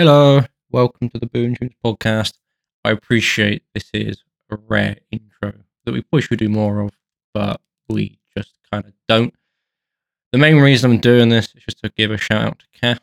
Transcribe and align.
Hello, 0.00 0.44
welcome 0.70 1.08
to 1.08 1.18
the 1.18 1.26
Boolin 1.26 1.58
Tunes 1.58 1.72
podcast. 1.84 2.34
I 2.84 2.92
appreciate 2.92 3.64
this 3.74 3.90
is 3.92 4.22
a 4.48 4.54
rare 4.54 4.98
intro 5.10 5.52
that 5.84 5.92
we 5.92 6.02
probably 6.02 6.22
should 6.22 6.38
do 6.38 6.48
more 6.48 6.82
of, 6.82 6.92
but 7.34 7.60
we 7.88 8.20
just 8.36 8.60
kind 8.70 8.84
of 8.84 8.92
don't. 9.08 9.34
The 10.30 10.38
main 10.38 10.58
reason 10.58 10.92
I'm 10.92 11.00
doing 11.00 11.30
this 11.30 11.46
is 11.46 11.64
just 11.64 11.82
to 11.82 11.88
give 11.88 12.12
a 12.12 12.16
shout 12.16 12.44
out 12.44 12.60
to 12.60 12.80
Kath 12.80 13.00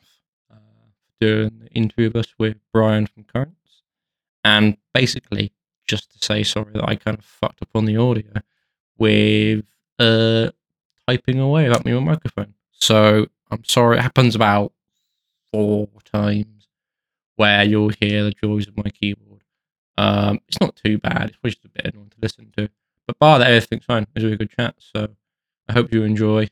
uh, 0.50 0.55
for 1.04 1.12
doing 1.20 1.60
the 1.60 1.68
interview 1.71 2.05
with 2.05 2.16
us 2.16 2.34
with 2.39 2.55
Brian 2.71 3.07
from 3.07 3.25
Currents, 3.25 3.83
and 4.46 4.77
basically 4.93 5.51
just 5.85 6.13
to 6.13 6.25
say 6.25 6.43
sorry 6.43 6.71
that 6.75 6.87
I 6.87 6.96
kind 6.96 7.17
of 7.17 7.25
fucked 7.25 7.62
up 7.62 7.71
on 7.75 7.83
the 7.83 7.97
audio 7.97 8.31
with 8.97 9.65
uh, 9.99 10.51
typing 11.09 11.41
away 11.41 11.67
me 11.83 11.91
on 11.91 12.05
microphone. 12.05 12.53
So 12.71 13.25
I'm 13.51 13.65
sorry. 13.65 13.97
It 13.97 14.01
happens 14.01 14.33
about 14.33 14.71
four 15.51 15.89
times 16.05 16.55
where 17.36 17.63
you'll 17.63 17.91
hear 17.99 18.23
the 18.23 18.31
joys 18.31 18.68
of 18.68 18.78
my 18.78 18.90
keyboard. 18.90 19.41
Um, 19.98 20.40
it's 20.48 20.59
not 20.59 20.76
too 20.76 20.98
bad. 20.98 21.30
It's 21.30 21.55
just 21.55 21.66
a 21.66 21.70
bit 21.70 21.94
annoying 21.94 22.09
to 22.09 22.18
listen 22.22 22.52
to. 22.58 22.70
But 23.08 23.20
bar 23.20 23.40
that, 23.40 23.52
everything's 23.52 23.86
fine. 23.86 24.08
It's 24.16 24.23
a 24.23 24.26
really 24.26 24.38
good 24.38 24.52
chat. 24.52 24.76
So 24.80 25.09
I 25.70 25.73
hope 25.73 25.94
you 25.94 26.04
enjoy. 26.04 26.50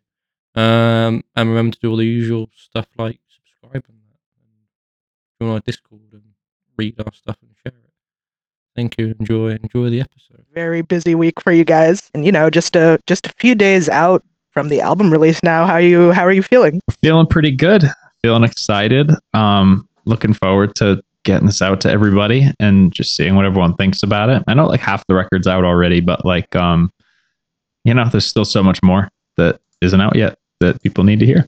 Um, 0.56 1.24
and 1.36 1.50
remember 1.50 1.76
to 1.76 1.80
do 1.82 1.90
all 1.92 1.98
the 1.98 2.06
usual 2.06 2.50
stuff 2.56 2.88
like 2.98 3.20
subscribe 3.28 3.84
and 3.88 3.98
that. 4.10 4.20
And 4.38 5.42
join 5.42 5.50
our 5.52 5.60
Discord 5.60 6.02
and 6.12 6.24
read 6.78 6.96
our 7.00 7.12
stuff 7.14 7.38
and 7.42 7.52
share 7.64 7.78
it. 7.80 7.90
Thank 8.76 8.98
you. 8.98 9.16
Enjoy. 9.20 9.52
Enjoy 9.52 9.90
the 9.90 10.02
episode. 10.02 10.46
Very 10.54 10.82
busy 10.82 11.16
week 11.16 11.40
for 11.42 11.52
you 11.52 11.64
guys, 11.64 12.10
and 12.14 12.26
you 12.26 12.32
know, 12.32 12.50
just 12.50 12.76
a 12.76 13.00
just 13.08 13.28
a 13.28 13.34
few 13.38 13.56
days 13.56 13.88
out 13.90 14.24
from 14.52 14.70
the 14.70 14.82
album 14.82 15.12
release 15.12 15.42
now. 15.44 15.66
How 15.66 15.78
you 15.78 16.12
how 16.12 16.24
are 16.24 16.32
you 16.32 16.44
feeling? 16.44 16.82
Feeling 17.02 17.28
pretty 17.28 17.52
good. 17.52 17.84
Feeling 18.24 18.44
excited. 18.44 19.12
Um, 19.34 19.88
looking 20.06 20.34
forward 20.34 20.76
to 20.76 21.02
getting 21.24 21.46
this 21.48 21.62
out 21.62 21.80
to 21.82 21.90
everybody 21.90 22.52
and 22.60 22.92
just 22.94 23.16
seeing 23.16 23.36
what 23.36 23.46
everyone 23.46 23.76
thinks 23.76 24.04
about 24.04 24.30
it. 24.30 24.44
I 24.48 24.54
know 24.54 24.66
like 24.68 24.82
half 24.82 25.06
the 25.08 25.16
record's 25.16 25.48
out 25.48 25.64
already, 25.64 26.02
but 26.02 26.26
like 26.26 26.54
um, 26.56 26.92
you 27.84 27.94
know, 27.94 28.06
there's 28.10 28.26
still 28.26 28.46
so 28.46 28.62
much 28.64 28.82
more 28.84 29.10
that 29.38 29.60
isn't 29.82 30.02
out 30.02 30.16
yet 30.16 30.38
that 30.60 30.82
people 30.84 31.04
need 31.04 31.20
to 31.20 31.26
hear. 31.26 31.48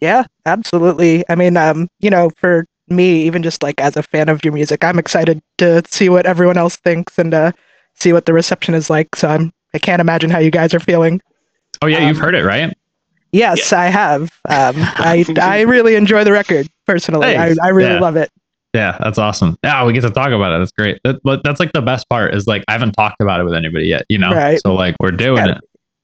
Yeah, 0.00 0.24
absolutely. 0.44 1.24
I 1.28 1.34
mean, 1.34 1.56
um, 1.56 1.88
you 2.00 2.10
know, 2.10 2.30
for 2.36 2.66
me, 2.88 3.22
even 3.22 3.42
just 3.42 3.62
like 3.62 3.80
as 3.80 3.96
a 3.96 4.02
fan 4.02 4.28
of 4.28 4.44
your 4.44 4.52
music, 4.52 4.84
I'm 4.84 4.98
excited 4.98 5.40
to 5.58 5.82
see 5.88 6.08
what 6.08 6.26
everyone 6.26 6.58
else 6.58 6.76
thinks 6.76 7.18
and 7.18 7.32
uh, 7.32 7.52
see 7.94 8.12
what 8.12 8.26
the 8.26 8.32
reception 8.32 8.74
is 8.74 8.90
like. 8.90 9.14
So 9.16 9.28
I'm 9.28 9.52
I 9.74 9.78
can't 9.78 10.00
imagine 10.00 10.30
how 10.30 10.38
you 10.38 10.50
guys 10.50 10.74
are 10.74 10.80
feeling. 10.80 11.20
Oh 11.82 11.86
yeah, 11.86 12.06
you've 12.06 12.16
Um, 12.16 12.22
heard 12.22 12.34
it, 12.34 12.44
right? 12.44 12.76
Yes, 13.32 13.72
I 13.72 13.86
have. 13.86 14.22
Um, 14.48 14.74
I 14.78 15.24
I 15.40 15.60
really 15.62 15.94
enjoy 15.94 16.24
the 16.24 16.32
record 16.32 16.68
personally. 16.86 17.28
I, 17.28 17.48
Nice. 17.48 17.58
I 17.58 17.68
really 17.68 17.94
Yeah. 17.94 18.00
love 18.00 18.16
it. 18.16 18.30
Yeah, 18.74 18.96
that's 19.00 19.18
awesome. 19.18 19.58
Yeah, 19.64 19.84
we 19.86 19.92
get 19.94 20.02
to 20.02 20.10
talk 20.10 20.30
about 20.30 20.52
it. 20.52 20.58
That's 20.58 20.72
great. 20.72 21.00
That, 21.04 21.22
but 21.22 21.42
that's 21.42 21.60
like 21.60 21.72
the 21.72 21.80
best 21.80 22.08
part 22.10 22.34
is 22.34 22.46
like 22.46 22.62
I 22.68 22.72
haven't 22.72 22.92
talked 22.92 23.20
about 23.22 23.40
it 23.40 23.44
with 23.44 23.54
anybody 23.54 23.86
yet, 23.86 24.04
you 24.08 24.18
know. 24.18 24.32
Right. 24.32 24.60
So 24.60 24.74
like 24.74 24.96
we're 25.00 25.12
doing 25.12 25.36
Got 25.46 25.50
it. 25.50 25.58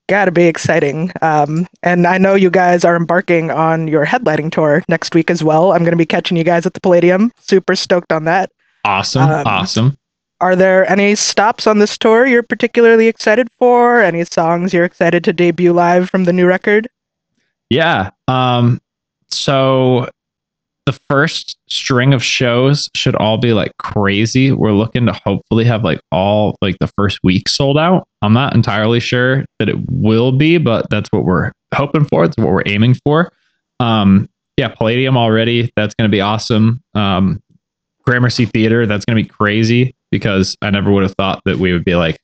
Got 0.09 0.25
to 0.27 0.31
be 0.33 0.45
exciting. 0.45 1.13
Um, 1.23 1.67
and 1.83 2.07
I 2.07 2.19
know 2.19 2.35
you 2.35 2.51
guys 2.51 2.85
are 2.85 2.97
embarking 2.97 3.51
on 3.51 3.89
your 3.89 4.05
headlining 4.05 4.51
tour 4.51 4.83
next 4.89 5.15
week 5.15 5.31
as 5.31 5.45
well. 5.45 5.73
I'm 5.73 5.81
going 5.81 5.93
to 5.93 5.97
be 5.97 6.05
catching 6.07 6.37
you 6.37 6.45
guys 6.45 6.67
at 6.67 6.75
the 6.75 6.81
Palladium. 6.81 7.31
Super 7.41 7.77
stoked 7.77 8.11
on 8.13 8.25
that. 8.25 8.51
Awesome. 8.85 9.23
Um, 9.31 9.47
awesome. 9.47 9.97
Are 10.41 10.57
there 10.57 10.91
any 10.91 11.15
stops 11.15 11.67
on 11.69 11.79
this 11.79 11.97
tour 11.97 12.27
you're 12.27 12.43
particularly 12.43 13.07
excited 13.07 13.49
for? 13.59 14.01
Any 14.03 14.25
songs 14.25 14.75
you're 14.75 14.85
excited 14.85 15.23
to 15.25 15.33
debut 15.33 15.73
live 15.73 16.11
from 16.11 16.25
the 16.25 16.33
new 16.33 16.47
record? 16.47 16.89
Yeah. 17.71 18.11
Um, 18.29 18.81
so 19.31 20.11
the 20.87 20.99
first 21.09 21.57
string 21.69 22.13
of 22.13 22.25
shows 22.25 22.91
should 22.95 23.15
all 23.17 23.39
be 23.39 23.53
like 23.53 23.73
crazy. 23.79 24.51
We're 24.51 24.73
looking 24.73 25.07
to 25.07 25.13
hopefully 25.13 25.65
have 25.65 25.85
like 25.85 26.01
all 26.11 26.57
like 26.61 26.79
the 26.81 26.89
first 26.89 27.21
week 27.23 27.49
sold 27.49 27.79
out. 27.79 28.09
I'm 28.21 28.33
not 28.33 28.55
entirely 28.55 28.99
sure 28.99 29.45
that 29.59 29.69
it 29.69 29.77
will 29.91 30.33
be, 30.33 30.59
but 30.59 30.91
that's 30.91 31.09
what 31.13 31.25
we're 31.25 31.53
hoping 31.73 32.05
for. 32.07 32.25
It's 32.25 32.37
what 32.37 32.49
we're 32.49 32.65
aiming 32.67 32.97
for. 33.05 33.33
Um, 33.79 34.29
yeah, 34.57 34.69
Palladium 34.69 35.17
already. 35.17 35.73
That's 35.77 35.95
going 35.95 36.11
to 36.11 36.15
be 36.15 36.21
awesome. 36.21 36.83
Um, 36.95 37.41
Gramercy 38.05 38.47
Theater. 38.47 38.85
That's 38.85 39.05
going 39.05 39.17
to 39.17 39.23
be 39.23 39.29
crazy 39.29 39.95
because 40.11 40.57
I 40.63 40.71
never 40.71 40.91
would 40.91 41.05
have 41.05 41.15
thought 41.15 41.43
that 41.45 41.59
we 41.59 41.73
would 41.73 41.85
be 41.85 41.95
like 41.95 42.19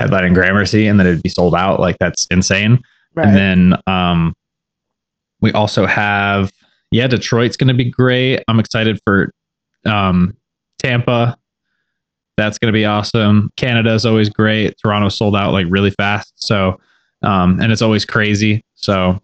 headlining 0.00 0.34
Gramercy 0.34 0.86
and 0.86 0.98
that 1.00 1.06
it'd 1.06 1.22
be 1.22 1.28
sold 1.28 1.54
out. 1.54 1.80
Like 1.80 1.96
that's 1.98 2.26
insane. 2.30 2.80
And 3.16 3.36
then 3.36 3.74
um, 3.88 4.34
we 5.40 5.50
also 5.52 5.84
have, 5.86 6.52
yeah, 6.90 7.06
Detroit's 7.06 7.56
going 7.56 7.68
to 7.68 7.74
be 7.74 7.90
great. 7.90 8.42
I'm 8.48 8.60
excited 8.60 9.00
for 9.04 9.32
um, 9.86 10.36
Tampa. 10.78 11.36
That's 12.36 12.58
going 12.58 12.72
to 12.72 12.76
be 12.76 12.84
awesome. 12.84 13.50
Canada 13.56 13.92
is 13.92 14.06
always 14.06 14.28
great. 14.28 14.76
Toronto 14.80 15.08
sold 15.08 15.36
out 15.36 15.52
like 15.52 15.66
really 15.68 15.90
fast. 15.90 16.32
So, 16.36 16.80
um, 17.22 17.60
and 17.60 17.70
it's 17.70 17.82
always 17.82 18.04
crazy. 18.04 18.64
So 18.74 19.20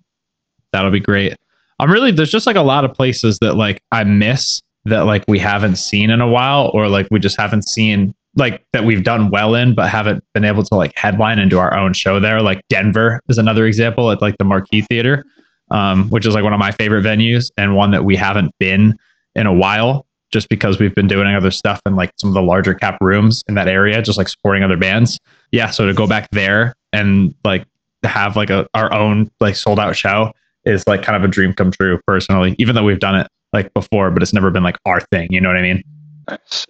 that'll 0.73 0.91
be 0.91 1.01
great. 1.01 1.35
I'm 1.79 1.91
really, 1.91 2.11
there's 2.11 2.31
just 2.31 2.47
like 2.47 2.57
a 2.57 2.63
lot 2.63 2.85
of 2.85 2.93
places 2.93 3.39
that 3.41 3.55
like 3.55 3.83
I 3.93 4.05
miss 4.05 4.63
that 4.87 5.01
like 5.01 5.25
we 5.27 5.39
haven't 5.39 5.77
seen 5.77 6.11
in 6.11 6.21
a 6.21 6.29
while 6.29 6.71
or 6.73 6.89
like 6.89 7.09
we 7.11 7.19
just 7.19 7.39
haven't 7.39 7.63
seen 7.63 8.15
like 8.37 8.65
that 8.73 8.85
we've 8.85 9.03
done 9.03 9.31
well 9.31 9.55
in 9.55 9.75
but 9.75 9.89
haven't 9.89 10.23
been 10.33 10.45
able 10.45 10.63
to 10.63 10.75
like 10.75 10.93
headline 10.97 11.39
and 11.39 11.51
do 11.51 11.59
our 11.59 11.77
own 11.77 11.93
show 11.93 12.21
there 12.21 12.41
like 12.41 12.61
denver 12.69 13.21
is 13.29 13.39
another 13.39 13.67
example 13.67 14.11
at 14.11 14.23
like 14.23 14.37
the 14.39 14.45
marquee 14.45 14.83
theater 14.83 15.25
um, 15.71 16.09
which 16.11 16.27
is 16.27 16.35
like 16.35 16.45
one 16.45 16.53
of 16.53 16.59
my 16.59 16.73
favorite 16.73 17.03
venues 17.05 17.51
and 17.57 17.77
one 17.77 17.91
that 17.91 18.05
we 18.05 18.17
haven't 18.17 18.53
been 18.59 18.97
in 19.35 19.47
a 19.47 19.53
while 19.53 20.07
just 20.33 20.49
because 20.49 20.79
we've 20.79 20.95
been 20.95 21.07
doing 21.07 21.27
other 21.35 21.51
stuff 21.51 21.81
in 21.87 21.95
like 21.97 22.13
some 22.19 22.29
of 22.31 22.35
the 22.35 22.43
larger 22.43 22.75
cap 22.75 22.99
rooms 23.01 23.43
in 23.49 23.55
that 23.55 23.69
area 23.69 24.03
just 24.03 24.19
like 24.19 24.29
supporting 24.29 24.63
other 24.63 24.77
bands 24.77 25.19
yeah 25.53 25.71
so 25.71 25.87
to 25.87 25.95
go 25.95 26.07
back 26.07 26.29
there 26.33 26.75
and 26.93 27.35
like 27.45 27.65
to 28.03 28.09
have 28.09 28.37
like 28.37 28.51
a 28.51 28.67
our 28.75 28.93
own 28.93 29.31
like 29.41 29.57
sold 29.57 29.79
out 29.79 29.95
show 29.97 30.33
is 30.65 30.87
like 30.87 31.03
kind 31.03 31.17
of 31.17 31.29
a 31.29 31.33
dream 31.33 31.53
come 31.53 31.71
true 31.71 32.01
personally 32.07 32.57
even 32.59 32.75
though 32.75 32.85
we've 32.85 32.99
done 32.99 33.15
it 33.15 33.29
like 33.53 33.73
before 33.75 34.11
but 34.11 34.23
it's 34.23 34.33
never 34.33 34.51
been 34.51 34.63
like 34.63 34.77
our 34.85 35.01
thing 35.01 35.29
you 35.31 35.41
know 35.41 35.49
what 35.49 35.57
i 35.57 35.63
mean. 35.63 35.83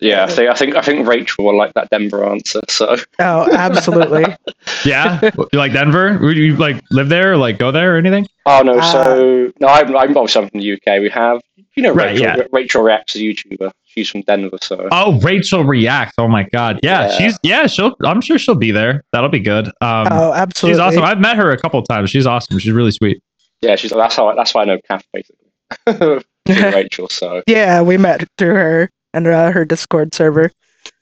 Yeah, 0.00 0.24
I 0.24 0.30
think 0.30 0.50
I 0.50 0.54
think 0.54 0.76
I 0.76 0.82
think 0.82 1.08
Rachel 1.08 1.44
will 1.44 1.56
like 1.56 1.72
that 1.74 1.88
Denver 1.90 2.24
answer. 2.24 2.60
So 2.68 2.96
Oh, 3.18 3.48
absolutely. 3.52 4.24
Yeah, 4.84 5.20
you 5.52 5.58
like 5.58 5.72
Denver? 5.72 6.18
Would 6.18 6.36
you 6.36 6.56
like 6.56 6.82
live 6.90 7.08
there, 7.08 7.32
or 7.32 7.36
like 7.36 7.58
go 7.58 7.70
there, 7.72 7.94
or 7.94 7.98
anything? 7.98 8.26
oh 8.46 8.62
no, 8.62 8.78
Uh, 8.78 8.92
so 8.92 9.52
no, 9.60 9.68
I'm 9.68 9.96
I'm 9.96 10.16
obviously 10.16 10.48
from 10.48 10.60
the 10.60 10.72
UK. 10.74 11.00
We 11.00 11.08
have 11.10 11.40
you 11.74 11.82
know 11.82 11.92
Right, 11.92 12.10
Rachel 12.12 12.22
yeah. 12.26 12.42
Rachel 12.52 12.82
reacts 12.82 13.16
as 13.16 13.22
a 13.22 13.24
YouTuber. 13.24 13.70
She's 13.84 14.10
from 14.10 14.20
Denver, 14.22 14.58
so 14.60 14.88
Oh, 14.92 15.18
Rachel 15.20 15.64
React. 15.64 16.12
Oh 16.18 16.28
my 16.28 16.42
God, 16.52 16.80
yeah, 16.82 17.06
Yeah. 17.08 17.16
she's 17.18 17.38
yeah, 17.42 17.66
she'll. 17.66 17.96
I'm 18.04 18.20
sure 18.20 18.38
she'll 18.38 18.54
be 18.54 18.70
there. 18.70 19.02
That'll 19.12 19.30
be 19.30 19.40
good. 19.40 19.68
Um, 19.80 20.08
oh, 20.10 20.32
absolutely. 20.34 20.74
she's 20.76 20.80
awesome. 20.80 21.02
I've 21.04 21.20
met 21.20 21.36
her 21.36 21.50
a 21.52 21.58
couple 21.58 21.82
times. 21.82 22.10
She's 22.10 22.26
awesome. 22.26 22.58
She's 22.58 22.72
really 22.72 22.90
sweet. 22.92 23.22
yeah, 23.62 23.76
she's 23.76 23.90
that's 23.92 24.16
how 24.16 24.34
that's 24.34 24.52
why 24.54 24.62
I 24.62 24.64
know 24.66 24.78
Kath 24.88 25.04
basically. 25.12 26.22
Rachel, 26.48 27.08
so 27.08 27.42
yeah, 27.48 27.82
we 27.82 27.96
met 27.96 28.24
through 28.38 28.54
her 28.54 28.90
and 29.16 29.26
uh, 29.26 29.50
her 29.50 29.64
Discord 29.64 30.14
server. 30.14 30.52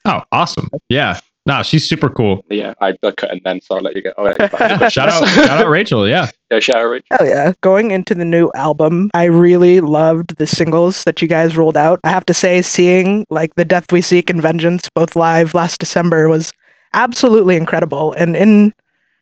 Oh, 0.05 0.21
awesome. 0.31 0.69
Yeah, 0.89 1.19
no, 1.47 1.61
she's 1.61 1.87
super 1.87 2.09
cool. 2.09 2.43
yeah, 2.49 2.73
I, 2.81 2.95
I 3.03 3.11
cut 3.11 3.31
in 3.31 3.41
then, 3.43 3.61
so 3.61 3.75
I'll 3.75 3.81
let 3.81 3.95
you 3.95 4.01
go. 4.01 4.13
I'll 4.17 4.25
let 4.25 4.39
you. 4.39 4.89
Shout 4.89 5.09
out, 5.09 5.27
shout 5.27 5.61
out, 5.61 5.67
Rachel. 5.67 6.07
Yeah, 6.07 6.31
yeah, 6.49 6.59
shout 6.59 6.77
out 6.77 6.85
Rachel. 6.85 7.05
Hell 7.11 7.27
yeah. 7.27 7.53
Going 7.61 7.91
into 7.91 8.15
the 8.15 8.25
new 8.25 8.51
album, 8.55 9.11
I 9.13 9.25
really 9.25 9.79
loved 9.79 10.37
the 10.37 10.47
singles 10.47 11.03
that 11.03 11.21
you 11.21 11.27
guys 11.27 11.55
rolled 11.55 11.77
out. 11.77 11.99
I 12.03 12.09
have 12.09 12.25
to 12.25 12.33
say, 12.33 12.63
seeing 12.63 13.27
like 13.29 13.53
The 13.55 13.65
Death 13.65 13.91
We 13.91 14.01
Seek 14.01 14.31
and 14.31 14.41
Vengeance 14.41 14.89
both 14.95 15.15
live 15.15 15.53
last 15.53 15.79
December 15.79 16.29
was 16.29 16.51
absolutely 16.93 17.57
incredible. 17.57 18.13
And 18.13 18.35
in 18.35 18.73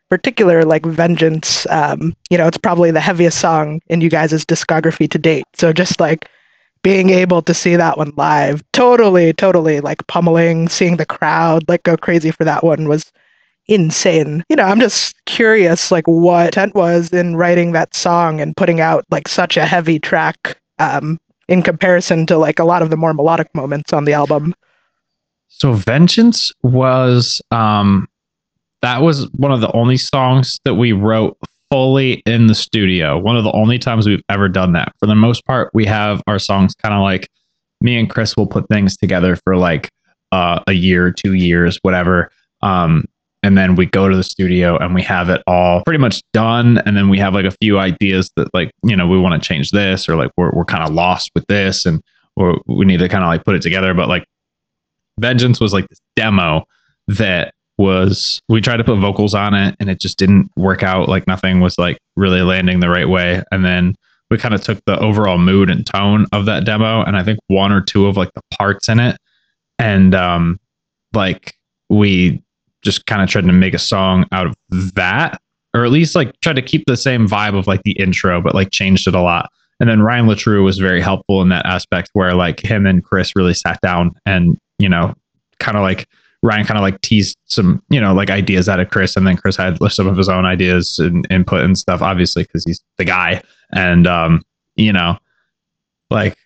particular, 0.10 0.64
like 0.64 0.86
Vengeance, 0.86 1.68
um, 1.70 2.16
you 2.30 2.38
know, 2.38 2.48
it's 2.48 2.58
probably 2.58 2.92
the 2.92 3.02
heaviest 3.02 3.40
song 3.40 3.82
in 3.88 4.00
you 4.00 4.10
guys' 4.10 4.46
discography 4.46 5.10
to 5.10 5.18
date. 5.18 5.44
So 5.56 5.74
just 5.74 6.00
like 6.00 6.30
being 6.84 7.10
able 7.10 7.42
to 7.42 7.54
see 7.54 7.76
that 7.76 7.98
one 7.98 8.12
live, 8.16 8.62
totally, 8.74 9.34
totally 9.34 9.80
like 9.80 10.06
pummeling, 10.08 10.70
seeing 10.70 10.98
the 10.98 11.06
crowd 11.06 11.64
like 11.68 11.84
go 11.84 11.98
crazy 11.98 12.30
for 12.32 12.44
that 12.44 12.64
one 12.64 12.88
was 12.88 13.12
insane. 13.68 14.44
You 14.50 14.58
know, 14.58 14.64
I'm 14.64 14.80
just 14.80 15.16
curious, 15.26 15.92
like 15.92 16.06
what 16.08 16.48
intent 16.48 16.76
was 16.76 17.12
in 17.12 17.36
writing 17.36 17.72
that 17.72 17.96
song 17.96 18.42
and 18.42 18.56
putting 18.56 18.82
out 18.82 19.06
like 19.10 19.28
such 19.28 19.58
a 19.58 19.66
heavy 19.66 20.00
track, 20.00 20.60
um, 20.80 21.18
in 21.48 21.62
comparison 21.62 22.26
to 22.28 22.38
like 22.38 22.60
a 22.60 22.64
lot 22.64 22.82
of 22.82 22.90
the 22.90 22.98
more 22.98 23.14
melodic 23.14 23.54
moments 23.56 23.94
on 23.94 24.06
the 24.06 24.14
album. 24.14 24.54
So 25.48 25.74
Vengeance 25.74 26.52
was 26.64 27.42
um 27.52 28.08
that 28.82 29.02
was 29.02 29.30
one 29.32 29.52
of 29.52 29.62
the 29.62 29.72
only 29.72 29.98
songs 29.98 30.60
that 30.66 30.76
we 30.76 30.92
wrote 30.92 31.38
fully 31.74 32.22
in 32.28 32.46
the 32.46 32.54
studio. 32.54 33.18
One 33.18 33.36
of 33.36 33.44
the 33.44 33.52
only 33.54 33.80
times 33.80 34.06
we've 34.06 34.22
ever 34.30 34.48
done 34.48 34.74
that. 34.74 34.94
For 35.00 35.08
the 35.08 35.16
most 35.16 35.44
part, 35.44 35.72
we 35.74 35.88
have 35.88 36.22
our 36.28 36.38
songs 36.38 36.76
kind 36.76 36.94
of 36.94 37.02
like 37.02 37.28
me 37.82 37.98
and 37.98 38.08
Chris 38.08 38.38
will 38.38 38.46
put 38.46 38.70
things 38.70 38.96
together 38.96 39.36
for 39.38 39.58
like 39.58 39.90
uh, 40.32 40.60
a 40.68 40.74
year, 40.74 41.12
two 41.12 41.34
years, 41.34 41.80
whatever. 41.82 42.32
Um, 42.62 43.06
and 43.42 43.58
then 43.58 43.74
we 43.74 43.88
go 43.88 44.08
to 44.08 44.16
the 44.16 44.24
studio 44.24 44.78
and 44.78 44.94
we 44.94 45.02
have 45.02 45.30
it 45.30 45.42
all 45.48 45.82
pretty 45.84 45.98
much 45.98 46.22
done. 46.32 46.78
And 46.86 46.96
then 46.96 47.10
we 47.10 47.18
have 47.18 47.34
like 47.34 47.46
a 47.46 47.56
few 47.60 47.80
ideas 47.80 48.30
that 48.36 48.54
like, 48.54 48.70
you 48.84 48.96
know, 48.96 49.08
we 49.08 49.18
want 49.18 49.42
to 49.42 49.48
change 49.48 49.72
this 49.72 50.08
or 50.08 50.16
like 50.16 50.30
we're, 50.38 50.52
we're 50.52 50.66
kind 50.66 50.84
of 50.84 50.94
lost 50.94 51.32
with 51.34 51.48
this 51.48 51.88
and 51.88 52.04
we 52.68 52.86
need 52.86 53.00
to 53.00 53.10
kind 53.10 53.24
of 53.24 53.30
like 53.30 53.46
put 53.46 53.56
it 53.56 53.64
together. 53.64 53.96
But 53.96 54.10
like 54.10 54.26
Vengeance 55.20 55.60
was 55.60 55.74
like 55.74 55.88
this 55.90 56.02
demo 56.16 56.66
that 57.08 57.56
was 57.78 58.42
we 58.50 58.62
tried 58.62 58.78
to 58.78 58.84
put 58.84 59.00
vocals 59.00 59.34
on 59.34 59.54
it 59.54 59.76
and 59.80 59.90
it 59.90 60.00
just 60.00 60.18
didn't 60.18 60.52
work 60.56 60.84
out. 60.84 61.10
Like 61.10 61.28
nothing 61.28 61.60
was 61.60 61.78
like 61.78 61.98
really 62.16 62.42
landing 62.42 62.80
the 62.80 62.90
right 62.90 63.10
way. 63.10 63.44
And 63.52 63.66
then 63.66 63.96
we 64.30 64.38
kind 64.38 64.54
of 64.54 64.62
took 64.62 64.84
the 64.86 64.98
overall 65.00 65.38
mood 65.38 65.70
and 65.70 65.86
tone 65.86 66.26
of 66.32 66.46
that 66.46 66.66
demo 66.66 67.04
and 67.04 67.18
I 67.18 67.24
think 67.24 67.40
one 67.48 67.72
or 67.72 67.82
two 67.82 68.08
of 68.08 68.18
like 68.18 68.32
the 68.34 68.42
parts 68.58 68.90
in 68.90 69.00
it. 69.00 69.18
And 69.80 70.14
um 70.14 70.60
like 71.14 71.56
we 71.90 72.42
just 72.84 73.06
kind 73.06 73.22
of 73.22 73.30
tried 73.30 73.46
to 73.46 73.54
make 73.54 73.74
a 73.74 73.80
song 73.80 74.26
out 74.32 74.48
of 74.48 74.56
that 74.96 75.40
or 75.74 75.86
at 75.86 75.92
least 75.92 76.16
like 76.16 76.40
tried 76.42 76.56
to 76.56 76.62
keep 76.62 76.86
the 76.86 76.98
same 76.98 77.28
vibe 77.28 77.58
of 77.58 77.66
like 77.66 77.82
the 77.84 77.94
intro, 77.94 78.42
but 78.42 78.54
like 78.54 78.72
changed 78.72 79.08
it 79.08 79.16
a 79.16 79.22
lot. 79.22 79.50
And 79.80 79.90
then 79.90 80.02
Ryan 80.02 80.28
Leitru 80.28 80.64
was 80.64 80.78
very 80.78 81.02
helpful 81.02 81.42
in 81.42 81.50
that 81.50 81.66
aspect 81.66 82.10
where 82.14 82.36
like 82.36 82.60
him 82.60 82.86
and 82.86 83.04
Chris 83.04 83.36
really 83.36 83.56
sat 83.56 83.80
down 83.82 84.12
and, 84.26 84.58
you 84.78 84.88
know, 84.88 85.16
kind 85.60 85.76
of 85.76 85.82
like 85.84 86.08
Ryan 86.44 86.66
kind 86.66 86.78
of 86.78 86.82
like 86.82 87.00
teased 87.02 87.38
some, 87.46 87.82
you 87.90 88.00
know, 88.00 88.14
like 88.14 88.30
ideas 88.30 88.68
out 88.68 88.82
of 88.82 88.90
Chris. 88.90 89.16
And 89.16 89.26
then 89.26 89.38
Chris 89.38 89.56
had 89.56 89.78
some 89.90 90.08
of 90.08 90.18
his 90.18 90.28
own 90.28 90.46
ideas 90.46 91.00
and 91.00 91.26
input 91.32 91.64
and 91.64 91.78
stuff, 91.78 92.02
obviously, 92.02 92.44
because 92.44 92.66
he's 92.66 92.82
the 92.98 93.06
guy. 93.06 93.42
And, 93.72 94.06
um, 94.06 94.44
you 94.76 94.92
know, 94.92 95.18
like 96.12 96.38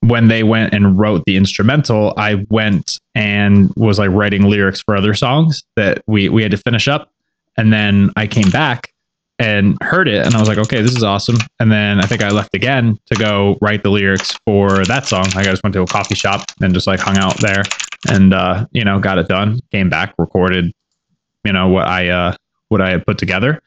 when 0.00 0.28
they 0.28 0.42
went 0.42 0.74
and 0.74 0.98
wrote 0.98 1.24
the 1.24 1.36
instrumental, 1.36 2.12
I 2.18 2.46
went 2.50 3.00
and 3.14 3.72
was 3.74 3.98
like 3.98 4.10
writing 4.10 4.42
lyrics 4.42 4.82
for 4.82 4.94
other 4.94 5.14
songs 5.14 5.64
that 5.76 6.02
we, 6.06 6.28
we 6.28 6.42
had 6.42 6.52
to 6.52 6.58
finish 6.58 6.86
up. 6.86 7.10
And 7.56 7.72
then 7.72 8.10
I 8.16 8.26
came 8.26 8.50
back 8.50 8.92
and 9.38 9.78
heard 9.80 10.08
it 10.08 10.26
and 10.26 10.34
I 10.34 10.40
was 10.40 10.48
like, 10.48 10.58
okay, 10.58 10.82
this 10.82 10.94
is 10.94 11.02
awesome. 11.02 11.38
And 11.58 11.72
then 11.72 12.00
I 12.00 12.06
think 12.06 12.22
I 12.22 12.28
left 12.28 12.54
again 12.54 12.98
to 13.06 13.14
go 13.14 13.56
write 13.62 13.82
the 13.82 13.90
lyrics 13.90 14.36
for 14.44 14.84
that 14.84 15.06
song. 15.06 15.24
Like 15.34 15.46
I 15.46 15.50
just 15.50 15.62
went 15.62 15.72
to 15.72 15.82
a 15.82 15.86
coffee 15.86 16.16
shop 16.16 16.44
and 16.60 16.74
just 16.74 16.86
like 16.86 17.00
hung 17.00 17.16
out 17.16 17.38
there 17.38 17.62
and 18.08 18.32
uh, 18.32 18.66
you 18.72 18.84
know, 18.84 18.98
got 18.98 19.18
it 19.18 19.28
done, 19.28 19.60
came 19.72 19.88
back, 19.88 20.14
recorded, 20.18 20.72
you 21.44 21.52
know, 21.52 21.68
what 21.68 21.86
I 21.86 22.08
uh 22.08 22.34
what 22.68 22.80
I 22.80 22.90
had 22.90 23.06
put 23.06 23.18
together. 23.18 23.60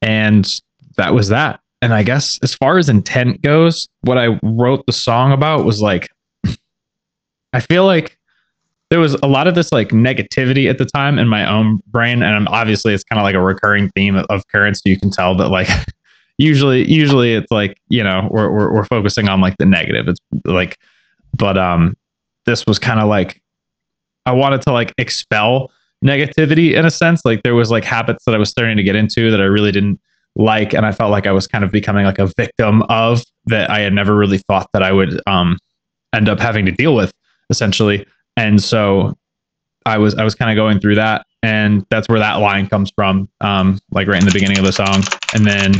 And 0.00 0.48
that 0.96 1.14
was 1.14 1.28
that. 1.28 1.60
And 1.82 1.92
I 1.92 2.02
guess 2.02 2.38
as 2.42 2.54
far 2.54 2.78
as 2.78 2.88
intent 2.88 3.42
goes, 3.42 3.88
what 4.02 4.18
I 4.18 4.38
wrote 4.42 4.84
the 4.86 4.92
song 4.92 5.32
about 5.32 5.64
was 5.64 5.82
like 5.82 6.08
I 7.52 7.60
feel 7.60 7.84
like 7.84 8.18
there 8.90 9.00
was 9.00 9.14
a 9.22 9.26
lot 9.26 9.46
of 9.46 9.54
this 9.54 9.70
like 9.70 9.90
negativity 9.90 10.70
at 10.70 10.78
the 10.78 10.86
time 10.86 11.18
in 11.18 11.28
my 11.28 11.48
own 11.48 11.80
brain 11.88 12.22
and 12.22 12.34
I'm, 12.34 12.48
obviously 12.48 12.94
it's 12.94 13.04
kind 13.04 13.20
of 13.20 13.24
like 13.24 13.34
a 13.34 13.40
recurring 13.40 13.90
theme 13.90 14.16
of, 14.16 14.24
of 14.30 14.46
currents 14.48 14.80
you 14.84 14.98
can 14.98 15.10
tell 15.10 15.36
that 15.36 15.48
like 15.48 15.68
usually 16.38 16.90
usually 16.90 17.34
it's 17.34 17.50
like 17.50 17.78
you 17.88 18.02
know 18.02 18.28
we're, 18.30 18.50
we're, 18.50 18.72
we're 18.72 18.84
focusing 18.84 19.28
on 19.28 19.40
like 19.40 19.56
the 19.58 19.66
negative 19.66 20.08
it's 20.08 20.20
like 20.44 20.78
but 21.36 21.58
um 21.58 21.96
this 22.46 22.64
was 22.66 22.78
kind 22.78 23.00
of 23.00 23.08
like 23.08 23.42
i 24.26 24.32
wanted 24.32 24.62
to 24.62 24.72
like 24.72 24.92
expel 24.98 25.70
negativity 26.04 26.74
in 26.74 26.86
a 26.86 26.90
sense. 26.92 27.22
Like 27.24 27.42
there 27.42 27.56
was 27.56 27.70
like 27.70 27.84
habits 27.84 28.24
that 28.24 28.34
i 28.34 28.38
was 28.38 28.50
starting 28.50 28.76
to 28.76 28.82
get 28.82 28.94
into 28.94 29.30
that 29.30 29.40
i 29.40 29.44
really 29.44 29.72
didn't 29.72 30.00
like 30.36 30.72
and 30.72 30.86
i 30.86 30.92
felt 30.92 31.10
like 31.10 31.26
i 31.26 31.32
was 31.32 31.48
kind 31.48 31.64
of 31.64 31.72
becoming 31.72 32.04
like 32.04 32.20
a 32.20 32.26
victim 32.36 32.82
of 32.82 33.24
that 33.46 33.68
i 33.70 33.80
had 33.80 33.92
never 33.92 34.14
really 34.16 34.38
thought 34.38 34.68
that 34.72 34.82
i 34.82 34.92
would 34.92 35.20
um 35.26 35.58
end 36.14 36.28
up 36.28 36.38
having 36.38 36.64
to 36.66 36.72
deal 36.72 36.94
with 36.94 37.12
essentially. 37.50 38.06
And 38.36 38.62
so 38.62 39.16
I 39.86 39.98
was 39.98 40.14
I 40.14 40.24
was 40.24 40.34
kind 40.34 40.50
of 40.50 40.56
going 40.56 40.80
through 40.80 40.96
that, 40.96 41.26
and 41.42 41.84
that's 41.90 42.08
where 42.08 42.18
that 42.18 42.36
line 42.36 42.68
comes 42.68 42.90
from, 42.94 43.28
um, 43.40 43.78
like 43.90 44.06
right 44.06 44.20
in 44.20 44.26
the 44.26 44.32
beginning 44.32 44.58
of 44.58 44.64
the 44.64 44.72
song, 44.72 45.02
and 45.34 45.46
then 45.46 45.74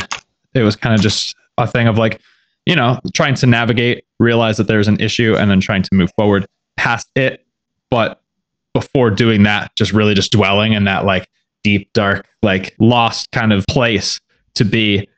it 0.55 0.63
was 0.63 0.77
kind 0.77 0.95
of 0.95 1.01
just 1.01 1.37
a 1.59 1.67
thing 1.67 1.89
of 1.89 1.99
like, 1.99 2.21
you 2.67 2.75
know, 2.75 2.99
trying 3.13 3.35
to 3.35 3.47
navigate, 3.47 4.05
realize 4.19 4.57
that 4.57 4.67
there's 4.67 4.89
an 4.89 4.99
issue, 5.01 5.37
and 5.37 5.51
then 5.51 5.61
trying 5.61 5.83
to 5.83 5.91
move 5.93 6.11
forward 6.17 6.47
past 6.77 7.09
it, 7.17 7.45
but 7.91 8.21
before 8.79 9.11
doing 9.11 9.43
that, 9.43 9.75
just 9.77 9.93
really 9.93 10.15
just 10.15 10.31
dwelling 10.31 10.73
in 10.73 10.85
that 10.85 11.05
like 11.05 11.29
deep, 11.65 11.93
dark, 11.95 12.27
like 12.43 12.75
lost 12.79 13.31
kind 13.33 13.53
of 13.53 13.65
place 13.69 14.21
to 14.55 14.65
be. 14.65 15.09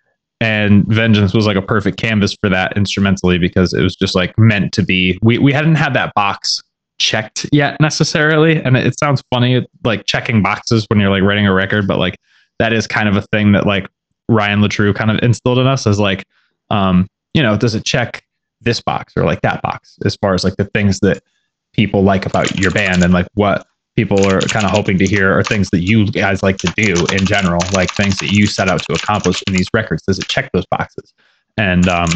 And 0.41 0.87
Vengeance 0.87 1.35
was 1.35 1.47
like 1.47 1.59
a 1.59 1.63
perfect 1.63 1.99
canvas 1.99 2.35
for 2.41 2.49
that 2.49 2.75
instrumentally 2.75 3.37
because 3.37 3.75
it 3.75 3.83
was 3.83 3.95
just 3.95 4.15
like 4.15 4.39
meant 4.39 4.73
to 4.73 4.83
be. 4.83 5.19
We 5.21 5.37
we 5.37 5.53
hadn't 5.53 5.75
had 5.75 5.93
that 5.95 6.15
box 6.15 6.63
checked 6.99 7.47
yet 7.53 7.79
necessarily. 7.81 8.63
And 8.63 8.77
it, 8.77 8.99
sounds 8.99 9.23
funny, 9.31 9.67
like 9.85 10.07
checking 10.07 10.43
boxes 10.43 10.87
when 10.89 10.99
you're 10.99 11.11
like 11.11 11.23
writing 11.23 11.47
a 11.47 11.53
record, 11.53 11.87
but 11.87 11.99
like 11.99 12.17
that 12.59 12.73
is 12.73 12.87
kind 12.87 13.09
of 13.09 13.17
a 13.17 13.23
thing 13.33 13.53
that 13.53 13.67
like 13.67 13.87
Ryan 14.29 14.61
Leitru 14.61 14.95
kind 14.95 15.11
of 15.11 15.19
instilled 15.23 15.59
in 15.59 15.67
us 15.67 15.87
as 15.87 15.99
like, 15.99 16.25
um, 16.71 17.07
you 17.35 17.43
know, 17.43 17.57
does 17.57 17.75
it 17.75 17.85
check 17.85 18.23
this 18.63 18.81
box 18.81 19.15
or 19.17 19.25
like 19.25 19.43
that 19.43 19.61
box 19.61 19.99
as 20.07 20.17
far 20.17 20.35
as 20.35 20.45
like 20.45 20.57
the 20.57 20.67
things 20.67 21.01
that 21.01 21.23
people 21.73 22.03
like 22.03 22.27
about 22.27 22.59
your 22.59 22.71
band 22.71 23.03
and 23.03 23.13
like 23.13 23.27
what 23.35 23.67
people 23.97 24.27
are 24.27 24.41
kind 24.41 24.65
of 24.65 24.71
hoping 24.71 24.99
to 24.99 25.07
hear 25.07 25.37
are 25.37 25.43
things 25.43 25.69
that 25.71 25.81
you 25.81 26.07
guys 26.07 26.43
like 26.43 26.57
to 26.59 26.73
do 26.77 26.95
in 27.13 27.27
general, 27.27 27.61
like 27.73 27.93
things 27.95 28.17
that 28.19 28.33
you 28.33 28.47
set 28.47 28.69
out 28.69 28.83
to 28.83 28.93
accomplish 28.95 29.43
in 29.47 29.53
these 29.53 29.69
records. 29.75 30.03
Does 30.03 30.19
it 30.19 30.27
check 30.29 30.51
those 30.53 30.67
boxes? 30.71 31.13
And 31.57 31.89
um, 31.89 32.09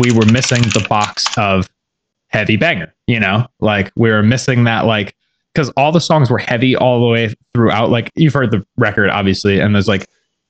we 0.00 0.12
were 0.12 0.26
missing 0.26 0.62
the 0.62 0.86
box 0.88 1.26
of 1.36 1.68
heavy 2.28 2.56
banger, 2.56 2.94
you 3.06 3.20
know, 3.20 3.46
like 3.60 3.90
we 3.96 4.10
were 4.10 4.22
missing 4.22 4.64
that, 4.64 4.84
like, 4.84 5.14
because 5.54 5.70
all 5.70 5.92
the 5.92 6.00
songs 6.00 6.30
were 6.30 6.38
heavy 6.38 6.76
all 6.76 7.00
the 7.00 7.06
way 7.06 7.34
throughout. 7.52 7.90
Like, 7.90 8.10
you've 8.14 8.34
heard 8.34 8.50
the 8.50 8.64
record, 8.76 9.10
obviously, 9.10 9.60
and 9.60 9.74
there's 9.74 9.88
like, 9.88 10.06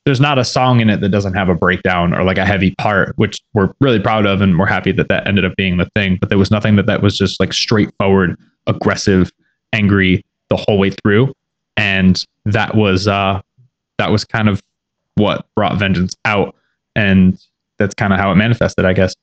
there's 0.09 0.19
not 0.19 0.39
a 0.39 0.43
song 0.43 0.79
in 0.79 0.89
it 0.89 1.01
that 1.01 1.09
doesn't 1.09 1.35
have 1.35 1.49
a 1.49 1.53
breakdown 1.53 2.15
or 2.15 2.23
like 2.23 2.39
a 2.39 2.45
heavy 2.45 2.73
part, 2.79 3.15
which 3.17 3.39
we're 3.53 3.71
really 3.79 3.99
proud 3.99 4.25
of 4.25 4.41
and 4.41 4.57
we're 4.57 4.65
happy 4.65 4.91
that 4.91 5.07
that 5.07 5.27
ended 5.27 5.45
up 5.45 5.55
being 5.55 5.77
the 5.77 5.87
thing. 5.95 6.17
But 6.19 6.29
there 6.29 6.37
was 6.39 6.49
nothing 6.49 6.77
that 6.77 6.87
that 6.87 7.03
was 7.03 7.15
just 7.15 7.39
like 7.39 7.53
straightforward, 7.53 8.35
aggressive, 8.65 9.31
angry 9.71 10.25
the 10.49 10.57
whole 10.57 10.79
way 10.79 10.89
through, 10.89 11.31
and 11.77 12.25
that 12.45 12.73
was 12.73 13.07
uh 13.07 13.39
that 13.99 14.09
was 14.11 14.25
kind 14.25 14.49
of 14.49 14.63
what 15.13 15.45
brought 15.55 15.77
Vengeance 15.77 16.15
out, 16.25 16.55
and 16.95 17.39
that's 17.77 17.93
kind 17.93 18.11
of 18.11 18.17
how 18.19 18.31
it 18.31 18.35
manifested, 18.35 18.85
I 18.85 18.93
guess. 18.93 19.13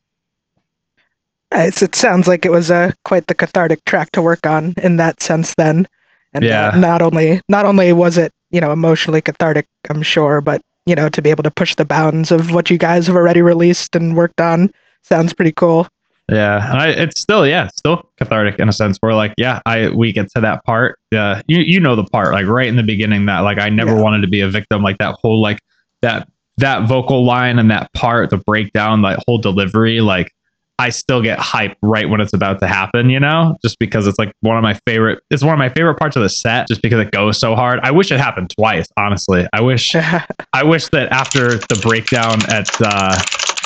It's, 1.51 1.83
it 1.83 1.97
sounds 1.97 2.29
like 2.29 2.47
it 2.47 2.53
was 2.53 2.71
a 2.71 2.95
quite 3.05 3.27
the 3.27 3.35
cathartic 3.35 3.85
track 3.87 4.13
to 4.13 4.23
work 4.23 4.47
on 4.47 4.73
in 4.81 4.99
that 4.99 5.21
sense 5.21 5.53
then 5.57 5.89
and 6.33 6.45
uh, 6.45 6.47
Yeah. 6.47 6.69
uh, 6.69 6.77
not 6.77 7.03
only 7.03 7.41
not 7.49 7.67
only 7.67 7.93
was 7.93 8.19
it 8.19 8.33
you 8.51 8.61
know 8.61 8.71
emotionally 8.73 9.21
cathartic 9.21 9.67
i'm 9.89 10.03
sure 10.03 10.41
but 10.41 10.61
you 10.87 10.95
know 10.95 11.09
to 11.09 11.23
be 11.23 11.31
able 11.31 11.43
to 11.43 11.51
push 11.51 11.75
the 11.75 11.85
bounds 11.85 12.31
of 12.31 12.53
what 12.53 12.71
you 12.71 12.79
guys 12.79 13.07
have 13.07 13.17
already 13.17 13.43
released 13.43 13.95
and 13.97 14.17
worked 14.17 14.41
on 14.41 14.71
sounds 15.03 15.33
pretty 15.33 15.53
cool 15.53 15.87
Yeah, 16.31 16.71
and 16.73 16.81
I, 16.81 16.89
it's 16.89 17.21
still 17.21 17.47
yeah, 17.47 17.69
still 17.77 18.11
cathartic 18.19 18.59
in 18.59 18.69
a 18.69 18.73
sense. 18.73 18.99
Where 18.99 19.15
like 19.15 19.33
yeah, 19.37 19.61
I 19.65 19.91
we 19.91 20.13
get 20.13 20.29
to 20.35 20.41
that 20.41 20.65
part. 20.65 20.99
Yeah, 21.13 21.41
you 21.47 21.59
you 21.61 21.79
know 21.79 21.95
the 21.95 22.05
part 22.05 22.33
like 22.33 22.47
right 22.47 22.67
in 22.67 22.75
the 22.77 22.83
beginning 22.83 23.27
that 23.27 23.41
like 23.41 23.61
I 23.61 23.69
never 23.69 23.95
Yeah. 23.95 24.01
wanted 24.01 24.23
to 24.23 24.29
be 24.29 24.41
a 24.41 24.49
victim. 24.49 24.83
Like 24.83 24.99
that 24.99 25.15
whole 25.23 25.41
like 25.41 25.61
that 26.03 26.29
that 26.59 26.89
vocal 26.89 27.25
line 27.25 27.59
and 27.61 27.71
that 27.71 27.93
part, 27.93 28.31
the 28.31 28.39
breakdown, 28.39 29.03
that 29.03 29.23
whole 29.27 29.39
delivery. 29.39 30.01
Like 30.01 30.33
I 30.79 30.91
still 30.91 31.23
get 31.23 31.39
hype 31.39 31.77
right 31.81 32.09
when 32.09 32.21
it's 32.21 32.35
about 32.35 32.61
to 32.61 32.67
happen. 32.67 33.09
You 33.09 33.21
know, 33.21 33.57
just 33.63 33.79
because 33.79 34.07
it's 34.07 34.19
like 34.19 34.33
one 34.41 34.57
of 34.57 34.63
my 34.63 34.75
favorite. 34.87 35.21
It's 35.31 35.43
one 35.43 35.53
of 35.53 35.59
my 35.59 35.69
favorite 35.69 35.97
parts 35.97 36.17
of 36.17 36.23
the 36.23 36.29
set, 36.29 36.69
just 36.69 36.83
because 36.83 37.01
it 37.01 37.11
goes 37.11 37.39
so 37.39 37.55
hard. 37.55 37.81
I 37.83 37.91
wish 37.91 38.11
it 38.11 38.19
happened 38.19 38.51
twice. 38.51 38.87
Honestly, 38.97 39.47
I 39.53 39.61
wish 39.61 39.95
I 40.53 40.63
wish 40.63 40.89
that 40.89 41.11
after 41.13 41.57
the 41.57 41.79
breakdown 41.83 42.39
at 42.51 42.71
uh, 42.81 43.17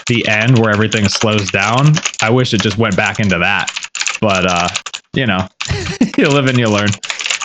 the 0.07 0.27
end 0.29 0.59
where 0.59 0.71
everything 0.71 1.09
slows 1.09 1.51
down, 1.51 1.95
I 2.23 2.31
wish 2.31 2.55
it 2.55 2.63
just 2.63 2.79
went 2.79 2.97
back 2.97 3.21
into 3.21 3.39
that. 3.39 3.71
But 4.21 4.47
uh, 4.47 4.69
you 5.15 5.27
know, 5.27 5.49
you 6.17 6.29
live 6.29 6.47
and 6.47 6.59
you 6.59 6.69
learn. 6.69 6.91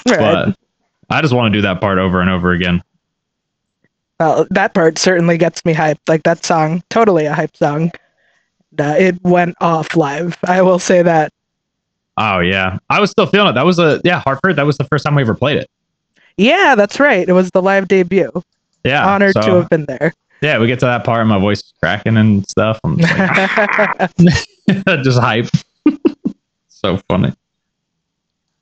right. 0.08 0.20
But 0.20 0.56
I 1.10 1.22
just 1.22 1.34
want 1.34 1.52
to 1.54 1.58
do 1.58 1.62
that 1.64 1.82
part 1.82 1.98
over 1.98 2.22
and 2.22 2.30
over 2.30 2.52
again. 2.52 2.84
well 4.20 4.48
that 4.52 4.74
part 4.74 4.98
certainly 4.98 5.38
gets 5.38 5.66
me 5.66 5.74
hyped 5.74 6.00
like 6.08 6.24
that 6.24 6.46
song 6.46 6.82
totally 6.90 7.26
a 7.26 7.34
hype 7.34 7.56
song 7.58 7.92
uh, 8.82 8.96
it 8.98 9.16
went 9.24 9.56
off 9.62 9.96
live 9.96 10.38
i 10.48 10.62
will 10.62 10.80
say 10.80 11.02
that 11.02 11.32
Oh 12.18 12.40
yeah, 12.40 12.78
I 12.90 13.02
was 13.02 13.12
still 13.12 13.26
feeling 13.26 13.50
it. 13.50 13.54
That 13.56 13.66
was 13.66 13.78
a 13.78 14.00
yeah 14.06 14.22
Hartford. 14.22 14.56
That 14.56 14.66
was 14.66 14.78
the 14.78 14.86
first 14.86 15.04
time 15.04 15.16
we 15.16 15.22
ever 15.24 15.36
played 15.36 15.58
it. 15.58 15.70
yeah 16.38 16.74
that's 16.74 16.98
right 16.98 17.28
it 17.28 17.34
was 17.34 17.52
the 17.52 17.62
live 17.62 17.90
debut 17.90 18.32
Yeah, 18.86 19.06
honored 19.06 19.34
so, 19.34 19.42
to 19.42 19.52
have 19.56 19.70
been 19.70 19.84
there 19.86 20.14
Yeah, 20.42 20.58
we 20.60 20.68
get 20.68 20.80
to 20.80 20.86
that 20.86 21.04
part, 21.04 21.20
and 21.20 21.30
my 21.30 21.40
voice 21.40 21.60
is 21.60 21.74
cracking 21.82 22.16
and 22.16 22.48
stuff. 22.48 22.80
I'm 22.86 22.98
just, 22.98 23.12
like, 23.12 24.10
just 25.04 25.20
hype. 25.20 25.48
so 26.70 26.98
funny. 27.10 27.34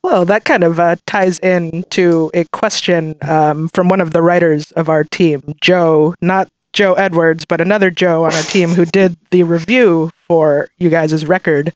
Well, 0.03 0.25
that 0.25 0.45
kind 0.45 0.63
of 0.63 0.79
uh, 0.79 0.95
ties 1.05 1.39
in 1.39 1.83
to 1.91 2.29
a 2.33 2.43
question 2.45 3.15
um, 3.21 3.69
from 3.69 3.87
one 3.87 4.01
of 4.01 4.11
the 4.13 4.21
writers 4.21 4.71
of 4.73 4.89
our 4.89 5.03
team, 5.03 5.41
Joe, 5.61 6.13
not 6.21 6.49
Joe 6.73 6.93
Edwards, 6.93 7.45
but 7.45 7.61
another 7.61 7.89
Joe 7.89 8.25
on 8.25 8.33
our 8.33 8.43
team 8.43 8.69
who 8.69 8.85
did 8.85 9.15
the 9.29 9.43
review 9.43 10.11
for 10.27 10.69
you 10.79 10.89
guys' 10.89 11.25
record. 11.25 11.73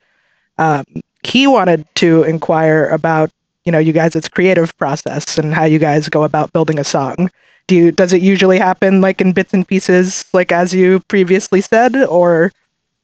Um, 0.58 0.84
he 1.22 1.46
wanted 1.46 1.86
to 1.96 2.24
inquire 2.24 2.88
about, 2.88 3.30
you 3.64 3.72
know, 3.72 3.78
you 3.78 3.92
guys' 3.92 4.28
creative 4.28 4.76
process 4.76 5.38
and 5.38 5.54
how 5.54 5.64
you 5.64 5.78
guys 5.78 6.08
go 6.08 6.24
about 6.24 6.52
building 6.52 6.78
a 6.78 6.84
song. 6.84 7.30
Do 7.68 7.76
you 7.76 7.92
does 7.92 8.12
it 8.12 8.22
usually 8.22 8.58
happen 8.58 9.00
like 9.00 9.20
in 9.20 9.32
bits 9.32 9.54
and 9.54 9.66
pieces, 9.66 10.24
like 10.32 10.52
as 10.52 10.74
you 10.74 11.00
previously 11.00 11.60
said, 11.60 11.96
or 11.96 12.52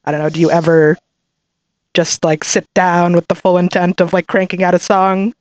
I 0.05 0.11
don't 0.11 0.21
know, 0.21 0.29
do 0.29 0.39
you 0.39 0.51
ever 0.51 0.97
just 1.93 2.23
like 2.23 2.43
sit 2.43 2.71
down 2.73 3.13
with 3.13 3.27
the 3.27 3.35
full 3.35 3.57
intent 3.57 4.01
of 4.01 4.11
like 4.11 4.27
cranking 4.27 4.63
out 4.63 4.73
a 4.73 4.79
song? 4.79 5.33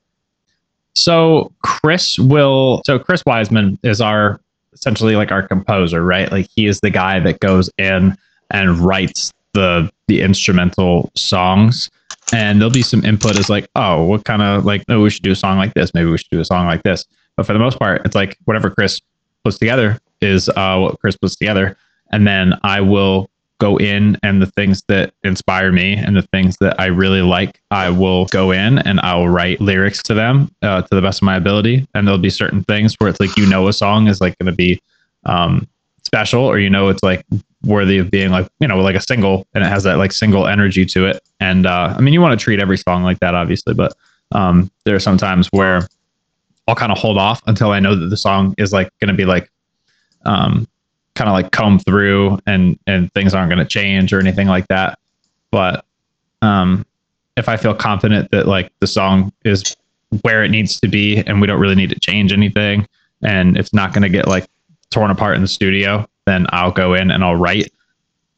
So 0.95 1.51
Chris 1.63 2.19
will. 2.19 2.83
So 2.85 2.99
Chris 2.99 3.25
Wiseman 3.25 3.79
is 3.83 4.01
our 4.01 4.41
essentially 4.75 5.17
like 5.17 5.33
our 5.33 5.47
composer, 5.47 6.05
right? 6.05 6.31
Like 6.31 6.49
he 6.55 6.67
is 6.67 6.81
the 6.81 6.91
guy 6.91 7.21
that 7.21 7.41
goes 7.41 7.71
in 7.79 8.17
and 8.51 8.79
writes 8.79 9.33
the 9.53 9.91
the 10.09 10.21
instrumental 10.21 11.11
songs. 11.15 11.91
And 12.33 12.61
there'll 12.61 12.73
be 12.73 12.83
some 12.83 13.05
input 13.05 13.39
as 13.39 13.49
like, 13.49 13.69
oh, 13.77 14.03
what 14.05 14.25
kind 14.25 14.43
of 14.43 14.65
like, 14.65 14.83
oh, 14.89 15.03
we 15.03 15.11
should 15.11 15.23
do 15.23 15.33
a 15.33 15.37
song 15.37 15.59
like 15.59 15.75
this. 15.75 15.95
Maybe 15.95 16.11
we 16.11 16.19
should 16.19 16.31
do 16.31 16.41
a 16.41 16.45
song 16.45 16.67
like 16.67 16.83
this. 16.83 17.05
But 17.37 17.47
for 17.47 17.53
the 17.53 17.59
most 17.59 17.79
part, 17.79 18.05
it's 18.05 18.15
like 18.15 18.37
whatever 18.45 18.71
Chris 18.71 19.01
puts 19.45 19.59
together 19.59 20.01
is 20.21 20.49
uh, 20.49 20.79
what 20.79 20.99
Chris 21.01 21.17
puts 21.17 21.37
together. 21.37 21.77
And 22.13 22.27
then 22.27 22.55
I 22.63 22.81
will 22.81 23.29
go 23.65 23.79
in 23.79 24.19
and 24.23 24.43
the 24.43 24.47
things 24.47 24.83
that 24.89 25.15
inspire 25.23 25.73
me 25.73 25.95
and 25.95 26.15
the 26.15 26.29
things 26.35 26.59
that 26.59 26.79
I 26.79 26.87
really 26.87 27.23
like, 27.23 27.63
I 27.71 27.89
will 27.89 28.27
go 28.27 28.51
in 28.51 28.79
and 28.81 29.01
I'll 29.01 29.29
write 29.29 29.59
lyrics 29.59 30.03
to 30.03 30.13
them 30.13 30.55
uh, 30.61 30.83
to 30.83 30.95
the 30.95 31.01
best 31.01 31.23
of 31.23 31.25
my 31.25 31.37
ability. 31.37 31.87
And 31.95 32.07
there'll 32.07 32.19
be 32.19 32.29
certain 32.29 32.63
things 32.65 32.95
where 32.99 33.09
it's 33.09 33.21
like, 33.21 33.35
you 33.39 33.47
know, 33.47 33.69
a 33.69 33.73
song 33.73 34.07
is 34.07 34.21
like 34.21 34.37
going 34.39 34.53
to 34.53 34.57
be 34.57 34.83
um, 35.25 35.67
special 36.03 36.45
or, 36.45 36.59
you 36.59 36.69
know, 36.69 36.91
it's 36.91 37.03
like 37.03 37.25
worthy 37.65 37.97
of 37.97 38.11
being 38.11 38.31
like, 38.31 38.47
you 38.61 38.69
know, 38.69 38.79
like 38.83 38.97
a 38.97 39.01
single 39.01 39.47
and 39.55 39.65
it 39.65 39.69
has 39.69 39.83
that 39.85 39.97
like 39.97 40.13
single 40.13 40.47
energy 40.47 40.85
to 40.85 41.07
it. 41.07 41.23
And 41.41 41.65
uh, 41.65 41.95
I 41.97 42.03
mean, 42.03 42.13
you 42.13 42.21
want 42.21 42.39
to 42.39 42.45
treat 42.45 42.61
every 42.61 42.77
song 42.77 43.03
like 43.03 43.19
that, 43.21 43.35
obviously, 43.35 43.73
but 43.73 43.95
um, 44.33 44.71
there 44.85 44.95
are 44.95 45.01
some 45.01 45.17
times 45.17 45.49
where 45.53 45.89
I'll 46.69 46.75
kind 46.75 46.93
of 46.93 46.99
hold 46.99 47.17
off 47.17 47.41
until 47.47 47.71
I 47.71 47.81
know 47.81 47.95
that 47.95 48.09
the 48.09 48.17
song 48.19 48.55
is 48.59 48.75
like 48.75 48.91
going 49.01 49.09
to 49.09 49.15
be 49.15 49.25
like, 49.25 49.51
um, 50.27 50.69
kind 51.25 51.39
of 51.39 51.43
like 51.43 51.53
comb 51.53 51.79
through 51.79 52.39
and 52.47 52.79
and 52.87 53.11
things 53.15 53.33
aren't 53.33 53.49
going 53.49 53.59
to 53.59 53.65
change 53.65 54.13
or 54.13 54.21
anything 54.21 54.47
like 54.47 54.67
that 54.69 54.99
but 55.51 55.87
um 56.43 56.85
if 57.39 57.49
i 57.49 57.57
feel 57.57 57.75
confident 57.75 58.31
that 58.31 58.47
like 58.47 58.71
the 58.81 58.87
song 58.87 59.33
is 59.43 59.75
where 60.21 60.45
it 60.45 60.51
needs 60.51 60.79
to 60.79 60.87
be 60.87 61.17
and 61.27 61.41
we 61.41 61.47
don't 61.47 61.59
really 61.59 61.75
need 61.75 61.89
to 61.89 61.99
change 61.99 62.31
anything 62.31 62.87
and 63.23 63.57
it's 63.57 63.73
not 63.73 63.95
going 63.95 64.03
to 64.03 64.11
get 64.11 64.29
like 64.29 64.47
torn 64.91 65.11
apart 65.11 65.35
in 65.35 65.41
the 65.41 65.49
studio 65.49 66.07
then 66.27 66.47
i'll 66.51 66.71
go 66.71 66.93
in 66.93 67.11
and 67.11 67.25
i'll 67.25 67.37
write 67.37 67.73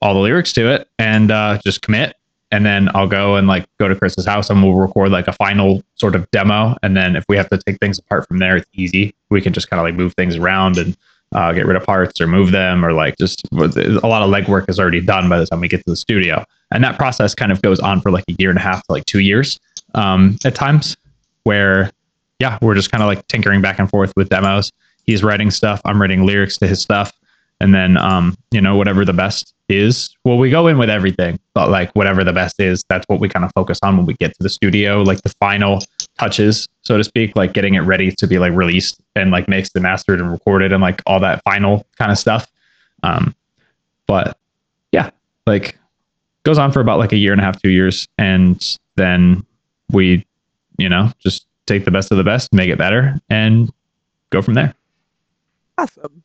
all 0.00 0.14
the 0.14 0.20
lyrics 0.20 0.52
to 0.52 0.72
it 0.72 0.88
and 1.00 1.32
uh, 1.32 1.58
just 1.64 1.82
commit 1.82 2.14
and 2.52 2.64
then 2.64 2.88
I'll 2.94 3.08
go 3.08 3.34
and 3.34 3.48
like 3.48 3.66
go 3.78 3.88
to 3.88 3.96
Chris's 3.96 4.24
house 4.24 4.50
and 4.50 4.62
we'll 4.62 4.74
record 4.74 5.10
like 5.10 5.26
a 5.26 5.32
final 5.32 5.82
sort 5.96 6.14
of 6.14 6.30
demo. 6.30 6.76
And 6.82 6.96
then 6.96 7.16
if 7.16 7.24
we 7.28 7.36
have 7.36 7.50
to 7.50 7.58
take 7.58 7.80
things 7.80 7.98
apart 7.98 8.28
from 8.28 8.38
there, 8.38 8.56
it's 8.56 8.70
easy. 8.72 9.14
We 9.30 9.42
can 9.42 9.52
just 9.52 9.68
kind 9.68 9.80
of 9.80 9.84
like 9.84 9.94
move 9.96 10.14
things 10.14 10.36
around 10.36 10.78
and 10.78 10.96
uh, 11.36 11.52
get 11.52 11.66
rid 11.66 11.76
of 11.76 11.84
parts 11.84 12.18
or 12.18 12.26
move 12.26 12.50
them 12.50 12.82
or 12.84 12.92
like 12.92 13.14
just 13.18 13.46
a 13.52 14.06
lot 14.06 14.22
of 14.22 14.30
legwork 14.30 14.68
is 14.70 14.80
already 14.80 15.02
done 15.02 15.28
by 15.28 15.38
the 15.38 15.46
time 15.46 15.60
we 15.60 15.68
get 15.68 15.84
to 15.84 15.90
the 15.90 15.96
studio. 15.96 16.42
And 16.72 16.82
that 16.82 16.96
process 16.96 17.34
kind 17.34 17.52
of 17.52 17.60
goes 17.60 17.78
on 17.78 18.00
for 18.00 18.10
like 18.10 18.24
a 18.28 18.32
year 18.38 18.48
and 18.48 18.58
a 18.58 18.62
half 18.62 18.78
to 18.86 18.92
like 18.92 19.04
two 19.04 19.20
years 19.20 19.60
um, 19.94 20.38
at 20.46 20.54
times 20.54 20.96
where, 21.44 21.92
yeah, 22.38 22.58
we're 22.62 22.74
just 22.74 22.90
kind 22.90 23.02
of 23.02 23.06
like 23.06 23.26
tinkering 23.28 23.60
back 23.60 23.78
and 23.78 23.88
forth 23.90 24.14
with 24.16 24.30
demos. 24.30 24.72
He's 25.04 25.22
writing 25.22 25.50
stuff. 25.50 25.82
I'm 25.84 26.00
writing 26.00 26.24
lyrics 26.24 26.56
to 26.58 26.66
his 26.66 26.80
stuff. 26.80 27.12
And 27.60 27.74
then, 27.74 27.98
um, 27.98 28.36
you 28.50 28.60
know, 28.60 28.76
whatever 28.76 29.04
the 29.04 29.12
best 29.12 29.54
is, 29.68 30.14
well, 30.24 30.38
we 30.38 30.50
go 30.50 30.68
in 30.68 30.78
with 30.78 30.90
everything, 30.90 31.38
but 31.54 31.70
like 31.70 31.90
whatever 31.92 32.22
the 32.24 32.32
best 32.32 32.60
is, 32.60 32.84
that's 32.88 33.04
what 33.08 33.20
we 33.20 33.28
kind 33.28 33.44
of 33.44 33.50
focus 33.54 33.78
on 33.82 33.96
when 33.96 34.06
we 34.06 34.14
get 34.14 34.30
to 34.36 34.42
the 34.42 34.48
studio, 34.48 35.02
like 35.02 35.22
the 35.22 35.34
final 35.40 35.82
touches, 36.18 36.68
so 36.82 36.96
to 36.96 37.04
speak, 37.04 37.34
like 37.36 37.52
getting 37.52 37.74
it 37.74 37.80
ready 37.80 38.12
to 38.12 38.26
be 38.26 38.38
like 38.38 38.52
released 38.52 39.00
and 39.14 39.30
like 39.30 39.48
mixed 39.48 39.74
and 39.74 39.82
mastered 39.82 40.20
and 40.20 40.30
recorded 40.30 40.72
and 40.72 40.82
like 40.82 41.02
all 41.06 41.20
that 41.20 41.42
final 41.44 41.84
kind 41.98 42.12
of 42.12 42.18
stuff. 42.18 42.46
Um, 43.02 43.34
but 44.06 44.38
yeah, 44.92 45.10
like 45.46 45.78
goes 46.44 46.58
on 46.58 46.70
for 46.70 46.80
about 46.80 46.98
like 46.98 47.12
a 47.12 47.16
year 47.16 47.32
and 47.32 47.40
a 47.40 47.44
half, 47.44 47.60
two 47.60 47.70
years. 47.70 48.06
And 48.18 48.78
then 48.94 49.44
we, 49.90 50.24
you 50.78 50.88
know, 50.88 51.12
just 51.18 51.46
take 51.66 51.84
the 51.84 51.90
best 51.90 52.12
of 52.12 52.18
the 52.18 52.24
best, 52.24 52.52
make 52.52 52.70
it 52.70 52.78
better 52.78 53.20
and 53.28 53.70
go 54.30 54.42
from 54.42 54.54
there. 54.54 54.74
Awesome. 55.78 56.22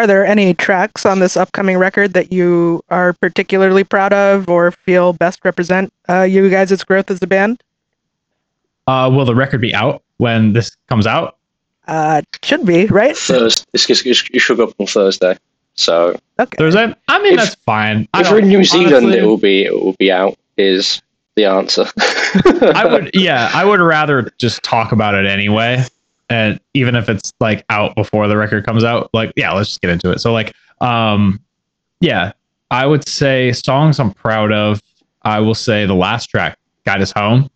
Are 0.00 0.06
there 0.06 0.24
any 0.24 0.54
tracks 0.54 1.04
on 1.04 1.18
this 1.18 1.36
upcoming 1.36 1.76
record 1.76 2.14
that 2.14 2.32
you 2.32 2.82
are 2.88 3.12
particularly 3.12 3.84
proud 3.84 4.14
of 4.14 4.48
or 4.48 4.70
feel 4.70 5.12
best 5.12 5.44
represent 5.44 5.92
uh, 6.08 6.22
you 6.22 6.48
guys' 6.48 6.82
growth 6.84 7.10
as 7.10 7.18
a 7.20 7.26
band? 7.26 7.62
Uh, 8.86 9.10
will 9.12 9.26
the 9.26 9.34
record 9.34 9.60
be 9.60 9.74
out 9.74 10.02
when 10.16 10.54
this 10.54 10.74
comes 10.88 11.06
out? 11.06 11.36
Uh, 11.86 12.22
should 12.42 12.64
be 12.64 12.86
right. 12.86 13.14
Thursday. 13.14 13.66
It 13.74 14.40
should 14.40 14.56
go 14.56 14.68
up 14.68 14.74
on 14.78 14.86
Thursday. 14.86 15.36
So 15.74 16.18
Okay. 16.38 16.56
Thursday? 16.56 16.94
I 17.08 17.22
mean, 17.22 17.34
If- 17.34 17.40
that's 17.40 17.54
fine. 17.66 18.08
I 18.14 18.22
if 18.22 18.30
we're 18.30 18.38
in 18.38 18.48
New 18.48 18.64
Zealand, 18.64 18.94
honestly, 18.94 19.18
it 19.18 19.26
will 19.26 19.36
be 19.36 19.64
it 19.64 19.74
will 19.74 19.96
be 19.98 20.10
out. 20.10 20.38
Is 20.56 21.02
the 21.36 21.44
answer? 21.44 21.84
I 22.74 22.86
would, 22.90 23.10
yeah, 23.12 23.50
I 23.52 23.66
would 23.66 23.80
rather 23.80 24.32
just 24.38 24.62
talk 24.62 24.92
about 24.92 25.14
it 25.14 25.26
anyway. 25.26 25.84
And 26.30 26.60
even 26.74 26.94
if 26.94 27.08
it's 27.08 27.32
like 27.40 27.64
out 27.68 27.94
before 27.96 28.28
the 28.28 28.36
record 28.36 28.64
comes 28.64 28.84
out, 28.84 29.10
like, 29.12 29.32
yeah, 29.36 29.52
let's 29.52 29.68
just 29.68 29.80
get 29.80 29.90
into 29.90 30.10
it. 30.10 30.20
So, 30.20 30.32
like, 30.32 30.54
um, 30.80 31.40
yeah, 32.00 32.32
I 32.70 32.86
would 32.86 33.06
say 33.06 33.52
songs 33.52 33.98
I'm 33.98 34.12
proud 34.12 34.52
of. 34.52 34.80
I 35.22 35.40
will 35.40 35.56
say 35.56 35.84
the 35.86 35.94
last 35.94 36.26
track, 36.26 36.56
Guide 36.86 37.02
Us 37.02 37.12
Home. 37.12 37.50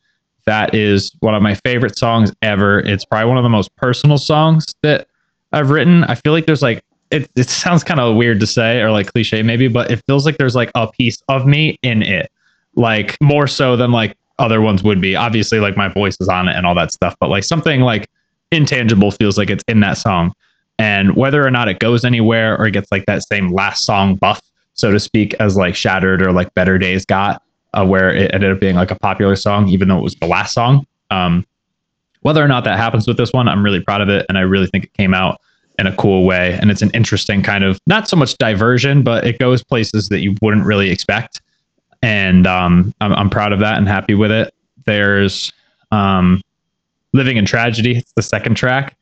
That 0.45 0.75
is 0.75 1.13
one 1.21 1.35
of 1.35 1.43
my 1.43 1.55
favorite 1.55 1.97
songs 1.97 2.33
ever. 2.43 2.81
It's 2.81 3.05
probably 3.05 3.29
one 3.29 3.39
of 3.39 3.45
the 3.45 3.49
most 3.49 3.75
personal 3.77 4.19
songs 4.19 4.67
that 4.83 5.07
I've 5.53 5.71
written. 5.71 6.05
I 6.05 6.17
feel 6.17 6.33
like 6.33 6.47
there's 6.47 6.61
like, 6.61 6.85
it, 7.11 7.31
it 7.37 7.49
sounds 7.49 7.85
kind 7.85 8.01
of 8.01 8.17
weird 8.17 8.41
to 8.41 8.47
say 8.47 8.81
or 8.81 8.91
like 8.91 9.13
cliche 9.13 9.43
maybe, 9.43 9.69
but 9.69 9.91
it 9.91 10.03
feels 10.07 10.27
like 10.27 10.37
there's 10.37 10.57
like 10.57 10.73
a 10.75 10.89
piece 10.89 11.23
of 11.29 11.47
me 11.47 11.79
in 11.83 12.03
it. 12.03 12.31
Like 12.75 13.17
more 13.23 13.47
so 13.47 13.77
than 13.77 13.93
like 13.93 14.17
other 14.41 14.61
ones 14.61 14.83
would 14.83 15.01
be. 15.01 15.15
Obviously, 15.15 15.61
like 15.61 15.77
my 15.77 15.89
voice 15.89 16.17
is 16.21 16.29
on 16.29 16.49
it 16.49 16.57
and 16.57 16.67
all 16.67 16.75
that 16.75 16.93
stuff, 16.93 17.15
but 17.21 17.31
like 17.31 17.45
something 17.45 17.83
like 17.83 18.11
intangible 18.55 19.11
feels 19.11 19.37
like 19.37 19.51
it's 19.51 19.65
in 19.69 19.81
that 19.81 19.99
song. 19.99 20.33
And 20.79 21.15
whether 21.15 21.47
or 21.47 21.51
not 21.51 21.69
it 21.69 21.79
goes 21.79 22.05
anywhere 22.05 22.57
or 22.59 22.67
it 22.67 22.73
gets 22.73 22.91
like 22.91 23.07
that 23.07 23.23
same 23.23 23.53
last 23.53 23.85
song 23.85 24.17
buff, 24.17 24.41
so 24.75 24.91
to 24.91 24.99
speak, 24.99 25.35
as 25.35 25.57
like 25.57 25.77
Shattered 25.77 26.23
or 26.23 26.33
like 26.33 26.53
Better 26.55 26.79
Days 26.79 27.05
got, 27.05 27.43
uh, 27.75 27.87
where 27.87 28.13
it 28.15 28.35
ended 28.35 28.51
up 28.51 28.61
being 28.61 28.75
like 28.75 28.91
a 28.91 28.99
popular 28.99 29.37
song, 29.37 29.69
even 29.69 29.89
though 29.89 29.99
it 29.99 30.03
was 30.03 30.17
the 30.17 30.27
last 30.27 30.53
song. 30.53 30.87
Um, 31.11 31.47
whether 32.23 32.43
or 32.43 32.49
not 32.49 32.65
that 32.65 32.79
happens 32.79 33.07
with 33.07 33.17
this 33.17 33.33
one, 33.33 33.49
I'm 33.49 33.63
really 33.63 33.81
proud 33.81 34.01
of 34.01 34.09
it. 34.09 34.27
And 34.29 34.39
I 34.39 34.41
really 34.41 34.67
think 34.67 34.85
it 34.85 34.93
came 34.95 35.15
out 35.15 35.41
in 35.79 35.87
a 35.87 35.95
cool 35.97 36.25
way. 36.25 36.59
And 36.61 36.71
it's 36.71 36.83
an 36.83 36.91
interesting 36.95 37.43
kind 37.43 37.65
of 37.65 37.79
not 37.87 38.09
so 38.09 38.17
much 38.17 38.37
diversion, 38.39 39.03
but 39.03 39.27
it 39.27 39.39
goes 39.39 39.63
places 39.63 40.09
that 40.09 40.21
you 40.21 40.35
wouldn't 40.41 40.65
really 40.65 40.91
expect. 40.91 41.43
And 42.03 42.47
um, 42.47 42.95
I'm, 43.01 43.13
I'm 43.13 43.31
proud 43.31 43.53
of 43.53 43.61
that 43.61 43.77
and 43.77 43.87
happy 43.89 44.15
with 44.15 44.31
it. 44.31 44.55
There's 44.87 45.53
um, 45.91 46.41
Living 47.15 47.39
in 47.39 47.47
Tragedy. 47.47 47.97
It's 47.97 48.13
the 48.15 48.23
second 48.23 48.57
track. 48.57 48.97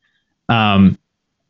Um, 0.48 0.96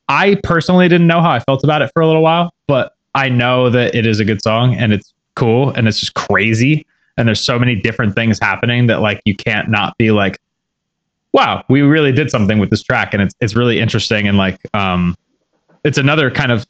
I 0.09 0.37
personally 0.43 0.89
didn't 0.89 1.07
know 1.07 1.21
how 1.21 1.31
I 1.31 1.41
felt 1.41 1.65
about 1.65 1.83
it 1.83 1.91
for 1.93 2.03
a 2.03 2.07
little 2.07 2.23
while, 2.23 2.55
but 2.67 2.95
I 3.15 3.29
know 3.29 3.69
that 3.71 3.95
it 3.95 4.07
is 4.07 4.21
a 4.21 4.25
good 4.25 4.43
song 4.43 4.75
and 4.75 4.93
it's 4.93 5.13
cool 5.35 5.71
and 5.71 5.87
it's 5.87 6.01
just 6.01 6.15
crazy. 6.15 6.87
And 7.17 7.29
there's 7.29 7.41
so 7.41 7.59
many 7.59 7.75
different 7.75 8.15
things 8.15 8.39
happening 8.39 8.87
that 8.87 9.01
like 9.01 9.21
you 9.25 9.35
can't 9.35 9.69
not 9.69 9.97
be 9.99 10.11
like, 10.11 10.39
wow, 11.33 11.65
we 11.69 11.83
really 11.83 12.13
did 12.13 12.31
something 12.31 12.59
with 12.59 12.71
this 12.71 12.83
track. 12.83 13.13
And 13.13 13.23
it's 13.23 13.35
it's 13.41 13.55
really 13.55 13.81
interesting 13.81 14.29
and 14.29 14.39
like 14.39 14.59
um 14.75 15.17
it's 15.85 15.99
another 15.99 16.31
kind 16.31 16.53
of 16.53 16.67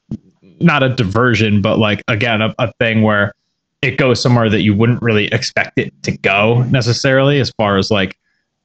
not 0.61 0.83
a 0.83 0.89
diversion, 0.89 1.61
but 1.63 1.79
like 1.79 2.03
again, 2.09 2.41
a, 2.41 2.55
a 2.59 2.73
thing 2.75 3.03
where 3.03 3.35
it 3.83 3.99
goes 3.99 4.23
somewhere 4.23 4.49
that 4.49 4.63
you 4.63 4.75
wouldn't 4.75 5.03
really 5.03 5.27
expect 5.27 5.79
it 5.79 5.93
to 6.05 6.17
go 6.19 6.63
necessarily 6.65 7.41
as 7.41 7.51
far 7.51 7.77
as 7.77 7.91
like 7.91 8.17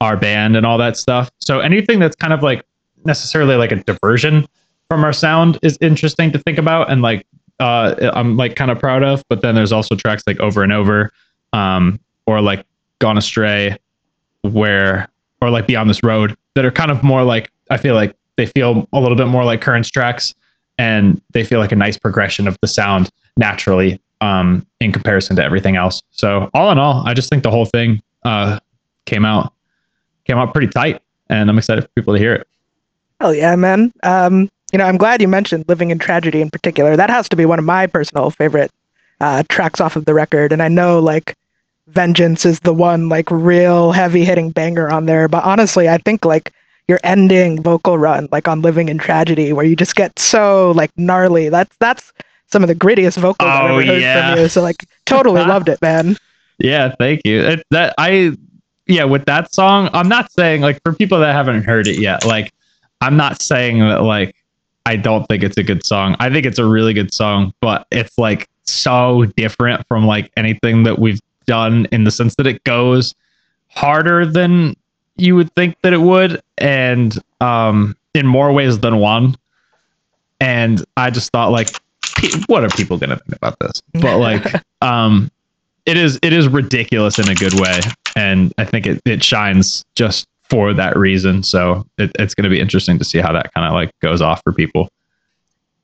our 0.01 0.17
band 0.17 0.55
and 0.55 0.65
all 0.65 0.77
that 0.77 0.97
stuff. 0.97 1.31
So 1.39 1.59
anything 1.59 1.99
that's 1.99 2.15
kind 2.15 2.33
of 2.33 2.43
like 2.43 2.63
necessarily 3.05 3.55
like 3.55 3.71
a 3.71 3.77
diversion 3.77 4.47
from 4.89 5.03
our 5.03 5.13
sound 5.13 5.59
is 5.61 5.77
interesting 5.81 6.31
to 6.31 6.39
think 6.39 6.57
about 6.57 6.91
and 6.91 7.01
like 7.01 7.25
uh 7.59 8.11
I'm 8.13 8.37
like 8.37 8.55
kind 8.55 8.71
of 8.71 8.79
proud 8.79 9.03
of. 9.03 9.23
But 9.29 9.41
then 9.41 9.55
there's 9.55 9.71
also 9.71 9.95
tracks 9.95 10.23
like 10.27 10.39
over 10.39 10.63
and 10.63 10.71
over, 10.71 11.11
um, 11.53 11.99
or 12.25 12.41
like 12.41 12.65
Gone 12.99 13.17
Astray, 13.17 13.77
where 14.41 15.07
or 15.41 15.49
like 15.49 15.67
Beyond 15.67 15.89
This 15.89 16.03
Road 16.03 16.35
that 16.55 16.65
are 16.65 16.71
kind 16.71 16.91
of 16.91 17.03
more 17.03 17.23
like 17.23 17.51
I 17.69 17.77
feel 17.77 17.95
like 17.95 18.15
they 18.35 18.45
feel 18.45 18.87
a 18.93 18.99
little 18.99 19.17
bit 19.17 19.27
more 19.27 19.43
like 19.43 19.61
current 19.61 19.91
tracks 19.91 20.35
and 20.77 21.19
they 21.31 21.43
feel 21.43 21.59
like 21.59 21.71
a 21.71 21.75
nice 21.75 21.97
progression 21.97 22.47
of 22.47 22.57
the 22.61 22.67
sound 22.67 23.09
naturally 23.35 23.99
um 24.21 24.65
in 24.79 24.91
comparison 24.91 25.35
to 25.35 25.43
everything 25.43 25.75
else. 25.75 26.01
So 26.11 26.49
all 26.53 26.71
in 26.71 26.77
all, 26.77 27.03
I 27.07 27.13
just 27.15 27.29
think 27.29 27.41
the 27.41 27.51
whole 27.51 27.65
thing 27.65 28.01
uh 28.23 28.59
came 29.05 29.25
out 29.25 29.53
came 30.27 30.37
out 30.37 30.53
pretty 30.53 30.67
tight 30.67 31.01
and 31.29 31.49
I'm 31.49 31.57
excited 31.57 31.83
for 31.83 31.89
people 31.95 32.13
to 32.13 32.19
hear 32.19 32.33
it. 32.33 32.47
Hell 33.19 33.33
yeah, 33.33 33.55
man. 33.55 33.91
Um, 34.03 34.49
you 34.71 34.77
know, 34.77 34.85
I'm 34.85 34.97
glad 34.97 35.21
you 35.21 35.27
mentioned 35.27 35.65
Living 35.67 35.89
in 35.91 35.97
Tragedy 35.99 36.41
in 36.41 36.49
particular. 36.49 36.95
That 36.95 37.09
has 37.09 37.27
to 37.29 37.35
be 37.35 37.45
one 37.45 37.59
of 37.59 37.65
my 37.65 37.87
personal 37.87 38.29
favorite 38.29 38.71
uh, 39.21 39.43
tracks 39.49 39.79
off 39.81 39.95
of 39.95 40.05
the 40.05 40.13
record. 40.13 40.51
And 40.51 40.61
I 40.61 40.67
know 40.67 40.99
like 40.99 41.35
Vengeance 41.87 42.45
is 42.45 42.59
the 42.59 42.73
one 42.73 43.09
like 43.09 43.31
real 43.31 43.91
heavy 43.93 44.25
hitting 44.25 44.51
banger 44.51 44.89
on 44.89 45.05
there. 45.05 45.27
But 45.27 45.43
honestly, 45.45 45.87
I 45.89 45.97
think 45.97 46.25
like 46.25 46.53
your 46.87 46.99
ending 47.03 47.61
vocal 47.63 47.97
run, 47.97 48.27
like 48.31 48.47
on 48.47 48.61
Living 48.61 48.89
in 48.89 48.97
Tragedy, 48.97 49.53
where 49.53 49.65
you 49.65 49.75
just 49.75 49.95
get 49.95 50.19
so 50.19 50.71
like 50.71 50.91
gnarly. 50.97 51.49
That's 51.49 51.75
that's 51.79 52.11
some 52.51 52.61
of 52.63 52.67
the 52.67 52.75
grittiest 52.75 53.17
vocals 53.17 53.49
I've 53.49 53.71
Oh, 53.71 53.77
ever 53.77 53.85
heard 53.85 54.01
yeah. 54.01 54.33
from 54.35 54.43
you. 54.43 54.49
So 54.49 54.61
like 54.61 54.85
totally 55.05 55.41
loved 55.45 55.69
it, 55.69 55.81
man. 55.81 56.17
yeah, 56.59 56.93
thank 56.99 57.21
you. 57.25 57.41
It, 57.41 57.63
that 57.71 57.95
I 57.97 58.37
yeah, 58.87 59.03
with 59.03 59.25
that 59.25 59.53
song, 59.53 59.89
I'm 59.93 60.07
not 60.07 60.31
saying 60.31 60.61
like 60.61 60.81
for 60.83 60.93
people 60.93 61.19
that 61.19 61.33
haven't 61.33 61.63
heard 61.63 61.87
it 61.87 61.99
yet, 61.99 62.25
like 62.25 62.53
I'm 63.01 63.17
not 63.17 63.41
saying 63.41 63.79
that 63.79 64.03
like 64.03 64.35
I 64.85 64.95
don't 64.95 65.25
think 65.27 65.43
it's 65.43 65.57
a 65.57 65.63
good 65.63 65.85
song. 65.85 66.15
I 66.19 66.29
think 66.29 66.45
it's 66.45 66.59
a 66.59 66.65
really 66.65 66.93
good 66.93 67.13
song, 67.13 67.53
but 67.59 67.85
it's 67.91 68.17
like 68.17 68.47
so 68.63 69.25
different 69.35 69.85
from 69.87 70.05
like 70.05 70.31
anything 70.37 70.83
that 70.83 70.99
we've 70.99 71.19
done 71.45 71.87
in 71.91 72.03
the 72.03 72.11
sense 72.11 72.35
that 72.35 72.47
it 72.47 72.63
goes 72.63 73.13
harder 73.69 74.25
than 74.25 74.75
you 75.17 75.35
would 75.35 75.53
think 75.55 75.75
that 75.81 75.93
it 75.93 76.01
would 76.01 76.41
and 76.57 77.19
um 77.41 77.95
in 78.13 78.25
more 78.25 78.51
ways 78.51 78.79
than 78.79 78.97
one. 78.97 79.35
And 80.39 80.85
I 80.95 81.09
just 81.09 81.31
thought 81.31 81.51
like 81.51 81.67
what 82.47 82.63
are 82.63 82.69
people 82.69 82.97
going 82.97 83.09
to 83.09 83.17
think 83.17 83.35
about 83.35 83.59
this? 83.59 83.81
But 83.93 84.17
like 84.19 84.63
um 84.81 85.29
it 85.87 85.97
is 85.97 86.19
it 86.21 86.33
is 86.33 86.47
ridiculous 86.47 87.17
in 87.17 87.27
a 87.29 87.35
good 87.35 87.59
way. 87.59 87.79
And 88.15 88.53
i 88.57 88.65
think 88.65 88.85
it, 88.85 89.01
it 89.05 89.23
shines 89.23 89.83
just 89.95 90.27
for 90.49 90.73
that 90.73 90.95
reason. 90.95 91.43
So 91.43 91.85
it, 91.97 92.11
it's 92.19 92.33
going 92.33 92.45
to 92.45 92.49
be 92.49 92.59
interesting 92.59 92.97
to 92.99 93.03
see 93.03 93.19
how 93.19 93.33
that 93.33 93.53
kind 93.53 93.67
of 93.67 93.73
like 93.73 93.91
goes 94.01 94.21
off 94.21 94.41
for 94.43 94.53
people. 94.53 94.89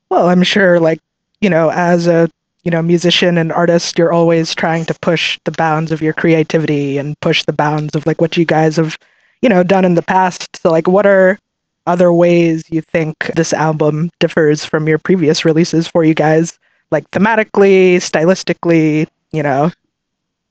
Well 0.10 0.29
i'm 0.29 0.43
sure 0.43 0.79
like 0.79 1.00
you 1.41 1.50
know 1.50 1.72
as 1.72 2.05
a 2.05 2.29
you 2.63 2.72
know 2.72 2.81
musician 2.81 3.38
and 3.38 3.51
artist 3.51 3.98
you're 3.98 4.13
always 4.13 4.53
trying 4.53 4.86
to 4.86 4.93
push 5.01 5.39
the 5.45 5.51
bounds 5.51 5.91
of 5.91 6.01
your 6.01 6.13
creativity 6.13 6.98
and 6.98 7.19
push 7.19 7.43
the 7.43 7.53
bounds 7.53 7.95
of 7.95 8.05
like 8.05 8.22
what 8.22 8.38
you 8.38 8.45
guys 8.45 8.75
have 8.75 8.98
you 9.41 9.50
know 9.50 9.63
done 9.63 9.86
in 9.86 9.95
the 9.95 10.01
past. 10.01 10.57
So 10.62 10.69
like 10.69 10.88
what 10.88 11.05
are 11.05 11.39
other 11.86 12.13
ways 12.13 12.63
you 12.69 12.81
think 12.81 13.15
this 13.36 13.53
album 13.53 14.10
differs 14.19 14.63
from 14.63 14.88
your 14.88 15.00
previous 15.00 15.43
releases 15.43 15.88
for 15.88 16.03
you 16.03 16.13
guys? 16.13 16.57
Like 16.91 17.10
thematically 17.12 17.95
stylistically 17.95 19.07
you 19.31 19.43
know 19.43 19.72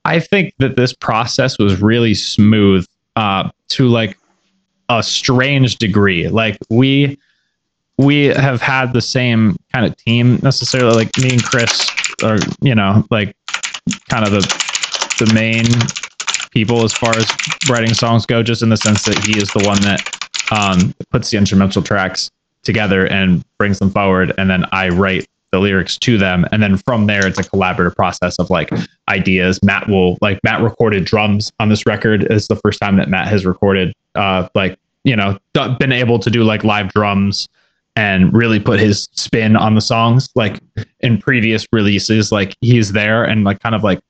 I 0.05 0.19
think 0.21 0.55
that 0.59 0.77
this 0.77 0.93
process 0.93 1.59
was 1.59 1.81
really 1.81 2.15
smooth 2.15 2.87
uh, 3.17 3.51
to 3.69 3.89
like 3.89 4.19
a 4.89 5.03
strange 5.03 5.77
degree. 5.77 6.29
Like 6.29 6.59
we 6.71 7.19
we 7.99 8.27
have 8.27 8.61
had 8.61 8.93
the 8.93 9.01
same 9.01 9.57
kind 9.73 9.87
of 9.87 9.97
team 9.97 10.39
necessarily. 10.43 10.95
Like 10.95 11.17
me 11.19 11.31
and 11.31 11.43
Chris 11.43 11.89
are, 12.23 12.39
you 12.61 12.75
know, 12.75 13.07
like 13.11 13.37
kind 14.09 14.27
of 14.27 14.33
the 14.33 14.41
the 15.25 15.33
main 15.35 15.67
people 16.51 16.85
as 16.85 16.93
far 16.93 17.17
as 17.17 17.27
writing 17.69 17.95
songs 17.95 18.27
go, 18.27 18.43
just 18.43 18.63
in 18.63 18.69
the 18.69 18.77
sense 18.77 19.05
that 19.05 19.19
he 19.25 19.39
is 19.39 19.49
the 19.51 19.65
one 19.67 19.81
that 19.83 20.01
um, 20.51 20.95
puts 21.11 21.31
the 21.31 21.39
instrumental 21.39 21.83
tracks 21.83 22.31
together 22.63 23.07
and 23.07 23.45
brings 23.59 23.79
them 23.79 23.91
forward, 23.91 24.33
and 24.39 24.51
then 24.51 24.65
I 24.73 24.89
write 24.89 25.27
the 25.53 25.61
lyrics 25.61 25.97
to 25.99 26.19
them. 26.19 26.47
And 26.51 26.63
then 26.63 26.77
from 26.79 27.07
there 27.07 27.27
it's 27.27 27.39
a 27.39 27.45
collaborative 27.45 27.95
process 27.95 28.39
of 28.39 28.51
like 28.51 28.71
ideas. 29.09 29.63
Matt 29.63 29.89
will 29.89 30.19
like 30.21 30.41
matt 30.43 30.63
recorded 30.63 31.05
drums 31.05 31.53
on 31.61 31.69
this 31.69 31.87
record. 31.87 32.31
Is 32.33 32.49
the 32.49 32.57
first 32.57 32.81
time 32.81 32.97
that 32.97 33.09
matt 33.09 33.29
has 33.29 33.47
recorded 33.47 33.95
uh 34.15 34.49
like 34.55 34.79
you 35.05 35.15
know 35.15 35.39
been 35.79 35.93
able 35.93 36.19
to 36.19 36.31
do 36.31 36.43
like 36.43 36.65
live 36.65 36.89
drums 36.93 37.49
and 37.95 38.33
really 38.33 38.59
put 38.59 38.81
his 38.81 39.09
spin 39.13 39.55
on 39.55 39.75
the 39.75 39.81
songs. 39.83 40.31
Like 40.35 40.59
in 41.01 41.19
previous 41.19 41.67
releases 41.71 42.33
like 42.33 42.57
he's 42.63 42.93
there 42.93 43.23
and 43.23 43.45
like 43.45 43.61
kind 43.61 43.75
of 43.75 43.85
like 43.85 44.01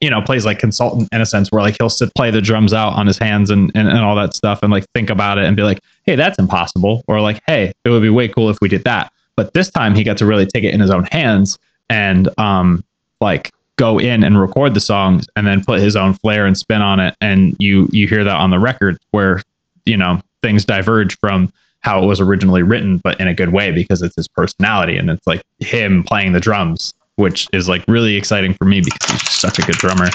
you 0.00 0.08
know 0.08 0.22
plays 0.22 0.46
like 0.46 0.58
consultant 0.58 1.08
in 1.12 1.20
a 1.20 1.26
sense 1.26 1.52
where 1.52 1.62
like 1.62 1.76
he'll 1.78 1.90
sit 1.90 2.14
play 2.14 2.30
the 2.30 2.40
drums 2.40 2.72
out 2.72 2.94
on 2.94 3.06
his 3.06 3.18
hands 3.18 3.50
and, 3.50 3.70
and 3.74 3.88
and 3.88 3.98
all 3.98 4.16
that 4.16 4.34
stuff 4.34 4.62
and 4.62 4.72
like 4.72 4.86
think 4.94 5.10
about 5.10 5.36
it 5.36 5.44
and 5.44 5.56
be 5.56 5.62
like 5.62 5.80
hey 6.04 6.16
that's 6.16 6.38
impossible. 6.38 7.04
Or 7.06 7.20
like 7.20 7.42
hey 7.46 7.74
it 7.84 7.90
would 7.90 8.02
be 8.02 8.08
way 8.08 8.28
cool 8.28 8.48
if 8.48 8.56
we 8.62 8.68
did 8.68 8.84
that 8.84 9.12
but 9.36 9.52
this 9.54 9.70
time 9.70 9.94
he 9.94 10.04
got 10.04 10.16
to 10.18 10.26
really 10.26 10.46
take 10.46 10.64
it 10.64 10.74
in 10.74 10.80
his 10.80 10.90
own 10.90 11.04
hands 11.10 11.58
and 11.90 12.28
um, 12.38 12.84
like 13.20 13.50
go 13.76 13.98
in 13.98 14.22
and 14.22 14.40
record 14.40 14.74
the 14.74 14.80
songs 14.80 15.26
and 15.36 15.46
then 15.46 15.64
put 15.64 15.80
his 15.80 15.96
own 15.96 16.14
flair 16.14 16.46
and 16.46 16.56
spin 16.56 16.82
on 16.82 17.00
it. 17.00 17.14
And 17.20 17.56
you 17.58 17.88
you 17.90 18.06
hear 18.06 18.24
that 18.24 18.36
on 18.36 18.50
the 18.50 18.58
record 18.58 18.98
where 19.10 19.42
you 19.84 19.96
know 19.96 20.20
things 20.42 20.64
diverge 20.64 21.18
from 21.18 21.52
how 21.80 22.02
it 22.02 22.06
was 22.06 22.20
originally 22.20 22.62
written, 22.62 22.98
but 22.98 23.20
in 23.20 23.28
a 23.28 23.34
good 23.34 23.52
way 23.52 23.70
because 23.70 24.00
it's 24.00 24.16
his 24.16 24.28
personality 24.28 24.96
and 24.96 25.10
it's 25.10 25.26
like 25.26 25.42
him 25.58 26.02
playing 26.02 26.32
the 26.32 26.40
drums, 26.40 26.94
which 27.16 27.46
is 27.52 27.68
like 27.68 27.84
really 27.88 28.16
exciting 28.16 28.54
for 28.54 28.64
me 28.64 28.80
because 28.80 29.10
he's 29.10 29.30
such 29.30 29.58
a 29.58 29.62
good 29.62 29.76
drummer. 29.76 30.08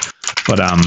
But 0.47 0.59
um, 0.59 0.81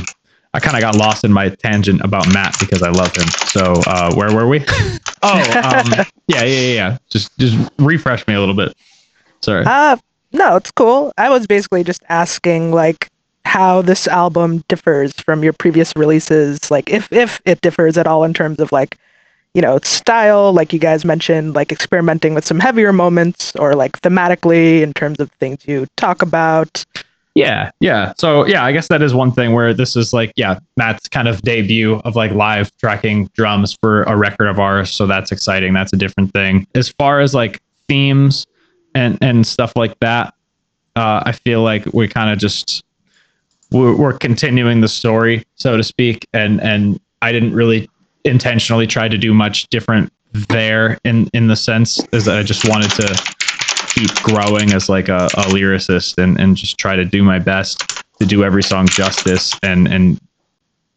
I 0.55 0.61
kind 0.61 0.77
of 0.77 0.81
got 0.81 0.97
lost 0.97 1.25
in 1.25 1.33
my 1.33 1.51
tangent 1.51 2.01
about 2.01 2.33
Matt 2.35 2.57
because 2.59 2.83
I 2.83 2.90
love 2.90 3.14
him. 3.16 3.29
So 3.47 3.81
uh, 3.87 4.12
where 4.14 4.35
were 4.35 4.49
we? 4.49 4.64
oh, 5.23 5.85
um, 5.97 6.07
yeah, 6.27 6.45
yeah, 6.45 6.75
yeah. 6.75 6.99
Just 7.11 7.37
just 7.39 7.71
refresh 7.79 8.27
me 8.27 8.35
a 8.35 8.41
little 8.41 8.55
bit. 8.55 8.75
Sorry. 9.43 9.65
Uh, 9.67 9.97
no, 10.33 10.57
it's 10.57 10.71
cool. 10.71 11.13
I 11.19 11.31
was 11.31 11.47
basically 11.47 11.85
just 11.85 12.03
asking 12.09 12.73
like 12.73 13.11
how 13.45 13.83
this 13.83 14.07
album 14.09 14.65
differs 14.69 15.13
from 15.13 15.43
your 15.43 15.53
previous 15.53 15.93
releases, 15.97 16.71
like 16.71 16.91
if 16.91 17.13
if 17.13 17.41
it 17.45 17.61
differs 17.61 17.99
at 17.99 18.07
all 18.07 18.25
in 18.25 18.33
terms 18.33 18.61
of 18.61 18.73
like 18.73 18.99
you 19.55 19.61
know 19.61 19.79
style, 19.83 20.53
like 20.53 20.73
you 20.73 20.79
guys 20.79 21.05
mentioned, 21.05 21.55
like 21.55 21.71
experimenting 21.73 22.35
with 22.35 22.47
some 22.47 22.61
heavier 22.61 22.93
moments, 22.93 23.55
or 23.57 23.75
like 23.75 24.01
thematically 24.01 24.83
in 24.83 24.93
terms 24.93 25.19
of 25.21 25.31
things 25.33 25.67
you 25.67 25.87
talk 25.97 26.23
about. 26.23 26.85
Yeah, 27.35 27.71
yeah. 27.81 28.12
So 28.18 28.47
yeah, 28.47 28.64
I 28.64 28.73
guess 28.73 28.88
that 28.88 29.01
is 29.01 29.14
one 29.14 29.33
thing 29.33 29.55
where 29.55 29.73
this 29.73 29.97
is 29.97 30.12
like, 30.12 30.33
yeah, 30.37 30.59
Matt's 30.77 31.09
kind 31.09 31.29
of 31.29 31.40
debut 31.42 31.97
of 32.05 32.14
like 32.14 32.31
live 32.33 32.71
tracking 32.77 33.31
drums 33.35 33.73
for 33.81 34.03
a 34.05 34.16
record 34.16 34.49
of 34.49 34.59
ours. 34.59 34.92
So 34.92 35.07
that's 35.07 35.33
exciting. 35.33 35.73
That's 35.73 35.92
a 35.92 35.97
different 35.97 36.33
thing. 36.33 36.66
As 36.75 36.90
far 36.90 37.21
as 37.21 37.35
like 37.35 37.61
themes 37.88 38.47
and 38.95 39.16
and 39.23 39.47
stuff 39.47 39.73
like 39.77 39.99
that, 40.01 40.35
uh, 40.97 41.23
I 41.25 41.33
feel 41.33 41.62
like 41.62 41.87
we 41.95 42.07
kind 42.07 42.31
of 42.31 42.38
just 42.38 42.85
we're, 43.71 43.97
we're 43.97 44.12
continuing 44.12 44.83
the 44.83 44.88
story, 44.88 45.45
so 45.55 45.79
to 45.79 45.83
speak. 45.83 46.29
And 46.35 46.61
and 46.61 47.01
I 47.23 47.33
didn't 47.33 47.55
really 47.55 47.88
intentionally 48.25 48.87
try 48.87 49.09
to 49.09 49.16
do 49.16 49.33
much 49.33 49.68
different 49.68 50.12
there 50.49 50.99
in 51.05 51.29
in 51.33 51.47
the 51.47 51.57
sense 51.57 52.05
is 52.12 52.25
that 52.27 52.38
I 52.38 52.42
just 52.42 52.68
wanted 52.68 52.90
to 52.92 53.35
keep 53.95 54.13
growing 54.23 54.73
as 54.73 54.89
like 54.89 55.09
a, 55.09 55.27
a 55.27 55.45
lyricist 55.51 56.23
and, 56.23 56.39
and 56.41 56.57
just 56.57 56.79
try 56.79 56.97
to 56.97 57.05
do 57.05 57.23
my 57.23 57.39
best 57.39 58.03
to 58.19 58.27
do 58.27 58.45
every 58.45 58.63
song 58.63 58.87
justice 58.89 59.55
and 59.63 59.89
and 59.89 60.21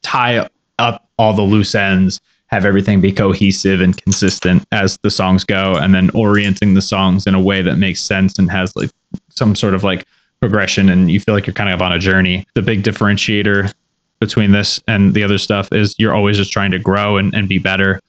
tie 0.02 0.48
up 0.80 1.08
all 1.18 1.34
the 1.34 1.42
loose 1.42 1.76
ends 1.76 2.22
have 2.48 2.66
everything 2.66 3.02
be 3.02 3.12
cohesive 3.12 3.82
and 3.82 4.02
consistent 4.02 4.66
as 4.72 4.98
the 5.04 5.10
songs 5.10 5.44
go 5.44 5.76
and 5.76 5.94
then 5.94 6.10
orienting 6.12 6.74
the 6.74 6.82
songs 6.82 7.26
in 7.28 7.36
a 7.36 7.42
way 7.42 7.62
that 7.62 7.78
makes 7.78 8.00
sense 8.00 8.38
and 8.38 8.52
has 8.52 8.76
like 8.76 8.92
some 9.30 9.56
sort 9.56 9.74
of 9.74 9.84
like 9.84 10.06
progression. 10.40 10.90
And 10.90 11.10
you 11.10 11.20
feel 11.20 11.34
like 11.34 11.48
you're 11.48 11.54
kind 11.54 11.70
of 11.70 11.82
on 11.82 11.92
a 11.92 12.00
journey. 12.00 12.46
The 12.54 12.62
big 12.62 12.84
differentiator 12.84 13.74
between 14.20 14.52
this 14.52 14.80
and 14.88 15.14
the 15.14 15.24
other 15.24 15.38
stuff 15.38 15.72
is 15.74 15.96
you're 15.98 16.14
always 16.14 16.38
just 16.38 16.52
trying 16.52 16.72
to 16.72 16.80
grow 16.80 17.18
and, 17.18 17.34
and 17.34 17.50
be 17.50 17.58
better. 17.58 18.00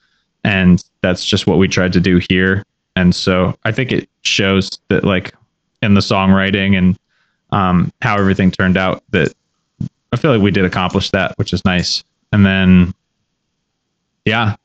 And 0.43 0.83
that's 1.01 1.25
just 1.25 1.47
what 1.47 1.57
we 1.57 1.67
tried 1.67 1.93
to 1.93 1.99
do 1.99 2.21
here 2.29 2.63
and 2.97 3.13
so 3.13 3.55
I 3.63 3.71
think 3.71 3.91
it 3.91 4.09
shows 4.23 4.71
that 4.87 5.03
like 5.03 5.35
in 5.83 5.93
the 5.93 6.01
songwriting 6.01 6.75
and 6.75 6.97
um, 7.51 7.93
how 8.01 8.17
everything 8.17 8.49
turned 8.49 8.75
out 8.75 9.03
that 9.11 9.33
I 10.11 10.15
feel 10.15 10.31
like 10.31 10.41
we 10.41 10.49
did 10.49 10.65
accomplish 10.65 11.11
that, 11.11 11.37
which 11.37 11.53
is 11.53 11.63
nice. 11.63 12.03
And 12.31 12.43
then, 12.43 12.95
yeah, 14.25 14.55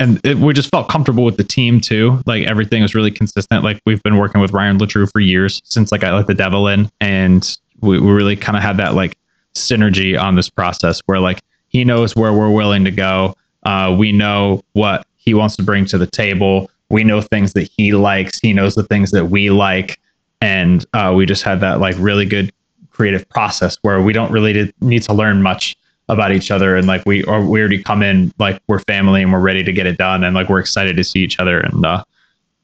and 0.00 0.20
it, 0.26 0.36
we 0.36 0.52
just 0.52 0.68
felt 0.70 0.88
comfortable 0.88 1.24
with 1.24 1.36
the 1.36 1.44
team 1.44 1.80
too. 1.80 2.20
Like 2.26 2.44
everything 2.48 2.82
was 2.82 2.96
really 2.96 3.12
consistent. 3.12 3.62
Like 3.62 3.80
we've 3.86 4.02
been 4.02 4.16
working 4.16 4.40
with 4.40 4.52
Ryan 4.52 4.78
Leitru 4.78 5.08
for 5.12 5.20
years 5.20 5.62
since 5.64 5.92
like 5.92 6.02
I 6.02 6.12
let 6.12 6.26
the 6.26 6.34
devil 6.34 6.66
in, 6.66 6.90
and 7.00 7.56
we, 7.82 8.00
we 8.00 8.10
really 8.10 8.34
kind 8.34 8.56
of 8.56 8.64
had 8.64 8.78
that 8.78 8.94
like 8.94 9.16
synergy 9.54 10.20
on 10.20 10.34
this 10.34 10.50
process 10.50 11.00
where 11.06 11.20
like 11.20 11.40
he 11.68 11.84
knows 11.84 12.16
where 12.16 12.32
we're 12.32 12.50
willing 12.50 12.84
to 12.84 12.90
go. 12.90 13.36
Uh, 13.62 13.94
we 13.96 14.10
know 14.10 14.64
what 14.72 15.06
he 15.16 15.34
wants 15.34 15.54
to 15.56 15.62
bring 15.62 15.84
to 15.86 15.98
the 15.98 16.06
table 16.06 16.68
we 16.90 17.04
know 17.04 17.20
things 17.20 17.52
that 17.54 17.68
he 17.76 17.92
likes 17.92 18.38
he 18.40 18.52
knows 18.52 18.74
the 18.74 18.84
things 18.84 19.10
that 19.10 19.26
we 19.26 19.50
like 19.50 20.00
and 20.40 20.84
uh, 20.92 21.12
we 21.16 21.26
just 21.26 21.42
had 21.42 21.60
that 21.60 21.80
like 21.80 21.96
really 21.98 22.26
good 22.26 22.52
creative 22.90 23.28
process 23.28 23.76
where 23.82 24.00
we 24.00 24.12
don't 24.12 24.30
really 24.30 24.72
need 24.80 25.02
to 25.02 25.12
learn 25.12 25.42
much 25.42 25.76
about 26.08 26.32
each 26.32 26.50
other 26.50 26.76
and 26.76 26.86
like 26.86 27.02
we 27.04 27.24
or 27.24 27.44
we 27.44 27.60
already 27.60 27.82
come 27.82 28.02
in 28.02 28.32
like 28.38 28.60
we're 28.68 28.78
family 28.80 29.22
and 29.22 29.32
we're 29.32 29.40
ready 29.40 29.64
to 29.64 29.72
get 29.72 29.86
it 29.86 29.98
done 29.98 30.22
and 30.22 30.34
like 30.34 30.48
we're 30.48 30.60
excited 30.60 30.96
to 30.96 31.02
see 31.02 31.20
each 31.20 31.38
other 31.40 31.60
and 31.60 31.84
uh, 31.84 32.02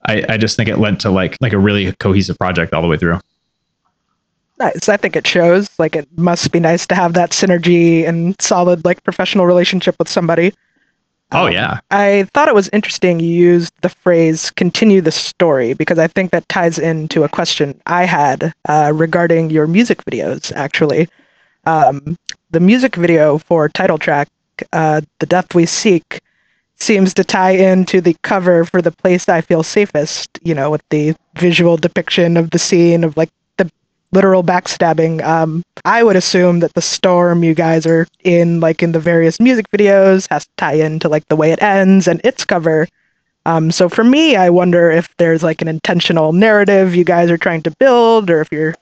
I, 0.06 0.24
I 0.30 0.37
just 0.37 0.56
think 0.56 0.68
it 0.68 0.78
led 0.78 1.00
to 1.00 1.11
like 1.11 1.37
like 1.40 1.52
a 1.52 1.58
really 1.58 1.92
cohesive 1.92 2.38
project 2.38 2.72
all 2.72 2.82
the 2.82 2.88
way 2.88 2.96
through. 2.96 3.20
Nice. 4.58 4.88
I 4.88 4.96
think 4.96 5.16
it 5.16 5.26
shows 5.26 5.68
like 5.78 5.96
it 5.96 6.06
must 6.16 6.52
be 6.52 6.61
nice 6.61 6.87
to 6.87 6.94
have 6.94 7.14
that 7.14 7.30
synergy 7.30 8.06
and 8.06 8.40
solid 8.40 8.85
like 8.85 9.02
professional 9.02 9.46
relationship 9.46 9.96
with 9.98 10.08
somebody 10.08 10.52
Oh 11.32 11.46
um, 11.46 11.52
yeah. 11.52 11.80
I 11.90 12.24
thought 12.34 12.48
it 12.48 12.54
was 12.54 12.68
interesting 12.72 13.20
you 13.20 13.28
used 13.28 13.72
the 13.80 13.88
phrase 13.88 14.50
"continue 14.50 15.00
the 15.00 15.12
story" 15.12 15.74
because 15.74 15.98
I 15.98 16.06
think 16.06 16.30
that 16.30 16.48
ties 16.48 16.78
into 16.78 17.24
a 17.24 17.28
question 17.28 17.80
I 17.86 18.04
had 18.04 18.52
uh, 18.68 18.92
regarding 18.94 19.50
your 19.50 19.66
music 19.66 20.04
videos. 20.04 20.52
Actually, 20.54 21.08
um, 21.64 22.16
the 22.50 22.60
music 22.60 22.96
video 22.96 23.38
for 23.38 23.68
title 23.68 23.98
track 23.98 24.28
uh, 24.72 25.00
"The 25.20 25.26
Death 25.26 25.54
We 25.54 25.66
Seek" 25.66 26.20
seems 26.76 27.14
to 27.14 27.24
tie 27.24 27.52
into 27.52 28.00
the 28.00 28.16
cover 28.22 28.64
for 28.64 28.82
"The 28.82 28.92
Place 28.92 29.28
I 29.28 29.40
Feel 29.40 29.62
Safest." 29.62 30.38
You 30.42 30.54
know, 30.54 30.70
with 30.70 30.82
the 30.90 31.14
visual 31.36 31.76
depiction 31.76 32.36
of 32.36 32.50
the 32.50 32.58
scene 32.58 33.04
of 33.04 33.16
like 33.16 33.30
literal 34.12 34.44
backstabbing. 34.44 35.22
Um, 35.25 35.62
I 35.85 36.05
would 36.05 36.16
assume 36.16 36.61
that 36.61 36.75
the 36.75 36.83
storm 36.83 37.42
you 37.42 37.55
guys 37.55 37.87
are 37.87 38.07
in, 38.25 38.61
like 38.61 38.83
in 38.83 38.92
the 38.92 39.01
various 39.01 39.40
music 39.40 39.66
videos, 39.70 40.29
has 40.31 40.44
to 40.44 40.53
tie 40.59 40.75
into 40.75 41.09
like 41.09 41.27
the 41.29 41.37
way 41.37 41.51
it 41.51 41.62
ends 41.62 42.07
and 42.07 42.20
its 42.25 42.44
cover. 42.44 42.87
Um, 43.44 43.72
so 43.72 43.88
for 43.88 44.05
me, 44.05 44.37
I 44.37 44.51
wonder 44.51 44.90
if 44.90 45.09
there's 45.16 45.42
like 45.42 45.62
an 45.62 45.68
intentional 45.68 46.33
narrative 46.33 46.94
you 46.94 47.05
guys 47.05 47.31
are 47.31 47.38
trying 47.38 47.62
to 47.62 47.72
build, 47.72 48.31
or 48.31 48.40
if 48.40 48.53
you're, 48.53 48.75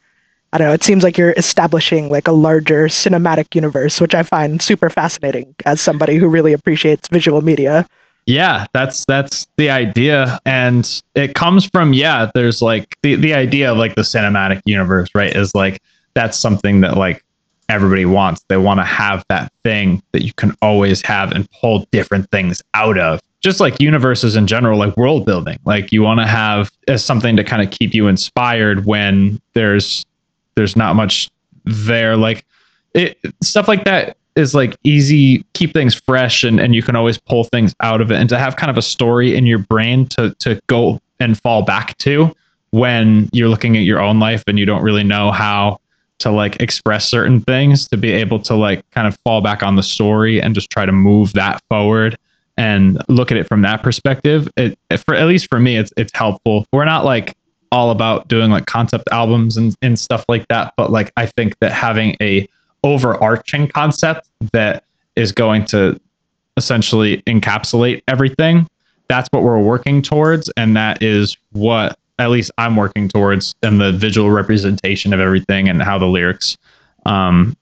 I 0.52 0.58
don't 0.58 0.68
know. 0.68 0.74
It 0.74 0.84
seems 0.84 1.02
like 1.02 1.16
you're 1.16 1.32
establishing 1.36 2.10
like 2.10 2.28
a 2.28 2.32
larger 2.32 2.88
cinematic 2.88 3.54
universe, 3.54 4.00
which 4.00 4.14
I 4.14 4.22
find 4.22 4.60
super 4.60 4.90
fascinating 4.90 5.54
as 5.64 5.80
somebody 5.80 6.16
who 6.16 6.28
really 6.28 6.52
appreciates 6.52 7.08
visual 7.08 7.40
media. 7.40 7.86
Yeah, 8.30 8.66
that's 8.72 9.04
that's 9.06 9.48
the 9.56 9.70
idea, 9.70 10.38
and 10.46 11.02
it 11.16 11.34
comes 11.34 11.66
from 11.66 11.92
yeah. 11.92 12.30
There's 12.32 12.62
like 12.62 12.96
the 13.02 13.16
the 13.16 13.34
idea 13.34 13.72
of 13.72 13.76
like 13.76 13.96
the 13.96 14.02
cinematic 14.02 14.62
universe, 14.66 15.08
right? 15.16 15.34
Is 15.34 15.52
like 15.52 15.82
that's 16.14 16.38
something 16.38 16.80
that 16.82 16.96
like 16.96 17.24
everybody 17.68 18.04
wants. 18.04 18.44
They 18.46 18.56
want 18.56 18.78
to 18.78 18.84
have 18.84 19.24
that 19.30 19.52
thing 19.64 20.00
that 20.12 20.22
you 20.22 20.32
can 20.32 20.54
always 20.62 21.02
have 21.02 21.32
and 21.32 21.50
pull 21.60 21.88
different 21.90 22.30
things 22.30 22.62
out 22.74 22.98
of. 22.98 23.20
Just 23.40 23.58
like 23.58 23.80
universes 23.80 24.36
in 24.36 24.46
general, 24.46 24.78
like 24.78 24.96
world 24.96 25.26
building. 25.26 25.58
Like 25.64 25.90
you 25.90 26.02
want 26.02 26.20
to 26.20 26.26
have 26.26 26.70
as 26.86 27.04
something 27.04 27.34
to 27.34 27.42
kind 27.42 27.62
of 27.62 27.72
keep 27.72 27.94
you 27.94 28.06
inspired 28.06 28.86
when 28.86 29.40
there's 29.54 30.06
there's 30.54 30.76
not 30.76 30.94
much 30.94 31.30
there. 31.64 32.16
Like 32.16 32.44
it 32.94 33.18
stuff 33.42 33.66
like 33.66 33.82
that 33.86 34.16
is 34.36 34.54
like 34.54 34.76
easy 34.84 35.44
keep 35.54 35.72
things 35.72 35.94
fresh 35.94 36.44
and, 36.44 36.60
and 36.60 36.74
you 36.74 36.82
can 36.82 36.96
always 36.96 37.18
pull 37.18 37.44
things 37.44 37.74
out 37.80 38.00
of 38.00 38.10
it 38.10 38.16
and 38.16 38.28
to 38.28 38.38
have 38.38 38.56
kind 38.56 38.70
of 38.70 38.78
a 38.78 38.82
story 38.82 39.36
in 39.36 39.46
your 39.46 39.58
brain 39.58 40.06
to 40.06 40.34
to 40.38 40.60
go 40.66 41.00
and 41.18 41.40
fall 41.40 41.62
back 41.62 41.96
to 41.98 42.34
when 42.70 43.28
you're 43.32 43.48
looking 43.48 43.76
at 43.76 43.82
your 43.82 44.00
own 44.00 44.20
life 44.20 44.44
and 44.46 44.58
you 44.58 44.64
don't 44.64 44.82
really 44.82 45.04
know 45.04 45.30
how 45.30 45.78
to 46.20 46.30
like 46.30 46.60
express 46.60 47.08
certain 47.08 47.40
things 47.40 47.88
to 47.88 47.96
be 47.96 48.12
able 48.12 48.38
to 48.38 48.54
like 48.54 48.88
kind 48.90 49.08
of 49.08 49.18
fall 49.24 49.40
back 49.40 49.62
on 49.62 49.76
the 49.76 49.82
story 49.82 50.40
and 50.40 50.54
just 50.54 50.70
try 50.70 50.84
to 50.84 50.92
move 50.92 51.32
that 51.32 51.60
forward 51.68 52.16
and 52.56 53.02
look 53.08 53.32
at 53.32 53.38
it 53.38 53.48
from 53.48 53.62
that 53.62 53.82
perspective 53.82 54.48
it 54.56 54.78
for 55.06 55.14
at 55.14 55.26
least 55.26 55.48
for 55.48 55.58
me 55.58 55.76
it's 55.76 55.92
it's 55.96 56.12
helpful. 56.14 56.66
We're 56.72 56.84
not 56.84 57.04
like 57.04 57.34
all 57.72 57.90
about 57.90 58.28
doing 58.28 58.50
like 58.50 58.66
concept 58.66 59.08
albums 59.12 59.56
and, 59.56 59.74
and 59.80 59.98
stuff 59.98 60.24
like 60.28 60.46
that 60.48 60.74
but 60.76 60.90
like 60.90 61.12
i 61.16 61.24
think 61.24 61.56
that 61.60 61.70
having 61.72 62.16
a 62.20 62.46
overarching 62.84 63.68
concept 63.68 64.28
that 64.52 64.84
is 65.16 65.32
going 65.32 65.64
to 65.66 66.00
essentially 66.56 67.22
encapsulate 67.22 68.02
everything. 68.08 68.68
That's 69.08 69.28
what 69.32 69.42
we're 69.42 69.60
working 69.60 70.02
towards. 70.02 70.50
And 70.56 70.76
that 70.76 71.02
is 71.02 71.36
what 71.52 71.98
at 72.18 72.30
least 72.30 72.50
I'm 72.58 72.76
working 72.76 73.08
towards 73.08 73.54
in 73.62 73.78
the 73.78 73.92
visual 73.92 74.30
representation 74.30 75.12
of 75.12 75.20
everything 75.20 75.68
and 75.68 75.82
how 75.82 75.98
the 75.98 76.06
lyrics, 76.06 76.56
um, 77.06 77.56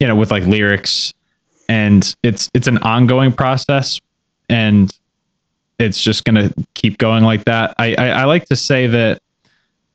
you 0.00 0.06
know, 0.06 0.16
with 0.16 0.30
like 0.30 0.44
lyrics 0.44 1.14
and 1.68 2.14
it's, 2.22 2.50
it's 2.52 2.66
an 2.66 2.78
ongoing 2.78 3.32
process 3.32 4.00
and 4.48 4.92
it's 5.78 6.02
just 6.02 6.24
to 6.24 6.52
keep 6.74 6.98
going 6.98 7.24
like 7.24 7.44
that. 7.44 7.74
I, 7.78 7.94
I, 7.94 8.08
I 8.08 8.24
like 8.24 8.46
to 8.46 8.56
say 8.56 8.86
that 8.88 9.22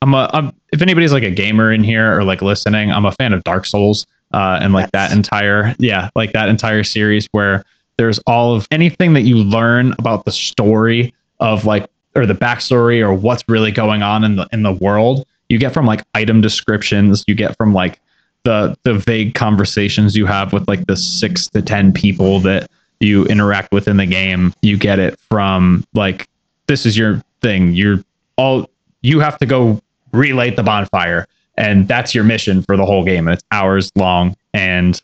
I'm 0.02 0.14
a, 0.14 0.30
I'm, 0.34 0.54
if 0.72 0.82
anybody's 0.82 1.12
like 1.12 1.24
a 1.24 1.32
gamer 1.32 1.72
in 1.72 1.84
here 1.84 2.18
or 2.18 2.24
like 2.24 2.42
listening, 2.42 2.92
I'm 2.92 3.06
a 3.06 3.12
fan 3.14 3.34
of 3.34 3.44
Dark 3.44 3.66
Souls 3.66 4.06
uh, 4.34 4.60
and 4.62 4.74
like 4.74 4.92
that 4.92 5.12
entire 5.12 5.76
yeah 5.80 6.10
like 6.16 6.34
that 6.34 6.50
entire 6.50 6.84
series 6.84 7.28
where 7.32 7.64
there's 7.98 8.20
all 8.20 8.54
of 8.54 8.68
anything 8.72 9.14
that 9.14 9.22
you 9.22 9.38
learn 9.38 9.94
about 9.98 10.26
the 10.26 10.32
story 10.32 11.14
of 11.40 11.66
like 11.66 11.90
or 12.16 12.26
the 12.26 12.36
backstory 12.36 13.02
or 13.02 13.14
what's 13.14 13.44
really 13.48 13.72
going 13.72 14.02
on 14.02 14.24
in 14.24 14.36
the 14.36 14.48
in 14.52 14.64
the 14.64 14.74
world 14.74 15.26
you 15.50 15.58
get 15.58 15.74
from 15.74 15.86
like 15.86 16.04
item 16.14 16.42
descriptions 16.42 17.24
you 17.28 17.36
get 17.36 17.56
from 17.58 17.74
like 17.74 18.00
the 18.48 18.78
the 18.84 18.94
vague 18.94 19.34
conversations 19.34 20.16
you 20.16 20.26
have 20.26 20.54
with 20.54 20.66
like 20.70 20.86
the 20.88 20.96
six 20.96 21.48
to 21.50 21.62
ten 21.62 21.92
people 21.92 22.40
that 22.40 22.70
you 23.02 23.26
interact 23.26 23.74
with 23.74 23.90
in 23.90 23.98
the 23.98 24.06
game. 24.06 24.54
You 24.62 24.78
get 24.78 25.00
it 25.00 25.20
from 25.30 25.86
like 25.94 26.28
this 26.68 26.86
is 26.86 26.98
your 26.98 27.22
thing. 27.42 27.74
You're 27.74 28.04
all 28.38 28.70
you 29.02 29.20
have 29.20 29.38
to 29.40 29.46
go 29.46 29.82
relight 30.14 30.56
the 30.56 30.64
bonfire 30.64 31.28
and 31.58 31.88
that's 31.88 32.14
your 32.14 32.24
mission 32.24 32.62
for 32.62 32.78
the 32.78 32.86
whole 32.86 33.04
game. 33.04 33.28
It's 33.28 33.44
hours 33.52 33.92
long, 33.96 34.36
and 34.54 35.02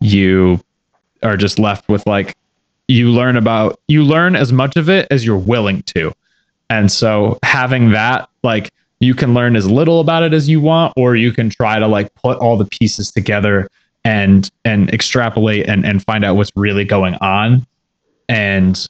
you 0.00 0.60
are 1.22 1.36
just 1.36 1.58
left 1.58 1.88
with 1.88 2.06
like 2.06 2.36
you 2.88 3.10
learn 3.10 3.36
about 3.36 3.78
you 3.88 4.02
learn 4.04 4.34
as 4.34 4.52
much 4.52 4.76
of 4.76 4.88
it 4.88 5.06
as 5.10 5.24
you're 5.24 5.36
willing 5.36 5.82
to, 5.84 6.12
and 6.68 6.90
so 6.90 7.38
having 7.42 7.90
that 7.90 8.28
like 8.42 8.70
you 9.00 9.14
can 9.14 9.32
learn 9.32 9.56
as 9.56 9.70
little 9.70 10.00
about 10.00 10.22
it 10.22 10.34
as 10.34 10.48
you 10.48 10.60
want, 10.60 10.92
or 10.96 11.16
you 11.16 11.32
can 11.32 11.50
try 11.50 11.78
to 11.78 11.86
like 11.86 12.14
put 12.14 12.38
all 12.38 12.56
the 12.56 12.66
pieces 12.66 13.10
together 13.10 13.68
and 14.04 14.50
and 14.64 14.92
extrapolate 14.92 15.68
and 15.68 15.84
and 15.84 16.02
find 16.04 16.24
out 16.24 16.36
what's 16.36 16.52
really 16.56 16.84
going 16.84 17.14
on, 17.16 17.66
and 18.28 18.88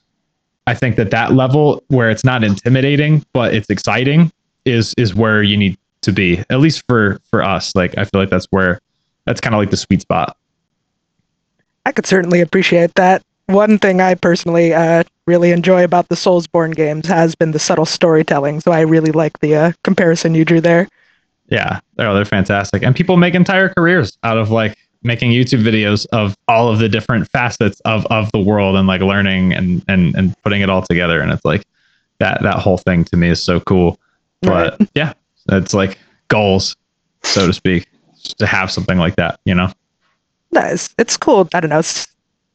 I 0.66 0.74
think 0.74 0.96
that 0.96 1.10
that 1.10 1.32
level 1.32 1.82
where 1.88 2.10
it's 2.10 2.24
not 2.24 2.44
intimidating 2.44 3.24
but 3.32 3.52
it's 3.52 3.68
exciting 3.70 4.30
is 4.64 4.94
is 4.96 5.14
where 5.14 5.42
you 5.42 5.56
need 5.56 5.76
to 6.02 6.12
be 6.12 6.42
at 6.50 6.60
least 6.60 6.84
for 6.88 7.20
for 7.30 7.42
us 7.42 7.74
like 7.74 7.96
i 7.98 8.04
feel 8.04 8.20
like 8.20 8.30
that's 8.30 8.46
where 8.50 8.80
that's 9.26 9.40
kind 9.40 9.54
of 9.54 9.58
like 9.58 9.70
the 9.70 9.76
sweet 9.76 10.00
spot. 10.00 10.36
I 11.84 11.92
could 11.92 12.06
certainly 12.06 12.40
appreciate 12.40 12.94
that. 12.94 13.22
One 13.46 13.78
thing 13.78 14.00
i 14.00 14.14
personally 14.14 14.72
uh, 14.72 15.04
really 15.26 15.50
enjoy 15.50 15.84
about 15.84 16.08
the 16.08 16.14
soulsborne 16.14 16.74
games 16.74 17.06
has 17.06 17.34
been 17.34 17.50
the 17.50 17.58
subtle 17.58 17.86
storytelling 17.86 18.60
so 18.60 18.70
i 18.72 18.80
really 18.80 19.12
like 19.12 19.38
the 19.40 19.56
uh, 19.56 19.72
comparison 19.84 20.34
you 20.34 20.44
drew 20.44 20.60
there. 20.60 20.88
Yeah 21.48 21.80
they're, 21.96 22.14
they're 22.14 22.24
fantastic 22.24 22.82
and 22.82 22.94
people 22.94 23.16
make 23.16 23.34
entire 23.34 23.68
careers 23.70 24.16
out 24.22 24.38
of 24.38 24.50
like 24.50 24.78
making 25.02 25.32
youtube 25.32 25.64
videos 25.64 26.06
of 26.12 26.36
all 26.46 26.68
of 26.68 26.78
the 26.78 26.88
different 26.88 27.28
facets 27.28 27.80
of 27.80 28.06
of 28.06 28.30
the 28.30 28.38
world 28.38 28.76
and 28.76 28.86
like 28.86 29.00
learning 29.00 29.52
and 29.52 29.84
and 29.88 30.14
and 30.14 30.40
putting 30.42 30.60
it 30.60 30.70
all 30.70 30.82
together 30.82 31.20
and 31.20 31.32
it's 31.32 31.44
like 31.44 31.64
that 32.20 32.40
that 32.42 32.56
whole 32.56 32.78
thing 32.78 33.04
to 33.04 33.16
me 33.16 33.28
is 33.28 33.42
so 33.42 33.58
cool. 33.60 33.98
But 34.42 34.78
right. 34.78 34.88
yeah 34.94 35.12
it's 35.50 35.74
like 35.74 35.98
goals, 36.28 36.76
so 37.22 37.46
to 37.46 37.52
speak, 37.52 37.86
to 38.38 38.46
have 38.46 38.70
something 38.70 38.98
like 38.98 39.16
that, 39.16 39.40
you 39.44 39.54
know? 39.54 39.70
Nice. 40.52 40.92
It's 40.98 41.16
cool. 41.16 41.48
I 41.54 41.60
don't 41.60 41.70
know. 41.70 41.82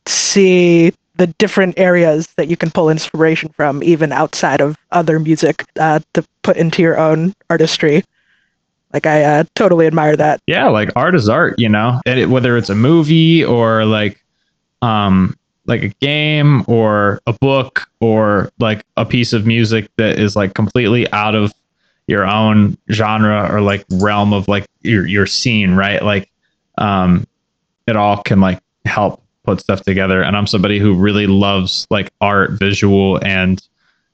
See 0.08 0.94
the 1.16 1.28
different 1.28 1.80
areas 1.80 2.28
that 2.36 2.50
you 2.50 2.58
can 2.58 2.70
pull 2.70 2.90
inspiration 2.90 3.50
from, 3.50 3.82
even 3.84 4.12
outside 4.12 4.62
of 4.62 4.78
other 4.92 5.20
music, 5.20 5.66
uh, 5.80 6.00
to 6.14 6.26
put 6.42 6.58
into 6.58 6.82
your 6.82 7.00
own 7.00 7.34
artistry. 7.50 8.04
Like 8.94 9.06
I 9.06 9.24
uh, 9.24 9.44
totally 9.56 9.88
admire 9.88 10.16
that. 10.18 10.42
Yeah, 10.48 10.68
like 10.68 10.92
art 10.96 11.16
is 11.16 11.30
art, 11.30 11.58
you 11.58 11.70
know. 11.70 12.02
It, 12.06 12.30
whether 12.30 12.58
it's 12.58 12.70
a 12.70 12.76
movie 12.76 13.44
or 13.44 13.86
like, 13.86 14.22
um, 14.82 15.36
like 15.66 15.84
a 15.84 15.88
game 15.88 16.64
or 16.68 17.20
a 17.26 17.34
book 17.34 17.88
or 18.00 18.52
like 18.60 18.86
a 18.98 19.06
piece 19.06 19.34
of 19.34 19.46
music 19.46 19.90
that 19.98 20.20
is 20.20 20.36
like 20.36 20.54
completely 20.54 21.12
out 21.12 21.34
of 21.34 21.54
your 22.08 22.26
own 22.26 22.78
genre 22.92 23.52
or 23.52 23.62
like 23.62 23.86
realm 23.92 24.34
of 24.34 24.48
like 24.48 24.66
your 24.82 25.08
your 25.08 25.26
scene, 25.26 25.76
right? 25.76 26.04
Like 26.04 26.30
um 26.78 27.26
it 27.88 27.96
all 27.96 28.22
can 28.24 28.42
like 28.42 28.60
help 28.86 29.22
put 29.44 29.60
stuff 29.60 29.82
together. 29.82 30.22
And 30.22 30.36
I'm 30.36 30.48
somebody 30.48 30.80
who 30.80 30.94
really 30.94 31.28
loves 31.28 31.88
like 31.90 32.12
art, 32.22 32.52
visual 32.52 33.20
and 33.24 33.66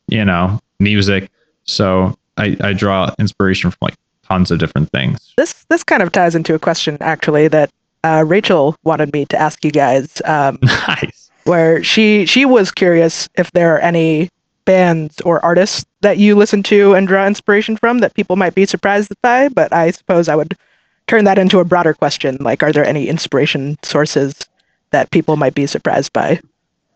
you 0.08 0.26
know, 0.26 0.60
music. 0.80 1.32
So 1.64 2.16
I, 2.38 2.58
I 2.62 2.74
draw 2.74 3.14
inspiration 3.18 3.72
from 3.72 3.78
like 3.82 3.96
tons 4.24 4.52
of 4.52 4.60
different 4.60 4.92
things. 4.92 5.34
This 5.38 5.66
this 5.70 5.84
kind 5.84 6.04
of 6.04 6.12
ties 6.12 6.36
into 6.36 6.54
a 6.54 6.60
question 6.60 6.98
actually 7.02 7.48
that 7.48 7.70
uh, 8.04 8.24
Rachel 8.26 8.76
wanted 8.84 9.14
me 9.14 9.26
to 9.26 9.38
ask 9.38 9.64
you 9.64 9.72
guys. 9.72 10.22
Um, 10.26 10.60
nice. 10.64 11.30
Where 11.46 11.84
she 11.84 12.26
she 12.26 12.46
was 12.46 12.72
curious 12.72 13.28
if 13.36 13.52
there 13.52 13.76
are 13.76 13.80
any 13.80 14.30
bands 14.72 15.20
or 15.22 15.44
artists 15.44 15.86
that 16.00 16.18
you 16.18 16.34
listen 16.34 16.64
to 16.64 16.94
and 16.94 17.06
draw 17.06 17.28
inspiration 17.28 17.76
from 17.76 18.00
that 18.00 18.14
people 18.14 18.38
might 18.38 18.56
be 18.56 18.66
surprised 18.66 19.14
by, 19.22 19.50
but 19.50 19.74
I 19.74 19.92
suppose 19.92 20.30
I 20.30 20.36
would 20.38 20.58
turn 21.08 21.26
that 21.26 21.38
into 21.38 21.60
a 21.60 21.66
broader 21.66 21.94
question. 21.94 22.38
Like, 22.40 22.64
are 22.64 22.72
there 22.72 22.86
any 22.86 23.10
inspiration 23.10 23.78
sources 23.84 24.34
that 24.92 25.12
people 25.12 25.36
might 25.36 25.56
be 25.56 25.68
surprised 25.68 26.14
by? 26.14 26.40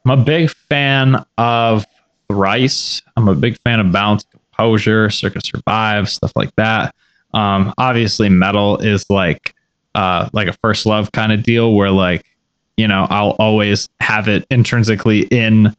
I'm 0.06 0.18
a 0.18 0.24
big 0.24 0.52
fan 0.52 1.26
of 1.38 1.86
Thrice. 2.30 3.02
I'm 3.18 3.28
a 3.28 3.36
big 3.36 3.58
fan 3.66 3.82
of 3.82 3.92
Balance 3.92 4.24
Composure, 4.32 5.10
Circa 5.10 5.42
Survive, 5.42 6.10
stuff 6.10 6.32
like 6.34 6.56
that. 6.56 6.96
Um, 7.34 7.74
obviously, 7.78 8.30
metal 8.30 8.78
is 8.78 9.06
like 9.10 9.54
uh, 9.96 10.30
like 10.32 10.48
a 10.48 10.54
first 10.54 10.86
love 10.86 11.12
kind 11.12 11.34
of 11.34 11.44
deal 11.44 11.74
where 11.74 11.92
like 11.92 12.26
you 12.78 12.88
know 12.88 13.06
I'll 13.10 13.32
always 13.32 13.90
have 14.00 14.30
it 14.30 14.46
intrinsically 14.50 15.24
in 15.24 15.76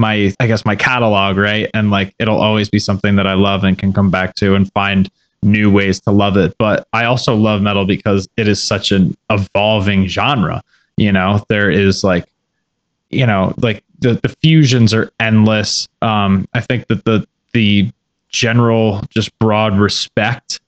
my 0.00 0.34
I 0.40 0.46
guess 0.48 0.64
my 0.64 0.74
catalog, 0.74 1.36
right? 1.36 1.70
And 1.74 1.90
like 1.90 2.14
it'll 2.18 2.40
always 2.40 2.68
be 2.68 2.80
something 2.80 3.14
that 3.16 3.26
I 3.26 3.34
love 3.34 3.62
and 3.62 3.78
can 3.78 3.92
come 3.92 4.10
back 4.10 4.34
to 4.36 4.56
and 4.56 4.72
find 4.72 5.08
new 5.42 5.70
ways 5.70 6.00
to 6.00 6.10
love 6.10 6.36
it. 6.36 6.54
But 6.58 6.88
I 6.92 7.04
also 7.04 7.36
love 7.36 7.62
metal 7.62 7.84
because 7.84 8.28
it 8.36 8.48
is 8.48 8.60
such 8.62 8.90
an 8.90 9.16
evolving 9.30 10.06
genre. 10.06 10.62
You 10.96 11.12
know, 11.12 11.44
there 11.48 11.70
is 11.70 12.02
like, 12.02 12.26
you 13.10 13.26
know, 13.26 13.54
like 13.58 13.84
the, 14.00 14.14
the 14.14 14.28
fusions 14.42 14.92
are 14.92 15.12
endless. 15.20 15.88
Um, 16.02 16.48
I 16.54 16.60
think 16.60 16.88
that 16.88 17.04
the 17.04 17.26
the 17.52 17.90
general 18.30 19.02
just 19.10 19.36
broad 19.38 19.78
respect 19.78 20.60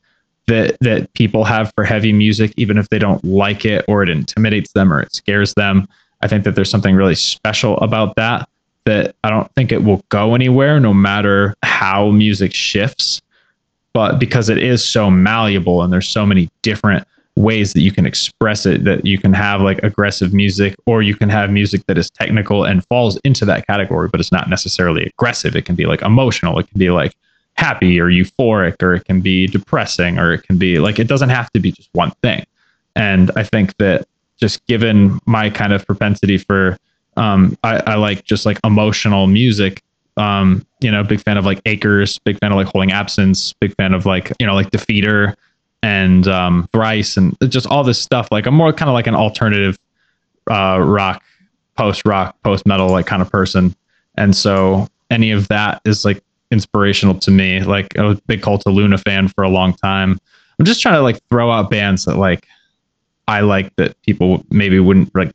that 0.47 0.77
that 0.81 1.13
people 1.15 1.45
have 1.45 1.73
for 1.75 1.85
heavy 1.85 2.13
music, 2.13 2.53
even 2.57 2.77
if 2.79 2.89
they 2.91 2.99
don't 2.99 3.25
like 3.25 3.65
it 3.65 3.85
or 3.89 4.03
it 4.03 4.09
intimidates 4.09 4.73
them 4.73 4.93
or 4.93 5.01
it 5.01 5.15
scares 5.15 5.55
them. 5.55 5.89
I 6.21 6.29
think 6.29 6.45
that 6.45 6.55
there's 6.55 6.71
something 6.71 6.95
really 6.95 7.15
special 7.15 7.77
about 7.79 8.15
that. 8.17 8.49
That 8.85 9.15
I 9.23 9.31
don't 9.31 9.51
think 9.53 9.71
it 9.71 9.85
will 9.85 10.05
go 10.09 10.35
anywhere, 10.35 10.81
no 10.81 10.93
matter 10.93 11.55
how 11.63 12.11
music 12.11 12.53
shifts. 12.53 13.21
But 13.93 14.19
because 14.19 14.49
it 14.49 14.59
is 14.59 14.87
so 14.87 15.11
malleable 15.11 15.83
and 15.83 15.93
there's 15.93 16.09
so 16.09 16.25
many 16.27 16.49
different 16.63 17.07
ways 17.37 17.73
that 17.75 17.83
you 17.83 17.93
can 17.93 18.07
express 18.07 18.67
it, 18.67 18.85
that 18.85 19.07
you 19.07 19.19
can 19.19 19.33
have 19.33 19.61
like 19.61 19.79
aggressive 19.83 20.35
music, 20.35 20.75
or 20.87 21.03
you 21.03 21.15
can 21.15 21.29
have 21.29 21.51
music 21.51 21.87
that 21.87 21.97
is 21.99 22.11
technical 22.11 22.65
and 22.65 22.85
falls 22.87 23.19
into 23.19 23.45
that 23.45 23.67
category, 23.67 24.09
but 24.09 24.21
it's 24.21 24.33
not 24.33 24.49
necessarily 24.49 25.05
aggressive. 25.05 25.55
It 25.55 25.65
can 25.65 25.77
be 25.77 25.87
like 25.87 26.03
emotional. 26.03 26.59
It 26.59 26.69
can 26.69 26.79
be 26.79 26.91
like 26.91 27.15
happy 27.55 28.01
or 28.01 28.11
euphoric 28.11 28.83
or 28.83 28.95
it 28.95 29.05
can 29.05 29.21
be 29.21 29.47
depressing 29.47 30.19
or 30.19 30.33
it 30.33 30.43
can 30.43 30.57
be 30.57 30.79
like 30.79 30.99
it 30.99 31.07
doesn't 31.07 31.29
have 31.29 31.51
to 31.53 31.61
be 31.61 31.71
just 31.71 31.89
one 31.93 32.11
thing 32.23 32.45
and 32.97 33.31
i 33.37 33.43
think 33.43 33.77
that 33.77 34.07
just 34.39 34.65
given 34.67 35.19
my 35.27 35.51
kind 35.51 35.73
of 35.73 35.87
propensity 35.87 36.39
for 36.39 36.77
um 37.17 37.57
i, 37.63 37.77
I 37.87 37.95
like 37.97 38.25
just 38.25 38.47
like 38.47 38.59
emotional 38.65 39.27
music 39.27 39.83
um 40.17 40.65
you 40.81 40.91
know 40.91 41.03
big 41.03 41.21
fan 41.21 41.37
of 41.37 41.45
like 41.45 41.61
acres 41.67 42.19
big 42.19 42.39
fan 42.39 42.53
of 42.53 42.57
like 42.57 42.67
holding 42.67 42.93
absence 42.93 43.53
big 43.55 43.75
fan 43.77 43.95
of 43.95 44.07
like 44.07 44.33
you 44.39 44.47
know 44.47 44.55
like 44.55 44.71
defeater 44.71 45.35
and 45.83 46.29
um 46.29 46.69
thrice 46.73 47.17
and 47.17 47.37
just 47.49 47.67
all 47.67 47.85
this 47.85 48.01
stuff 48.01 48.29
like 48.31 48.47
i'm 48.47 48.55
more 48.55 48.73
kind 48.73 48.89
of 48.89 48.95
like 48.95 49.07
an 49.07 49.15
alternative 49.15 49.79
uh 50.51 50.79
rock 50.81 51.23
post 51.77 52.03
rock 52.07 52.37
post 52.43 52.67
metal 52.67 52.89
like 52.89 53.07
kind 53.07 53.23
of 53.23 53.31
person 53.31 53.75
and 54.17 54.37
so 54.37 54.87
any 55.11 55.31
of 55.31 55.49
that 55.49 55.81
is 55.85 56.05
like 56.05 56.23
inspirational 56.53 57.15
to 57.19 57.31
me. 57.31 57.61
Like 57.61 57.99
I 57.99 58.03
was 58.03 58.19
a 58.19 58.23
big 58.23 58.43
Cult 58.43 58.63
of 58.67 58.75
Luna 58.75 58.99
fan 58.99 59.27
for 59.29 59.43
a 59.43 59.49
long 59.49 59.75
time. 59.75 60.21
I'm 60.59 60.65
just 60.65 60.81
trying 60.81 60.95
to 60.95 61.01
like 61.01 61.21
throw 61.31 61.51
out 61.51 61.71
bands 61.71 62.05
that 62.05 62.17
like 62.17 62.47
I 63.27 63.41
like 63.41 63.75
that 63.77 64.01
people 64.03 64.45
maybe 64.51 64.79
wouldn't 64.79 65.13
like 65.15 65.33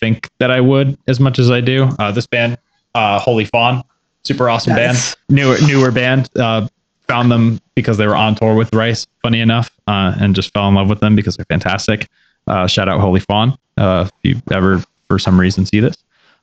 think 0.00 0.28
that 0.38 0.50
I 0.50 0.60
would 0.60 0.98
as 1.06 1.20
much 1.20 1.38
as 1.38 1.50
I 1.50 1.60
do. 1.60 1.88
Uh, 1.98 2.10
this 2.12 2.26
band, 2.26 2.58
uh, 2.94 3.18
Holy 3.18 3.44
Fawn, 3.44 3.82
super 4.24 4.48
awesome 4.48 4.74
Nice. 4.74 5.14
band, 5.14 5.16
newer 5.36 5.56
newer 5.66 5.90
band. 5.90 6.28
Uh, 6.36 6.68
found 7.08 7.30
them 7.30 7.60
because 7.74 7.96
they 7.96 8.06
were 8.06 8.14
on 8.16 8.34
tour 8.34 8.54
with 8.54 8.70
Thrice. 8.70 9.06
Funny 9.22 9.40
enough, 9.40 9.70
uh, 9.88 10.14
and 10.20 10.34
just 10.34 10.52
fell 10.52 10.68
in 10.68 10.74
love 10.74 10.88
with 10.88 11.00
them 11.00 11.16
because 11.16 11.36
they're 11.36 11.46
fantastic. 11.46 12.08
Uh, 12.46 12.66
shout 12.66 12.88
out 12.88 13.00
Holy 13.00 13.20
Fawn 13.20 13.56
uh, 13.76 14.08
if 14.08 14.12
you 14.22 14.42
ever 14.52 14.82
for 15.08 15.18
some 15.18 15.38
reason 15.38 15.66
see 15.66 15.80
this. 15.80 15.96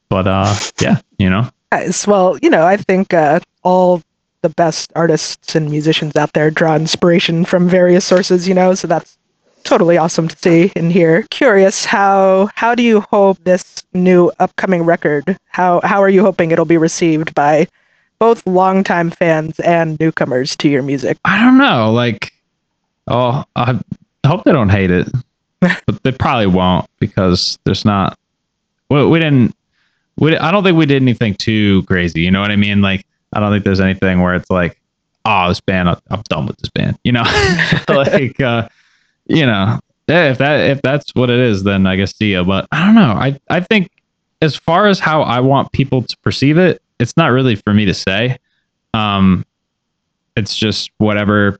But 0.09 0.27
uh, 0.27 0.55
yeah, 0.79 0.99
you 1.17 1.29
know, 1.29 1.49
Nice. 1.71 2.07
Well, 2.07 2.37
you 2.41 2.49
know, 2.49 2.65
I 2.65 2.77
think 2.77 3.13
uh, 3.13 3.39
all 3.63 4.01
the 4.41 4.49
best 4.49 4.91
artists 4.95 5.55
and 5.55 5.69
musicians 5.69 6.15
out 6.15 6.31
there 6.33 6.51
draw 6.51 6.75
inspiration 6.75 7.43
from 7.43 7.67
various 7.67 8.05
sources, 8.05 8.47
you 8.47 8.53
know, 8.53 8.73
so 8.75 8.87
that's 8.87 9.16
totally 9.67 9.97
awesome 9.97 10.27
to 10.29 10.37
see 10.37 10.71
and 10.75 10.91
hear. 10.91 11.23
Curious 11.29 11.83
how 11.85 12.49
how 12.55 12.73
do 12.73 12.81
you 12.83 13.01
hope 13.01 13.37
this 13.43 13.83
new 13.93 14.31
upcoming 14.39 14.83
record 14.83 15.37
how 15.47 15.81
how 15.83 16.01
are 16.01 16.09
you 16.09 16.21
hoping 16.21 16.51
it'll 16.51 16.65
be 16.65 16.77
received 16.77 17.35
by 17.35 17.67
both 18.19 18.45
longtime 18.47 19.11
fans 19.11 19.59
and 19.59 19.99
newcomers 19.99 20.55
to 20.57 20.69
your 20.69 20.83
music? 20.83 21.17
I 21.25 21.43
don't 21.43 21.57
know. 21.57 21.91
Like, 21.91 22.31
oh, 23.07 23.43
I 23.55 23.79
hope 24.25 24.43
they 24.45 24.53
don't 24.53 24.69
hate 24.69 24.89
it, 24.91 25.07
but 25.59 26.03
they 26.03 26.11
probably 26.11 26.47
won't 26.47 26.89
because 26.99 27.59
there's 27.65 27.83
not. 27.85 28.17
We, 28.89 29.05
we 29.05 29.19
didn't. 29.19 29.53
We, 30.17 30.37
I 30.37 30.51
don't 30.51 30.63
think 30.63 30.77
we 30.77 30.85
did 30.85 31.01
anything 31.01 31.35
too 31.35 31.83
crazy. 31.83 32.21
You 32.21 32.31
know 32.31 32.41
what 32.41 32.51
I 32.51 32.55
mean? 32.55 32.81
Like, 32.81 33.05
I 33.33 33.39
don't 33.39 33.51
think 33.51 33.65
there's 33.65 33.81
anything 33.81 34.21
where 34.21 34.33
it's 34.33 34.49
like, 34.49 34.79
oh, 35.25 35.49
this 35.49 35.59
band, 35.59 35.89
I- 35.89 35.99
I'm 36.09 36.23
done 36.29 36.47
with 36.47 36.57
this 36.57 36.69
band. 36.69 36.97
You 37.03 37.11
know, 37.11 37.23
like, 37.89 38.39
uh, 38.39 38.67
you 39.27 39.45
know, 39.45 39.79
if 40.07 40.37
that 40.37 40.69
if 40.69 40.81
that's 40.81 41.13
what 41.15 41.29
it 41.29 41.39
is, 41.39 41.63
then 41.63 41.85
I 41.85 41.95
guess 41.95 42.15
see 42.15 42.33
ya. 42.33 42.43
But 42.43 42.67
I 42.71 42.85
don't 42.85 42.95
know. 42.95 43.13
I 43.13 43.39
I 43.49 43.59
think 43.59 43.91
as 44.41 44.55
far 44.55 44.87
as 44.87 44.99
how 44.99 45.21
I 45.21 45.39
want 45.39 45.71
people 45.71 46.01
to 46.03 46.17
perceive 46.17 46.57
it, 46.57 46.81
it's 46.99 47.17
not 47.17 47.27
really 47.31 47.55
for 47.55 47.73
me 47.73 47.85
to 47.85 47.93
say. 47.93 48.37
Um, 48.93 49.45
it's 50.35 50.55
just 50.55 50.91
whatever 50.97 51.59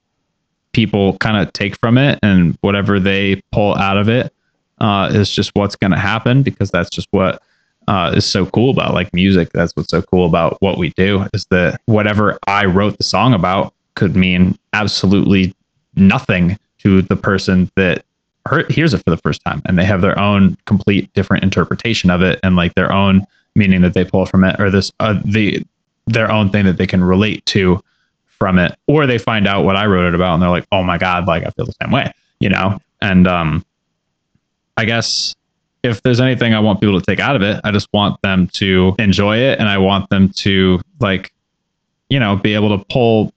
people 0.71 1.17
kind 1.17 1.37
of 1.37 1.51
take 1.53 1.77
from 1.79 1.97
it 1.97 2.19
and 2.21 2.57
whatever 2.61 2.99
they 2.99 3.41
pull 3.51 3.75
out 3.75 3.97
of 3.97 4.09
it 4.09 4.31
uh, 4.79 5.09
is 5.11 5.31
just 5.31 5.51
what's 5.55 5.75
going 5.75 5.91
to 5.91 5.97
happen 5.97 6.43
because 6.43 6.69
that's 6.69 6.89
just 6.89 7.07
what 7.11 7.41
uh, 7.87 8.13
is 8.15 8.25
so 8.25 8.45
cool 8.45 8.69
about 8.69 8.93
like 8.93 9.11
music. 9.13 9.49
That's 9.53 9.75
what's 9.75 9.89
so 9.89 10.01
cool 10.01 10.25
about 10.25 10.57
what 10.61 10.77
we 10.77 10.89
do 10.89 11.25
is 11.33 11.45
that 11.45 11.81
whatever 11.85 12.37
I 12.45 12.65
wrote 12.65 12.97
the 12.97 13.03
song 13.03 13.33
about 13.33 13.73
could 13.95 14.15
mean 14.15 14.57
absolutely 14.73 15.55
nothing 15.95 16.57
to 16.87 17.01
the 17.01 17.17
person 17.17 17.69
that 17.75 18.05
hears 18.69 18.93
it 18.93 19.03
for 19.03 19.09
the 19.09 19.17
first 19.17 19.43
time 19.43 19.61
and 19.65 19.77
they 19.77 19.83
have 19.83 19.99
their 19.99 20.17
own 20.17 20.57
complete 20.65 21.11
different 21.13 21.43
interpretation 21.43 22.09
of 22.09 22.21
it 22.21 22.39
and 22.43 22.55
like 22.55 22.73
their 22.75 22.93
own 22.93 23.21
meaning 23.55 23.81
that 23.81 23.93
they 23.93 24.05
pull 24.05 24.25
from 24.25 24.45
it 24.45 24.57
or 24.57 24.71
this 24.71 24.89
uh, 25.01 25.19
the 25.25 25.61
their 26.05 26.31
own 26.31 26.49
thing 26.49 26.63
that 26.63 26.77
they 26.77 26.87
can 26.87 27.03
relate 27.03 27.45
to 27.45 27.83
from 28.39 28.57
it 28.57 28.73
or 28.87 29.05
they 29.05 29.17
find 29.17 29.47
out 29.47 29.65
what 29.65 29.75
I 29.75 29.85
wrote 29.85 30.07
it 30.07 30.15
about 30.15 30.35
and 30.35 30.41
they're 30.41 30.49
like 30.49 30.65
oh 30.71 30.81
my 30.81 30.97
god 30.97 31.27
like 31.27 31.43
I 31.43 31.49
feel 31.49 31.65
the 31.65 31.75
same 31.81 31.91
way 31.91 32.11
you 32.39 32.47
know? 32.47 32.79
And 33.01 33.27
um 33.27 33.65
I 34.77 34.85
guess 34.85 35.35
if 35.83 36.01
there's 36.03 36.21
anything 36.21 36.53
I 36.53 36.61
want 36.61 36.79
people 36.79 36.97
to 36.97 37.05
take 37.05 37.19
out 37.19 37.35
of 37.35 37.41
it 37.41 37.59
I 37.65 37.71
just 37.71 37.89
want 37.91 38.21
them 38.21 38.47
to 38.53 38.95
enjoy 38.97 39.39
it 39.39 39.59
and 39.59 39.67
I 39.67 39.77
want 39.77 40.09
them 40.09 40.29
to 40.29 40.79
like 41.01 41.33
you 42.09 42.19
know 42.21 42.37
be 42.37 42.53
able 42.53 42.77
to 42.77 42.85
pull 42.85 43.33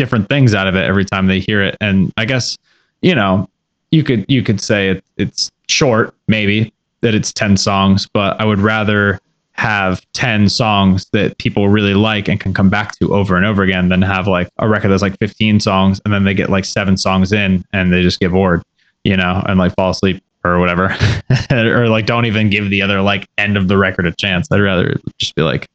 different 0.00 0.30
things 0.30 0.54
out 0.54 0.66
of 0.66 0.74
it 0.76 0.84
every 0.84 1.04
time 1.04 1.26
they 1.26 1.40
hear 1.40 1.62
it. 1.62 1.76
And 1.78 2.10
I 2.16 2.24
guess 2.24 2.56
you 3.02 3.14
know 3.14 3.48
you 3.90 4.02
could 4.02 4.24
you 4.28 4.42
could 4.42 4.60
say 4.60 4.90
it, 4.90 5.04
it's 5.16 5.50
short 5.68 6.14
maybe 6.28 6.72
that 7.00 7.14
it's 7.14 7.32
10 7.32 7.56
songs 7.56 8.08
but 8.12 8.40
I 8.40 8.44
would 8.44 8.58
rather 8.58 9.20
have 9.60 10.00
10 10.14 10.48
songs 10.48 11.06
that 11.12 11.36
people 11.36 11.68
really 11.68 11.92
like 11.92 12.28
and 12.28 12.40
can 12.40 12.54
come 12.54 12.70
back 12.70 12.98
to 12.98 13.14
over 13.14 13.36
and 13.36 13.44
over 13.44 13.62
again 13.62 13.90
than 13.90 14.00
have 14.00 14.26
like 14.26 14.48
a 14.56 14.66
record 14.66 14.88
that's 14.88 15.02
like 15.02 15.18
15 15.18 15.60
songs 15.60 16.00
and 16.04 16.14
then 16.14 16.24
they 16.24 16.32
get 16.32 16.48
like 16.48 16.64
seven 16.64 16.96
songs 16.96 17.30
in 17.30 17.62
and 17.74 17.92
they 17.92 18.00
just 18.00 18.20
get 18.20 18.32
bored, 18.32 18.62
you 19.04 19.14
know, 19.14 19.42
and 19.46 19.58
like 19.58 19.74
fall 19.74 19.90
asleep 19.90 20.22
or 20.44 20.58
whatever. 20.58 20.96
or 21.50 21.88
like 21.88 22.06
don't 22.06 22.24
even 22.24 22.48
give 22.48 22.70
the 22.70 22.80
other 22.80 23.02
like 23.02 23.28
end 23.36 23.58
of 23.58 23.68
the 23.68 23.76
record 23.76 24.06
a 24.06 24.12
chance. 24.12 24.48
I'd 24.50 24.60
rather 24.60 24.98
just 25.18 25.34
be 25.34 25.42
like, 25.42 25.68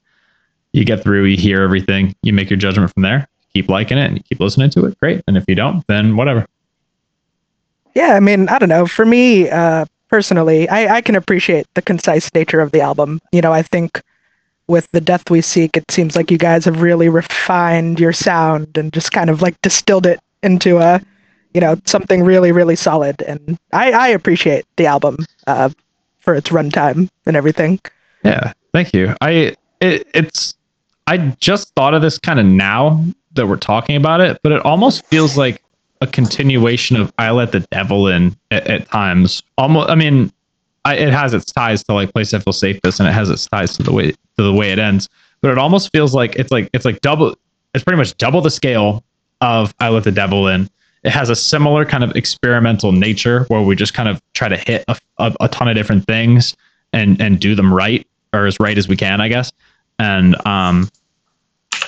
you 0.73 0.83
get 0.83 1.03
through, 1.03 1.25
you 1.25 1.37
hear 1.37 1.61
everything, 1.61 2.15
you 2.23 2.33
make 2.33 2.49
your 2.49 2.57
judgment 2.57 2.91
from 2.91 3.03
there, 3.03 3.27
keep 3.53 3.69
liking 3.69 3.99
it 3.99 4.05
and 4.05 4.17
you 4.17 4.23
keep 4.23 4.39
listening 4.39 4.71
to 4.71 4.85
it. 4.85 4.99
Great. 4.99 5.21
And 5.27 5.37
if 5.37 5.45
you 5.47 5.53
don't, 5.53 5.85
then 5.85 6.17
whatever. 6.17 6.47
Yeah, 7.95 8.13
I 8.13 8.19
mean, 8.19 8.49
I 8.49 8.59
don't 8.59 8.69
know. 8.69 8.85
For 8.85 9.05
me, 9.05 9.49
uh, 9.49 9.85
personally, 10.09 10.67
I, 10.69 10.97
I 10.97 11.01
can 11.01 11.15
appreciate 11.15 11.65
the 11.73 11.81
concise 11.81 12.31
nature 12.33 12.59
of 12.59 12.71
the 12.71 12.81
album. 12.81 13.21
You 13.31 13.41
know, 13.41 13.53
I 13.53 13.61
think 13.61 14.01
with 14.67 14.89
the 14.91 15.01
Death 15.01 15.29
We 15.29 15.41
Seek, 15.41 15.77
it 15.77 15.89
seems 15.89 16.15
like 16.15 16.29
you 16.29 16.37
guys 16.37 16.65
have 16.65 16.81
really 16.81 17.09
refined 17.09 17.99
your 17.99 18.13
sound 18.13 18.77
and 18.77 18.91
just 18.91 19.11
kind 19.11 19.29
of 19.29 19.41
like 19.41 19.59
distilled 19.61 20.05
it 20.05 20.19
into 20.43 20.77
a, 20.77 21.01
you 21.53 21.61
know, 21.61 21.79
something 21.85 22.23
really, 22.23 22.51
really 22.51 22.75
solid. 22.75 23.21
And 23.21 23.57
I, 23.71 23.91
I 23.91 24.07
appreciate 24.09 24.65
the 24.75 24.87
album 24.87 25.17
uh, 25.47 25.69
for 26.19 26.35
its 26.35 26.49
runtime 26.49 27.09
and 27.25 27.37
everything. 27.37 27.79
Yeah, 28.23 28.53
thank 28.73 28.93
you. 28.93 29.15
I 29.21 29.55
it, 29.79 30.07
it's 30.13 30.55
I 31.07 31.17
just 31.39 31.73
thought 31.75 31.93
of 31.93 32.01
this 32.01 32.17
kind 32.17 32.39
of 32.39 32.45
now 32.45 33.05
that 33.33 33.47
we're 33.47 33.57
talking 33.57 33.95
about 33.95 34.21
it, 34.21 34.39
but 34.41 34.51
it 34.51 34.65
almost 34.65 35.05
feels 35.05 35.37
like 35.37 35.61
a 36.05 36.11
continuation 36.11 36.95
of 36.95 37.11
I 37.17 37.31
Let 37.31 37.51
the 37.51 37.61
Devil 37.71 38.07
In 38.07 38.35
at, 38.51 38.67
at 38.67 38.87
times. 38.87 39.43
Almost, 39.57 39.89
I 39.89 39.95
mean, 39.95 40.31
I, 40.85 40.95
it 40.95 41.11
has 41.11 41.33
its 41.33 41.51
ties 41.51 41.83
to 41.85 41.93
like 41.93 42.13
Place 42.13 42.33
I 42.33 42.39
Feel 42.39 42.53
Safest, 42.53 42.99
and 42.99 43.09
it 43.09 43.11
has 43.11 43.29
its 43.29 43.47
ties 43.47 43.75
to 43.77 43.83
the 43.83 43.91
way 43.91 44.11
to 44.11 44.43
the 44.43 44.53
way 44.53 44.71
it 44.71 44.79
ends. 44.79 45.09
But 45.41 45.51
it 45.51 45.57
almost 45.57 45.91
feels 45.91 46.13
like 46.13 46.35
it's 46.35 46.51
like 46.51 46.69
it's 46.73 46.85
like 46.85 47.01
double. 47.01 47.35
It's 47.73 47.83
pretty 47.83 47.97
much 47.97 48.15
double 48.17 48.41
the 48.41 48.51
scale 48.51 49.03
of 49.41 49.73
I 49.79 49.89
Let 49.89 50.03
the 50.03 50.11
Devil 50.11 50.47
In. 50.47 50.69
It 51.03 51.11
has 51.11 51.29
a 51.29 51.35
similar 51.35 51.85
kind 51.85 52.03
of 52.03 52.15
experimental 52.15 52.91
nature 52.91 53.43
where 53.45 53.61
we 53.61 53.75
just 53.75 53.93
kind 53.93 54.09
of 54.09 54.21
try 54.33 54.47
to 54.47 54.57
hit 54.57 54.85
a, 54.87 54.97
a, 55.17 55.35
a 55.41 55.49
ton 55.49 55.67
of 55.67 55.75
different 55.75 56.05
things 56.05 56.55
and 56.93 57.19
and 57.19 57.39
do 57.39 57.55
them 57.55 57.73
right 57.73 58.07
or 58.33 58.45
as 58.45 58.59
right 58.59 58.77
as 58.77 58.87
we 58.87 58.95
can, 58.95 59.21
I 59.21 59.27
guess. 59.27 59.51
And 59.97 60.35
um, 60.45 60.89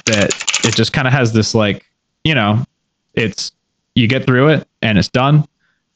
that 0.05 0.31
it 0.63 0.75
just 0.75 0.93
kind 0.93 1.07
of 1.07 1.13
has 1.13 1.33
this 1.33 1.53
like, 1.53 1.85
you 2.23 2.33
know, 2.33 2.63
it's 3.13 3.51
you 3.97 4.07
get 4.07 4.25
through 4.25 4.49
it 4.49 4.67
and 4.81 4.97
it's 4.97 5.09
done, 5.09 5.47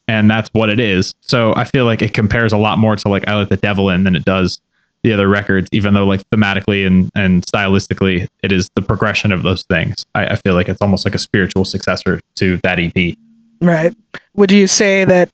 and 0.08 0.30
that's 0.30 0.50
what 0.52 0.68
it 0.68 0.80
is. 0.80 1.14
So 1.20 1.54
I 1.56 1.64
feel 1.64 1.84
like 1.84 2.02
it 2.02 2.12
compares 2.12 2.52
a 2.52 2.58
lot 2.58 2.78
more 2.78 2.96
to 2.96 3.08
like 3.08 3.26
I 3.28 3.36
Let 3.36 3.48
the 3.48 3.56
Devil 3.56 3.88
In 3.90 4.04
than 4.04 4.16
it 4.16 4.24
does 4.24 4.60
the 5.02 5.12
other 5.12 5.28
records, 5.28 5.68
even 5.72 5.94
though 5.94 6.06
like 6.06 6.28
thematically 6.30 6.86
and 6.86 7.10
and 7.14 7.44
stylistically 7.46 8.28
it 8.42 8.52
is 8.52 8.68
the 8.74 8.82
progression 8.82 9.32
of 9.32 9.42
those 9.42 9.62
things. 9.64 10.04
I, 10.14 10.26
I 10.26 10.36
feel 10.36 10.54
like 10.54 10.68
it's 10.68 10.82
almost 10.82 11.04
like 11.04 11.14
a 11.14 11.18
spiritual 11.18 11.64
successor 11.64 12.20
to 12.36 12.58
that 12.58 12.78
EP. 12.78 13.16
Right. 13.60 13.94
Would 14.34 14.50
you 14.50 14.66
say 14.66 15.04
that 15.04 15.30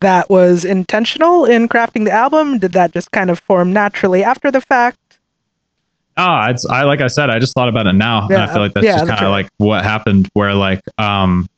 that 0.00 0.28
was 0.30 0.64
intentional 0.64 1.44
in 1.44 1.68
crafting 1.68 2.04
the 2.04 2.10
album? 2.10 2.58
Did 2.58 2.72
that 2.72 2.92
just 2.92 3.10
kind 3.12 3.30
of 3.30 3.38
form 3.40 3.72
naturally 3.72 4.24
after 4.24 4.50
the 4.50 4.60
fact? 4.60 4.98
Ah, 6.16 6.50
it's 6.50 6.66
I 6.66 6.82
like 6.82 7.00
I 7.00 7.06
said, 7.06 7.30
I 7.30 7.38
just 7.38 7.54
thought 7.54 7.68
about 7.68 7.86
it 7.86 7.94
now, 7.94 8.26
and 8.28 8.36
I 8.36 8.52
feel 8.52 8.60
like 8.60 8.74
that's 8.74 8.84
yeah, 8.84 8.98
just 8.98 9.08
kind 9.08 9.20
of 9.20 9.30
right. 9.30 9.44
like 9.44 9.48
what 9.56 9.82
happened. 9.82 10.28
Where 10.34 10.54
like, 10.54 10.80
um, 10.98 11.48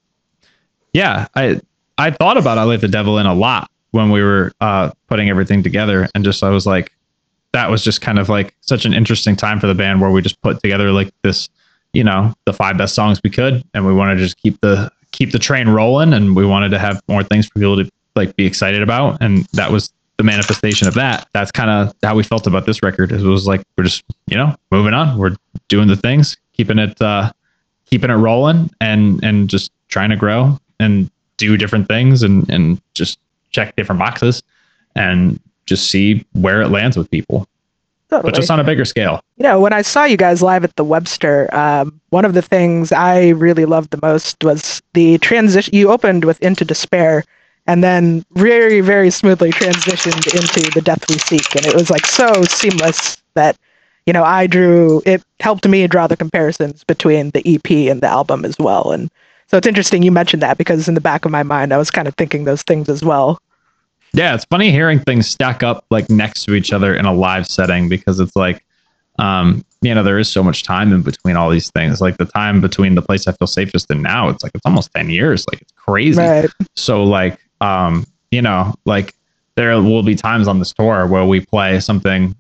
yeah, 0.95 1.27
I 1.35 1.61
I 1.99 2.11
thought 2.13 2.39
about 2.39 2.57
I 2.57 2.65
Let 2.65 2.81
the 2.81 2.89
Devil 2.89 3.19
In 3.19 3.27
a 3.27 3.35
lot 3.35 3.71
when 3.91 4.11
we 4.11 4.23
were 4.23 4.53
uh, 4.61 4.91
putting 5.09 5.29
everything 5.29 5.63
together, 5.63 6.09
and 6.15 6.25
just 6.25 6.43
I 6.43 6.49
was 6.49 6.67
like, 6.67 6.91
that 7.53 7.71
was 7.71 7.85
just 7.85 8.01
kind 8.01 8.19
of 8.19 8.29
like 8.29 8.55
such 8.63 8.87
an 8.87 8.95
interesting 8.95 9.37
time 9.37 9.61
for 9.61 9.67
the 9.67 9.75
band 9.75 10.01
where 10.01 10.11
we 10.11 10.23
just 10.23 10.41
put 10.41 10.63
together 10.63 10.91
like 10.91 11.13
this, 11.23 11.49
you 11.93 12.03
know, 12.03 12.33
the 12.47 12.53
five 12.53 12.79
best 12.79 12.95
songs 12.95 13.21
we 13.23 13.31
could, 13.31 13.63
and 13.75 13.87
we 13.87 13.93
wanted 13.93 14.15
to 14.15 14.21
just 14.21 14.39
keep 14.39 14.61
the 14.61 14.91
keep 15.11 15.33
the 15.33 15.39
train 15.39 15.69
rolling, 15.69 16.13
and 16.13 16.35
we 16.35 16.47
wanted 16.47 16.71
to 16.71 16.79
have 16.79 17.03
more 17.09 17.23
things 17.23 17.47
for 17.47 17.55
people 17.55 17.77
to 17.77 17.91
like 18.17 18.35
be 18.37 18.47
excited 18.47 18.83
about, 18.83 19.19
and 19.21 19.45
that 19.53 19.71
was 19.71 19.93
the 20.17 20.25
manifestation 20.25 20.87
of 20.87 20.95
that. 20.95 21.29
That's 21.33 21.51
kind 21.51 21.71
of 21.71 21.93
how 22.05 22.15
we 22.15 22.23
felt 22.23 22.47
about 22.47 22.67
this 22.67 22.85
record. 22.85 23.11
It 23.11 23.21
was 23.23 23.49
like 23.49 23.63
we're 23.77 23.85
just 23.85 24.05
you 24.29 24.37
know 24.37 24.55
moving 24.71 24.95
on, 24.95 25.19
we're 25.19 25.35
doing 25.67 25.89
the 25.89 25.97
things, 25.97 26.37
keeping 26.53 26.79
it 26.79 27.01
uh, 27.03 27.33
keeping 27.85 28.11
it 28.11 28.15
rolling, 28.15 28.71
and 28.81 29.23
and 29.25 29.51
just 29.51 29.73
trying 29.89 30.11
to 30.11 30.17
grow 30.17 30.59
and 30.81 31.11
do 31.37 31.57
different 31.57 31.89
things, 31.89 32.23
and 32.23 32.49
and 32.51 32.81
just 32.95 33.19
check 33.51 33.75
different 33.77 33.99
boxes 33.99 34.43
and 34.97 35.41
just 35.67 35.91
see 35.91 36.25
where 36.33 36.61
it 36.61 36.69
lands 36.69 36.97
with 36.97 37.11
people, 37.11 37.47
Totally. 38.11 38.31
but 38.31 38.37
just 38.37 38.51
on 38.51 38.61
a 38.61 38.65
bigger 38.65 38.85
scale. 38.85 39.21
You 39.39 39.45
know, 39.45 39.61
when 39.61 39.73
I 39.73 39.83
saw 39.83 40.05
you 40.05 40.17
guys 40.17 40.43
live 40.43 40.65
at 40.65 40.77
the 40.77 40.85
Webster, 40.85 41.49
um, 41.55 42.01
one 42.11 42.25
of 42.25 42.35
the 42.35 42.43
things 42.43 42.93
I 42.93 43.31
really 43.31 43.65
loved 43.65 43.91
the 43.91 43.99
most 44.03 44.43
was 44.45 44.83
the 44.93 45.19
transition. 45.19 45.75
You 45.75 45.91
opened 45.91 46.25
with 46.25 46.41
Into 46.43 46.65
Despair, 46.65 47.25
and 47.67 47.83
then 47.83 48.25
very, 48.33 48.81
very 48.81 49.11
smoothly 49.11 49.51
transitioned 49.51 50.35
into 50.35 50.71
The 50.73 50.83
Death 50.83 51.09
We 51.09 51.19
Seek, 51.19 51.57
and 51.57 51.67
it 51.67 51.75
was 51.75 51.91
like 51.91 52.07
so 52.07 52.43
seamless 52.45 53.17
that 53.35 53.57
you 54.07 54.13
know 54.13 54.25
I 54.25 54.47
drew. 54.47 55.03
It 55.07 55.23
helped 55.41 55.67
me 55.67 55.87
draw 55.87 56.07
the 56.07 56.17
comparisons 56.17 56.85
between 56.85 57.31
the 57.31 57.43
EP 57.47 57.91
and 57.91 58.01
the 58.01 58.09
album 58.09 58.45
as 58.45 58.59
well, 58.59 58.93
and 58.93 59.11
so 59.55 59.59
it's 59.59 59.69
interesting 59.69 60.03
you 60.03 60.11
mentioned 60.11 60.43
that 60.43 60.59
because 60.59 60.89
in 60.89 60.95
the 60.95 61.01
back 61.01 61.25
of 61.25 61.31
my 61.31 61.45
mind 61.45 61.73
I 61.73 61.77
was 61.77 61.89
kind 61.89 62.09
of 62.09 62.17
thinking 62.17 62.43
those 62.43 62.65
things 62.65 62.89
as 62.89 63.05
well. 63.05 63.41
Yeah, 64.13 64.35
it's 64.35 64.45
funny 64.47 64.73
hearing 64.73 64.99
things 64.99 65.29
stack 65.29 65.63
up 65.63 65.85
like 65.91 66.11
next 66.11 66.43
to 66.47 66.55
each 66.55 66.73
other 66.73 66.93
in 66.93 67.05
a 67.05 67.15
live 67.15 67.47
setting 67.47 67.89
because 67.89 68.19
it's 68.19 68.35
like, 68.35 68.65
um, 69.21 69.65
you 69.81 69.95
know, 69.95 70.03
there 70.03 70.19
is 70.19 70.29
so 70.29 70.43
much 70.43 70.65
time 70.65 70.93
in 70.93 71.03
between 71.03 71.37
all 71.37 71.51
these 71.51 71.71
things. 71.71 72.01
Like 72.01 72.17
the 72.17 72.25
time 72.25 72.61
between 72.61 72.97
the 72.97 73.03
place 73.03 73.29
I 73.29 73.33
feel 73.33 73.47
safest 73.47 73.89
and 73.93 74.03
now, 74.03 74.29
it's 74.29 74.43
like 74.43 74.51
it's 74.57 74.67
almost 74.67 74.93
ten 74.93 75.09
years. 75.09 75.47
Like 75.53 75.63
it's 75.63 75.73
crazy. 75.77 76.21
Right. 76.21 76.51
So 76.75 77.05
like, 77.05 77.39
um, 77.61 78.05
you 78.33 78.43
know, 78.43 78.75
like 78.87 79.15
there 79.55 79.81
will 79.81 80.03
be 80.03 80.17
times 80.17 80.49
on 80.49 80.59
this 80.59 80.73
tour 80.73 81.07
where 81.07 81.25
we 81.25 81.39
play 81.39 81.79
something 81.79 82.35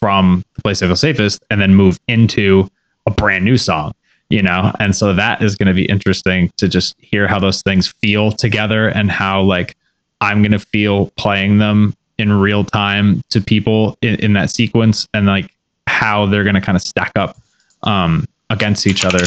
from 0.00 0.42
the 0.56 0.62
place 0.62 0.82
I 0.82 0.88
feel 0.88 0.96
safest 0.96 1.44
and 1.48 1.60
then 1.60 1.76
move 1.76 2.00
into 2.08 2.68
a 3.06 3.12
brand 3.12 3.44
new 3.44 3.56
song. 3.56 3.92
You 4.28 4.42
know, 4.42 4.72
and 4.80 4.96
so 4.96 5.12
that 5.14 5.40
is 5.40 5.54
going 5.54 5.68
to 5.68 5.74
be 5.74 5.84
interesting 5.84 6.52
to 6.56 6.68
just 6.68 6.96
hear 6.98 7.28
how 7.28 7.38
those 7.38 7.62
things 7.62 7.86
feel 7.86 8.32
together 8.32 8.88
and 8.88 9.08
how 9.10 9.42
like 9.42 9.76
I'm 10.20 10.42
going 10.42 10.52
to 10.52 10.58
feel 10.58 11.10
playing 11.16 11.58
them 11.58 11.94
in 12.18 12.32
real 12.32 12.64
time 12.64 13.22
to 13.28 13.40
people 13.40 13.96
in, 14.02 14.16
in 14.16 14.32
that 14.32 14.50
sequence 14.50 15.06
and 15.14 15.26
like 15.26 15.52
how 15.86 16.26
they're 16.26 16.42
going 16.42 16.56
to 16.56 16.60
kind 16.60 16.74
of 16.74 16.82
stack 16.82 17.12
up 17.14 17.36
um, 17.84 18.26
against 18.50 18.86
each 18.86 19.04
other. 19.04 19.24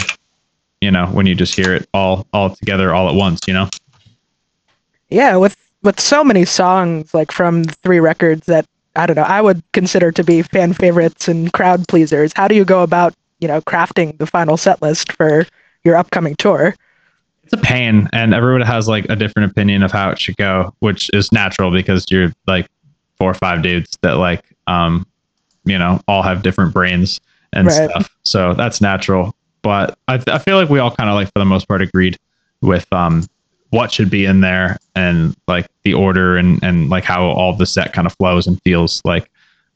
You 0.81 0.91
know, 0.91 1.07
when 1.07 1.25
you 1.25 1.35
just 1.35 1.55
hear 1.55 1.73
it 1.73 1.87
all 1.93 2.27
all 2.33 2.55
together 2.55 2.93
all 2.93 3.07
at 3.07 3.15
once. 3.15 3.47
You 3.47 3.53
know. 3.53 3.69
Yeah, 5.09 5.37
with 5.37 5.55
with 5.81 5.99
so 5.99 6.23
many 6.23 6.45
songs 6.45 7.13
like 7.13 7.31
from 7.31 7.63
three 7.63 7.99
records 7.99 8.45
that 8.47 8.65
I 8.95 9.05
don't 9.05 9.15
know, 9.15 9.23
I 9.23 9.41
would 9.41 9.63
consider 9.71 10.11
to 10.11 10.23
be 10.23 10.41
fan 10.41 10.73
favorites 10.73 11.27
and 11.27 11.51
crowd 11.53 11.87
pleasers. 11.87 12.33
How 12.35 12.47
do 12.47 12.55
you 12.55 12.65
go 12.65 12.83
about, 12.83 13.13
you 13.39 13.47
know, 13.47 13.61
crafting 13.61 14.17
the 14.17 14.25
final 14.27 14.57
set 14.57 14.81
list 14.81 15.11
for 15.13 15.45
your 15.83 15.95
upcoming 15.95 16.35
tour? 16.37 16.75
it's 17.43 17.53
a 17.53 17.57
pain 17.57 18.07
and 18.13 18.33
everyone 18.33 18.61
has 18.61 18.87
like 18.87 19.05
a 19.09 19.15
different 19.15 19.49
opinion 19.51 19.81
of 19.81 19.91
how 19.91 20.11
it 20.11 20.19
should 20.19 20.37
go 20.37 20.71
which 20.79 21.09
is 21.13 21.31
natural 21.31 21.71
because 21.71 22.05
you're 22.11 22.31
like 22.45 22.67
four 23.17 23.31
or 23.31 23.33
five 23.33 23.63
dudes 23.63 23.97
that 24.01 24.17
like 24.17 24.43
um 24.67 25.05
you 25.65 25.77
know 25.77 25.99
all 26.07 26.21
have 26.21 26.43
different 26.43 26.71
brains 26.73 27.19
and 27.53 27.67
Right. 27.67 27.89
stuff 27.89 28.09
so 28.23 28.53
that's 28.53 28.81
natural 28.81 29.33
but 29.63 29.97
I, 30.07 30.21
I 30.27 30.37
feel 30.37 30.57
like 30.57 30.69
we 30.69 30.77
all 30.79 30.91
kind 30.95 31.09
of 31.09 31.15
like 31.15 31.27
for 31.33 31.39
the 31.39 31.45
most 31.45 31.67
part 31.67 31.81
agreed 31.81 32.17
with 32.61 32.85
um 32.93 33.25
what 33.71 33.91
should 33.91 34.09
be 34.11 34.25
in 34.25 34.41
there 34.41 34.77
and 34.95 35.35
like 35.47 35.65
the 35.83 35.93
order 35.95 36.37
and 36.37 36.59
and 36.63 36.89
like 36.89 37.03
how 37.03 37.23
all 37.25 37.53
the 37.53 37.65
set 37.65 37.93
kind 37.93 38.05
of 38.05 38.13
flows 38.13 38.45
and 38.45 38.61
feels 38.61 39.01
like 39.05 39.29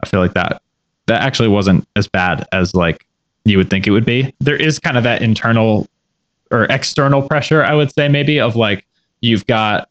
i 0.04 0.08
feel 0.08 0.20
like 0.20 0.34
that 0.36 0.62
that 1.08 1.22
actually 1.24 1.50
wasn't 1.50 1.88
as 1.96 2.08
bad 2.08 2.46
as 2.52 2.76
like 2.76 3.06
you 3.46 3.58
would 3.58 3.70
think 3.70 3.88
it 3.88 3.92
would 3.92 4.06
be 4.06 4.34
there 4.40 4.56
is 4.56 4.80
kind 4.80 4.98
of 4.98 5.04
that 5.04 5.22
internal 5.22 5.88
or 6.52 6.66
external 6.66 7.22
pressure, 7.22 7.64
I 7.64 7.74
would 7.74 7.94
say 7.94 8.08
maybe 8.08 8.40
of 8.40 8.56
like 8.56 8.86
you've 9.22 9.46
got 9.48 9.90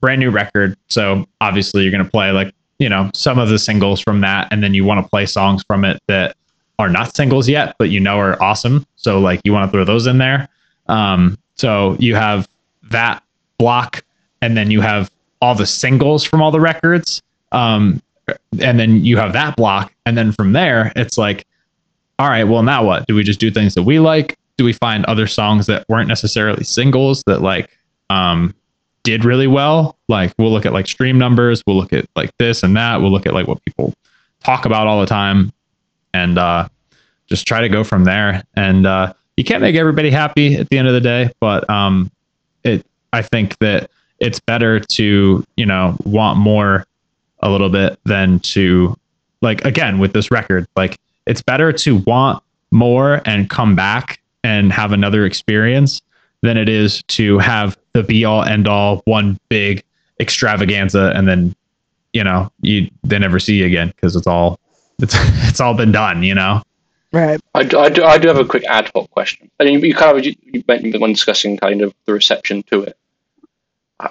brand 0.00 0.20
new 0.20 0.30
record, 0.30 0.76
so 0.88 1.26
obviously 1.40 1.82
you're 1.82 1.92
going 1.92 2.04
to 2.04 2.10
play 2.10 2.32
like 2.32 2.54
you 2.78 2.88
know 2.88 3.10
some 3.14 3.38
of 3.38 3.48
the 3.48 3.58
singles 3.58 4.00
from 4.00 4.20
that, 4.22 4.48
and 4.50 4.62
then 4.62 4.74
you 4.74 4.84
want 4.84 5.04
to 5.04 5.08
play 5.08 5.26
songs 5.26 5.62
from 5.66 5.84
it 5.84 6.02
that 6.08 6.36
are 6.78 6.88
not 6.88 7.14
singles 7.14 7.48
yet, 7.48 7.76
but 7.78 7.90
you 7.90 8.00
know 8.00 8.18
are 8.18 8.42
awesome. 8.42 8.86
So 8.96 9.20
like 9.20 9.40
you 9.44 9.52
want 9.52 9.70
to 9.70 9.72
throw 9.72 9.84
those 9.84 10.06
in 10.06 10.18
there. 10.18 10.48
Um, 10.88 11.38
so 11.54 11.96
you 12.00 12.14
have 12.16 12.48
that 12.90 13.22
block, 13.58 14.02
and 14.42 14.56
then 14.56 14.70
you 14.70 14.80
have 14.80 15.10
all 15.40 15.54
the 15.54 15.66
singles 15.66 16.24
from 16.24 16.42
all 16.42 16.50
the 16.50 16.60
records, 16.60 17.22
um, 17.52 18.02
and 18.60 18.80
then 18.80 19.04
you 19.04 19.16
have 19.16 19.32
that 19.34 19.56
block, 19.56 19.92
and 20.06 20.18
then 20.18 20.32
from 20.32 20.52
there 20.52 20.92
it's 20.96 21.16
like, 21.16 21.46
all 22.20 22.28
right, 22.28 22.44
well 22.44 22.62
now 22.62 22.84
what? 22.84 23.06
Do 23.06 23.14
we 23.14 23.24
just 23.24 23.40
do 23.40 23.50
things 23.50 23.74
that 23.74 23.82
we 23.82 23.98
like? 23.98 24.36
do 24.60 24.64
we 24.64 24.74
find 24.74 25.06
other 25.06 25.26
songs 25.26 25.64
that 25.64 25.88
weren't 25.88 26.06
necessarily 26.06 26.62
singles 26.64 27.22
that 27.24 27.40
like 27.40 27.78
um 28.10 28.54
did 29.04 29.24
really 29.24 29.46
well 29.46 29.96
like 30.08 30.34
we'll 30.36 30.52
look 30.52 30.66
at 30.66 30.74
like 30.74 30.86
stream 30.86 31.16
numbers 31.16 31.62
we'll 31.66 31.78
look 31.78 31.94
at 31.94 32.06
like 32.14 32.30
this 32.36 32.62
and 32.62 32.76
that 32.76 33.00
we'll 33.00 33.10
look 33.10 33.24
at 33.24 33.32
like 33.32 33.46
what 33.46 33.64
people 33.64 33.94
talk 34.44 34.66
about 34.66 34.86
all 34.86 35.00
the 35.00 35.06
time 35.06 35.50
and 36.12 36.36
uh 36.36 36.68
just 37.26 37.46
try 37.46 37.62
to 37.62 37.70
go 37.70 37.82
from 37.82 38.04
there 38.04 38.44
and 38.54 38.84
uh 38.84 39.10
you 39.38 39.44
can't 39.44 39.62
make 39.62 39.76
everybody 39.76 40.10
happy 40.10 40.56
at 40.56 40.68
the 40.68 40.76
end 40.76 40.86
of 40.86 40.92
the 40.92 41.00
day 41.00 41.30
but 41.40 41.68
um 41.70 42.10
it 42.62 42.84
i 43.14 43.22
think 43.22 43.56
that 43.60 43.90
it's 44.18 44.40
better 44.40 44.78
to 44.78 45.42
you 45.56 45.64
know 45.64 45.96
want 46.04 46.38
more 46.38 46.86
a 47.38 47.50
little 47.50 47.70
bit 47.70 47.98
than 48.04 48.38
to 48.40 48.94
like 49.40 49.64
again 49.64 49.98
with 49.98 50.12
this 50.12 50.30
record 50.30 50.68
like 50.76 50.98
it's 51.30 51.42
better 51.42 51.72
to 51.72 51.98
want 51.98 52.42
more 52.72 53.22
and 53.24 53.48
come 53.48 53.76
back 53.76 54.20
and 54.42 54.72
have 54.72 54.90
another 54.90 55.24
experience 55.24 56.02
than 56.42 56.56
it 56.56 56.68
is 56.68 57.04
to 57.04 57.38
have 57.38 57.78
the 57.92 58.02
be 58.02 58.24
all 58.24 58.42
end 58.42 58.66
all 58.66 59.00
one 59.04 59.38
big 59.48 59.84
extravaganza 60.18 61.12
and 61.14 61.28
then 61.28 61.54
you 62.12 62.24
know 62.24 62.50
you 62.62 62.90
they 63.04 63.18
never 63.18 63.38
see 63.38 63.58
you 63.58 63.66
again 63.66 63.88
because 63.88 64.16
it's 64.16 64.26
all 64.26 64.58
it's 64.98 65.14
it's 65.48 65.60
all 65.60 65.74
been 65.74 65.92
done 65.92 66.22
you 66.22 66.34
know 66.34 66.62
Right. 67.12 67.40
I, 67.56 67.64
do- 67.64 67.78
I, 67.80 67.88
do, 67.88 68.04
I 68.04 68.18
do 68.18 68.28
have 68.28 68.38
a 68.38 68.44
quick 68.44 68.62
ad 68.68 68.88
hoc 68.94 69.10
question. 69.10 69.50
I 69.58 69.64
mean, 69.64 69.80
you 69.80 69.96
kind 69.96 70.16
of 70.16 70.24
you, 70.24 70.32
you 70.44 70.62
mentioned 70.68 70.94
when 71.00 71.12
discussing 71.12 71.56
kind 71.56 71.82
of 71.82 71.92
the 72.06 72.12
reception 72.12 72.62
to 72.70 72.84
it. 72.84 72.96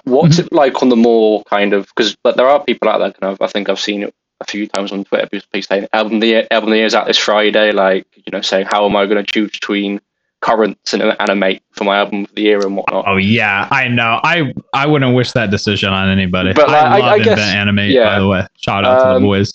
What's 0.03 0.35
mm-hmm. 0.35 0.47
it 0.47 0.51
like 0.51 0.81
on 0.83 0.89
the 0.89 0.97
more 0.97 1.41
kind 1.45 1.71
of 1.71 1.87
because 1.87 2.17
but 2.17 2.35
there 2.35 2.49
are 2.49 2.61
people 2.61 2.89
out 2.89 2.97
there 2.97 3.13
kind 3.13 3.31
of 3.31 3.41
I 3.41 3.47
think 3.47 3.69
I've 3.69 3.79
seen 3.79 4.03
it 4.03 4.13
a 4.41 4.45
few 4.45 4.67
times 4.67 4.91
on 4.91 5.03
Twitter 5.03 5.27
people 5.27 5.61
saying 5.61 5.87
album 5.93 6.19
the 6.19 6.27
year, 6.27 6.47
album 6.51 6.69
the 6.69 6.77
year 6.77 6.85
is 6.85 6.95
out 6.95 7.07
this 7.07 7.17
Friday 7.17 7.71
like 7.71 8.07
you 8.15 8.31
know 8.31 8.41
saying 8.41 8.67
how 8.69 8.85
am 8.85 8.95
I 8.95 9.05
going 9.05 9.23
to 9.23 9.31
choose 9.31 9.51
between 9.51 9.99
currents 10.41 10.93
and 10.93 11.03
animate 11.19 11.61
for 11.71 11.83
my 11.83 11.97
album 11.97 12.23
of 12.23 12.33
the 12.35 12.43
year 12.43 12.61
and 12.65 12.77
whatnot. 12.77 13.03
oh 13.05 13.17
yeah 13.17 13.67
i 13.71 13.89
know 13.89 14.21
i 14.23 14.53
i 14.73 14.87
wouldn't 14.87 15.13
wish 15.13 15.33
that 15.33 15.51
decision 15.51 15.89
on 15.91 16.07
anybody 16.07 16.53
But, 16.53 16.69
like, 16.69 16.81
i 16.81 16.97
I- 16.97 16.99
love 16.99 17.09
I 17.11 17.23
guess- 17.25 17.39
animate 17.39 17.91
yeah. 17.91 18.05
by 18.15 18.19
the 18.19 18.27
way 18.29 18.47
shout 18.57 18.85
out 18.85 18.99
to 19.03 19.07
Um, 19.09 19.21
the 19.21 19.27
boys 19.27 19.51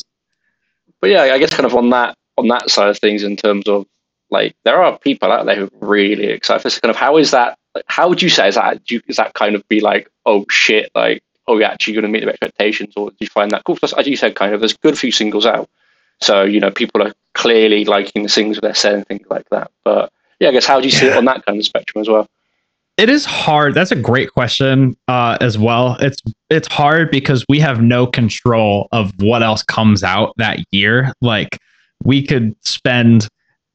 but 1.01 1.09
yeah, 1.11 1.23
I 1.23 1.39
guess 1.39 1.51
kind 1.51 1.65
of 1.67 1.75
on 1.75 1.91
that 1.91 2.17
on 2.39 2.49
that 2.49 2.71
side 2.71 2.89
of 2.89 2.99
things, 2.99 3.23
in 3.25 3.37
terms 3.37 3.67
of 3.69 3.87
like 4.31 4.57
there 4.65 4.83
are 4.83 4.99
people 4.99 5.31
out 5.31 5.45
there 5.47 5.55
who 5.57 5.65
are 5.65 5.87
really 5.87 6.25
excited. 6.29 6.61
for 6.63 6.67
this. 6.69 6.79
kind 6.81 6.91
of 6.91 6.97
how 6.97 7.19
is 7.19 7.31
that? 7.33 7.59
Like, 7.75 7.85
how 7.89 8.09
would 8.09 8.23
you 8.23 8.31
say 8.31 8.49
is 8.49 8.55
that? 8.55 8.83
Do 8.85 8.95
you, 8.97 9.03
is 9.07 9.17
that 9.17 9.35
kind 9.35 9.55
of 9.55 9.69
be 9.69 9.81
like, 9.81 10.09
oh 10.25 10.47
shit, 10.51 10.91
like 10.95 11.23
oh 11.47 11.59
you're 11.59 11.69
actually 11.69 11.95
going 11.95 12.03
to 12.05 12.09
meet 12.09 12.21
their 12.21 12.31
expectations, 12.31 12.95
or 12.97 13.11
do 13.11 13.17
you 13.21 13.27
find 13.27 13.51
that 13.51 13.65
cool? 13.65 13.77
Plus, 13.77 13.93
as 13.93 14.07
you 14.07 14.17
said, 14.17 14.35
kind 14.35 14.55
of 14.55 14.61
there's 14.61 14.75
a 14.75 14.79
good 14.79 14.99
few 14.99 15.13
singles 15.13 15.47
out, 15.47 15.69
so 16.21 16.43
you 16.43 16.61
know 16.61 16.71
people 16.71 17.03
are 17.03 17.13
clearly 17.35 17.85
liking 17.85 18.23
the 18.23 18.29
singles 18.29 18.59
they're 18.61 18.75
saying 18.75 19.05
things 19.05 19.27
like 19.31 19.49
that. 19.51 19.71
But 19.85 20.13
yeah, 20.41 20.49
I 20.49 20.53
guess 20.53 20.67
how 20.67 20.81
do 20.81 20.87
you 20.87 20.93
see 20.93 21.07
it 21.07 21.17
on 21.17 21.25
that 21.27 21.45
kind 21.45 21.59
of 21.59 21.65
spectrum 21.65 22.01
as 22.01 22.09
well? 22.09 22.29
it 22.97 23.09
is 23.09 23.25
hard 23.25 23.75
that's 23.75 23.91
a 23.91 23.97
great 23.97 24.33
question 24.33 24.97
uh, 25.09 25.37
as 25.41 25.59
well 25.59 25.97
it's 26.01 26.21
it's 26.51 26.69
hard 26.69 27.11
because 27.11 27.45
we 27.49 27.59
have 27.59 27.83
no 27.83 28.07
control 28.07 28.89
of 28.93 29.13
what 29.21 29.43
else 29.43 29.63
comes 29.63 30.03
out 30.03 30.33
that 30.37 30.61
year 30.71 31.13
like 31.21 31.59
we 32.05 32.25
could 32.25 32.55
spend 32.65 33.29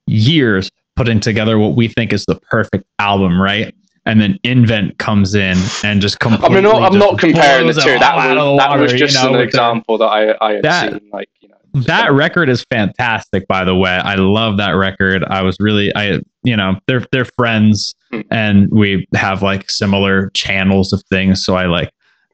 years 0.08 0.70
putting 0.96 1.20
together 1.20 1.58
what 1.60 1.76
we 1.76 1.88
think 1.88 2.14
is 2.14 2.26
the 2.26 2.36
perfect 2.36 2.86
album 3.00 3.42
right 3.42 3.76
and 4.10 4.20
then 4.22 4.38
Invent 4.44 4.98
comes 4.98 5.36
in 5.36 5.58
and 5.84 6.02
just 6.02 6.18
I 6.22 6.26
completely. 6.30 6.62
mean, 6.62 6.66
I'm 6.66 6.98
not 6.98 7.18
comparing 7.20 7.68
the 7.68 7.74
two. 7.74 7.98
That 8.00 8.14
all 8.16 8.20
out 8.20 8.32
of 8.32 8.36
the 8.38 8.44
was 8.52 8.58
that 8.60 8.70
water, 8.70 8.82
was 8.82 8.92
you 8.94 8.98
just 9.00 9.16
know, 9.16 9.28
an 9.30 9.34
the- 9.34 9.40
example 9.44 9.98
that 10.00 10.06
I 10.06 10.36
I 10.42 10.54
had 10.56 10.64
That- 10.64 10.92
seen. 10.92 11.10
Like 11.14 11.30
you 11.40 11.50
know, 11.50 11.56
that 11.86 12.12
record 12.12 12.50
is 12.50 12.66
fantastic 12.72 13.48
by 13.48 13.64
the 13.64 13.76
way 13.76 13.92
i 13.92 14.16
love 14.16 14.58
that 14.58 14.72
record 14.72 15.24
i 15.26 15.44
was 15.44 15.56
really 15.60 15.96
i 15.96 16.20
you 16.44 16.58
know 16.58 16.76
they're 16.88 17.06
they're 17.12 17.26
friends 17.38 17.94
Hmm. 18.12 18.22
and 18.32 18.70
we 18.72 19.08
have 19.14 19.44
like 19.44 19.70
similar 19.70 20.32
channels 20.32 20.92
of 20.94 21.04
things 21.12 21.46
so 21.46 21.56
i 21.56 21.68
like 21.68 21.92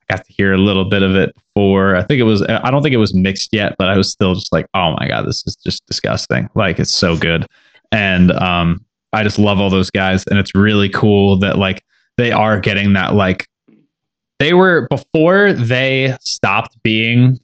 got 0.09 0.23
to 0.25 0.31
hear 0.31 0.53
a 0.53 0.57
little 0.57 0.85
bit 0.85 1.03
of 1.03 1.17
it 1.17 1.35
before 1.53 1.97
i 1.97 2.01
think 2.03 2.21
it 2.21 2.23
was 2.23 2.43
i 2.43 2.71
don't 2.71 2.81
think 2.81 2.93
it 2.93 2.97
was 2.97 3.13
mixed 3.13 3.49
yet 3.51 3.75
but 3.77 3.89
i 3.89 3.97
was 3.97 4.09
still 4.09 4.35
just 4.35 4.53
like 4.53 4.67
oh 4.73 4.95
my 5.01 5.05
god 5.09 5.23
this 5.27 5.43
is 5.45 5.57
just 5.57 5.85
disgusting 5.85 6.47
like 6.55 6.79
it's 6.79 6.93
so 6.95 7.17
good 7.17 7.45
and 7.91 8.31
um 8.31 8.84
i 9.15 9.23
just 9.23 9.39
love 9.39 9.59
all 9.59 9.69
those 9.69 9.89
guys 9.91 10.23
and 10.27 10.37
it's 10.39 10.53
really 10.53 10.89
cool 10.89 11.37
that 11.37 11.57
like 11.57 11.83
they 12.17 12.31
are 12.31 12.59
getting 12.59 12.93
that 12.93 13.15
like 13.15 13.47
they 14.39 14.53
were 14.53 14.87
before 14.89 15.53
they 15.53 16.15
stopped 16.21 16.77
being 16.83 17.39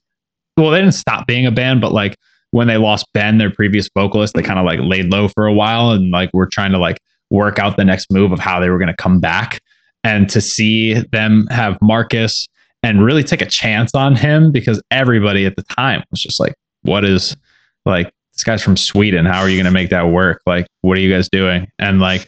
well, 0.57 0.71
they 0.71 0.79
didn't 0.79 0.93
stop 0.93 1.27
being 1.27 1.45
a 1.45 1.51
band, 1.51 1.81
but 1.81 1.91
like 1.91 2.17
when 2.51 2.67
they 2.67 2.77
lost 2.77 3.07
Ben, 3.13 3.37
their 3.37 3.49
previous 3.49 3.89
vocalist, 3.95 4.33
they 4.33 4.43
kind 4.43 4.59
of 4.59 4.65
like 4.65 4.79
laid 4.81 5.11
low 5.11 5.27
for 5.27 5.47
a 5.47 5.53
while 5.53 5.91
and 5.91 6.11
like 6.11 6.29
we're 6.33 6.47
trying 6.47 6.71
to 6.71 6.77
like 6.77 6.99
work 7.29 7.59
out 7.59 7.77
the 7.77 7.85
next 7.85 8.11
move 8.11 8.31
of 8.31 8.39
how 8.39 8.59
they 8.59 8.69
were 8.69 8.77
going 8.77 8.87
to 8.87 8.95
come 8.95 9.19
back. 9.19 9.59
And 10.03 10.29
to 10.29 10.41
see 10.41 10.95
them 11.11 11.47
have 11.47 11.77
Marcus 11.81 12.47
and 12.83 13.03
really 13.03 13.23
take 13.23 13.41
a 13.41 13.45
chance 13.45 13.93
on 13.93 14.15
him 14.15 14.51
because 14.51 14.81
everybody 14.91 15.45
at 15.45 15.55
the 15.55 15.63
time 15.63 16.03
was 16.11 16.21
just 16.21 16.39
like, 16.39 16.55
what 16.81 17.05
is 17.05 17.37
like 17.85 18.11
this 18.41 18.45
guy's 18.45 18.63
from 18.63 18.75
Sweden? 18.75 19.27
How 19.27 19.41
are 19.41 19.49
you 19.49 19.55
going 19.55 19.65
to 19.65 19.71
make 19.71 19.91
that 19.91 20.09
work? 20.09 20.41
Like, 20.47 20.65
what 20.81 20.97
are 20.97 21.01
you 21.01 21.13
guys 21.13 21.29
doing? 21.29 21.67
And 21.77 21.99
like, 21.99 22.27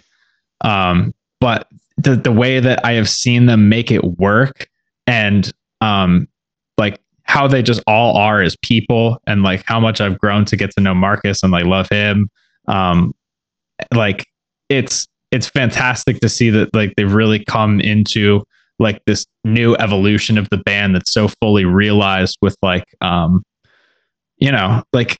um, 0.61 1.11
but 1.39 1.67
the 1.97 2.15
the 2.15 2.31
way 2.31 2.59
that 2.59 2.85
I 2.85 2.93
have 2.93 3.09
seen 3.09 3.47
them 3.47 3.67
make 3.67 3.91
it 3.91 4.03
work 4.03 4.67
and 5.07 5.51
um 5.81 6.27
like 6.77 6.99
how 7.23 7.47
they 7.47 7.61
just 7.61 7.81
all 7.87 8.15
are 8.15 8.41
as 8.41 8.55
people 8.63 9.21
and 9.27 9.43
like 9.43 9.63
how 9.65 9.79
much 9.79 10.01
I've 10.01 10.19
grown 10.19 10.45
to 10.45 10.55
get 10.55 10.71
to 10.71 10.81
know 10.81 10.93
Marcus 10.93 11.43
and 11.43 11.51
like 11.51 11.65
love 11.65 11.87
him. 11.89 12.29
Um 12.67 13.13
like 13.93 14.25
it's 14.69 15.07
it's 15.31 15.47
fantastic 15.47 16.19
to 16.21 16.29
see 16.29 16.49
that 16.51 16.73
like 16.73 16.93
they've 16.95 17.11
really 17.11 17.43
come 17.43 17.79
into 17.79 18.43
like 18.79 19.03
this 19.05 19.25
new 19.43 19.75
evolution 19.75 20.37
of 20.37 20.49
the 20.49 20.57
band 20.57 20.95
that's 20.95 21.11
so 21.11 21.27
fully 21.41 21.65
realized 21.65 22.37
with 22.41 22.55
like 22.61 22.85
um 23.01 23.43
you 24.37 24.51
know 24.51 24.83
like 24.93 25.17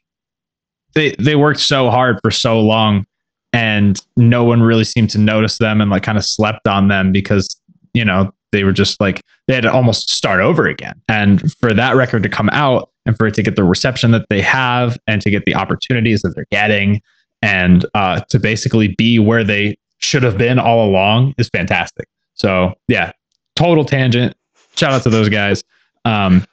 they 0.96 1.16
they 1.20 1.36
worked 1.36 1.60
so 1.60 1.90
hard 1.90 2.20
for 2.24 2.32
so 2.32 2.60
long 2.60 3.06
and 3.52 4.02
no 4.18 4.44
one 4.44 4.62
really 4.62 4.84
seemed 4.84 5.10
to 5.12 5.20
notice 5.20 5.58
them 5.58 5.82
and 5.82 5.92
like 5.92 6.04
kind 6.04 6.18
of 6.18 6.26
slept 6.26 6.68
on 6.68 6.88
them 6.88 7.12
because 7.12 7.60
you 7.94 8.04
know 8.04 8.34
they 8.52 8.64
were 8.64 8.72
just 8.72 9.00
like 9.00 9.22
they 9.48 9.56
had 9.56 9.64
to 9.64 9.72
almost 9.72 10.10
start 10.10 10.40
over 10.40 10.68
again. 10.68 11.00
And 11.10 11.52
for 11.54 11.74
that 11.74 11.96
record 11.96 12.24
to 12.24 12.30
come 12.30 12.50
out 12.52 12.90
and 13.06 13.18
for 13.18 13.28
it 13.28 13.34
to 13.34 13.44
get 13.44 13.56
the 13.56 13.64
reception 13.64 14.12
that 14.12 14.28
they 14.30 14.42
have 14.42 14.98
and 15.08 15.22
to 15.22 15.30
get 15.30 15.46
the 15.46 15.56
opportunities 15.56 16.22
that 16.22 16.34
they're 16.36 16.48
getting 16.52 17.02
and 17.42 17.86
uh, 17.94 18.22
to 18.30 18.40
basically 18.40 18.96
be 18.96 19.20
where 19.20 19.44
they 19.44 19.78
should 19.98 20.24
have 20.24 20.38
been 20.38 20.60
all 20.60 20.88
along 20.88 21.34
is 21.38 21.50
fantastic. 21.50 22.08
So 22.36 22.74
yeah 22.88 23.12
total 23.56 23.86
tangent. 23.86 24.36
Shout 24.76 24.94
out 24.94 25.04
to 25.04 25.10
those 25.10 25.30
guys. 25.30 25.64
Um, 26.06 26.46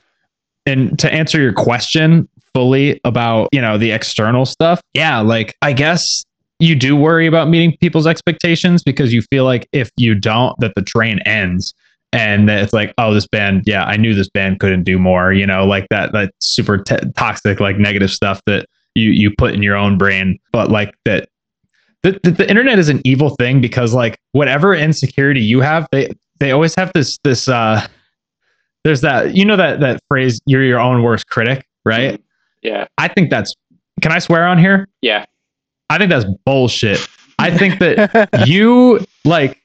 and 0.67 0.99
to 0.99 1.13
answer 1.13 1.41
your 1.41 1.53
question 1.53 2.29
fully 2.55 3.01
about 3.05 3.49
you 3.53 3.61
know 3.61 3.79
the 3.79 3.91
external 3.91 4.45
stuff. 4.47 4.81
Yeah 4.95 5.21
like 5.21 5.57
i 5.63 5.73
guess 5.73 6.25
you 6.59 6.75
do 6.75 6.95
worry 6.95 7.27
about 7.27 7.49
meeting 7.49 7.77
people's 7.81 8.07
expectations 8.07 8.83
because 8.83 9.13
you 9.13 9.23
feel 9.23 9.45
like 9.45 9.69
if 9.73 9.91
you 9.97 10.15
don't 10.15 10.59
that 10.61 10.75
the 10.75 10.83
train 10.83 11.19
ends 11.21 11.75
and 12.13 12.49
that 12.49 12.63
it's 12.63 12.73
like 12.73 12.93
oh 12.99 13.15
this 13.15 13.27
band 13.27 13.63
yeah 13.67 13.85
i 13.85 13.97
knew 13.97 14.15
this 14.15 14.29
band 14.29 14.59
couldn't 14.61 14.83
do 14.83 14.99
more 14.99 15.33
you 15.33 15.47
know 15.47 15.65
like 15.65 15.87
that 15.91 16.13
that 16.13 16.33
super 16.41 16.79
t- 16.79 16.97
toxic 17.17 17.61
like 17.61 17.79
negative 17.79 18.11
stuff 18.11 18.41
that 18.47 18.67
you 18.95 19.11
you 19.11 19.31
put 19.37 19.55
in 19.55 19.63
your 19.63 19.77
own 19.77 19.99
brain. 19.99 20.39
But 20.53 20.71
like 20.71 20.95
that 21.05 21.29
the, 22.03 22.19
the, 22.23 22.31
the 22.31 22.49
internet 22.49 22.79
is 22.79 22.89
an 22.89 23.01
evil 23.05 23.31
thing 23.31 23.61
because 23.61 23.95
like 23.95 24.19
whatever 24.33 24.75
insecurity 24.75 25.41
you 25.41 25.61
have 25.61 25.87
they 25.93 26.11
they 26.39 26.53
always 26.53 26.75
have 26.75 26.91
this 26.95 27.19
this 27.25 27.49
uh 27.49 27.87
there's 28.85 29.03
that 29.03 29.37
you 29.37 29.45
know 29.45 29.57
that 29.57 29.81
that 29.81 30.01
phrase 30.09 30.41
you're 30.47 30.65
your 30.65 30.81
own 30.81 31.03
worst 31.03 31.29
critic 31.29 31.67
right 31.85 32.23
Yeah, 32.63 32.87
i 32.99 33.09
think 33.09 33.31
that's 33.31 33.55
can 34.01 34.13
i 34.13 34.19
swear 34.19 34.47
on 34.47 34.59
here 34.59 34.89
yeah, 35.03 35.25
I 35.91 35.99
think 35.99 36.09
that's 36.09 36.25
bullshit. 36.47 37.07
I 37.39 37.57
think 37.57 37.81
that 37.81 38.45
you 38.47 39.05
like 39.25 39.61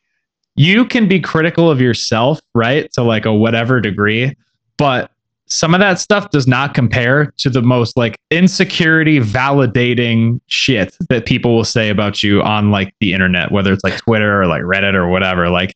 you 0.56 0.86
can 0.86 1.08
be 1.08 1.20
critical 1.20 1.70
of 1.70 1.80
yourself, 1.80 2.42
right? 2.54 2.92
To 2.94 3.04
like 3.04 3.26
a 3.26 3.34
whatever 3.34 3.80
degree, 3.80 4.36
but 4.78 5.12
some 5.48 5.76
of 5.76 5.80
that 5.80 6.00
stuff 6.00 6.32
does 6.32 6.48
not 6.48 6.74
compare 6.74 7.32
to 7.38 7.52
the 7.52 7.62
most 7.62 7.96
like 7.96 8.18
insecurity 8.32 9.20
validating 9.20 10.42
shit 10.48 10.98
that 11.10 11.28
people 11.28 11.56
will 11.56 11.64
say 11.64 11.90
about 11.90 12.24
you 12.24 12.42
on 12.42 12.72
like 12.72 12.96
the 13.00 13.14
internet, 13.14 13.52
whether 13.52 13.72
it's 13.72 13.84
like 13.84 13.98
Twitter 13.98 14.42
or 14.42 14.48
like 14.48 14.64
Reddit 14.64 14.96
or 14.96 15.08
whatever. 15.08 15.50
Like 15.50 15.76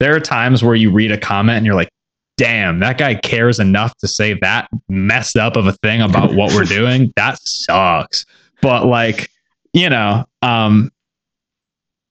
there 0.00 0.16
are 0.16 0.20
times 0.20 0.64
where 0.64 0.74
you 0.74 0.90
read 0.90 1.12
a 1.12 1.18
comment 1.18 1.58
and 1.58 1.66
you're 1.66 1.74
like, 1.74 1.90
damn, 2.36 2.80
that 2.80 2.98
guy 2.98 3.14
cares 3.14 3.58
enough 3.58 3.96
to 3.98 4.08
say 4.08 4.34
that 4.40 4.68
messed 4.88 5.36
up 5.36 5.56
of 5.56 5.66
a 5.66 5.72
thing 5.74 6.00
about 6.00 6.34
what 6.34 6.52
we're 6.54 6.64
doing. 6.78 7.12
That 7.16 7.38
sucks. 7.42 8.24
But 8.60 8.86
like, 8.86 9.30
you 9.72 9.90
know, 9.90 10.24
um, 10.42 10.90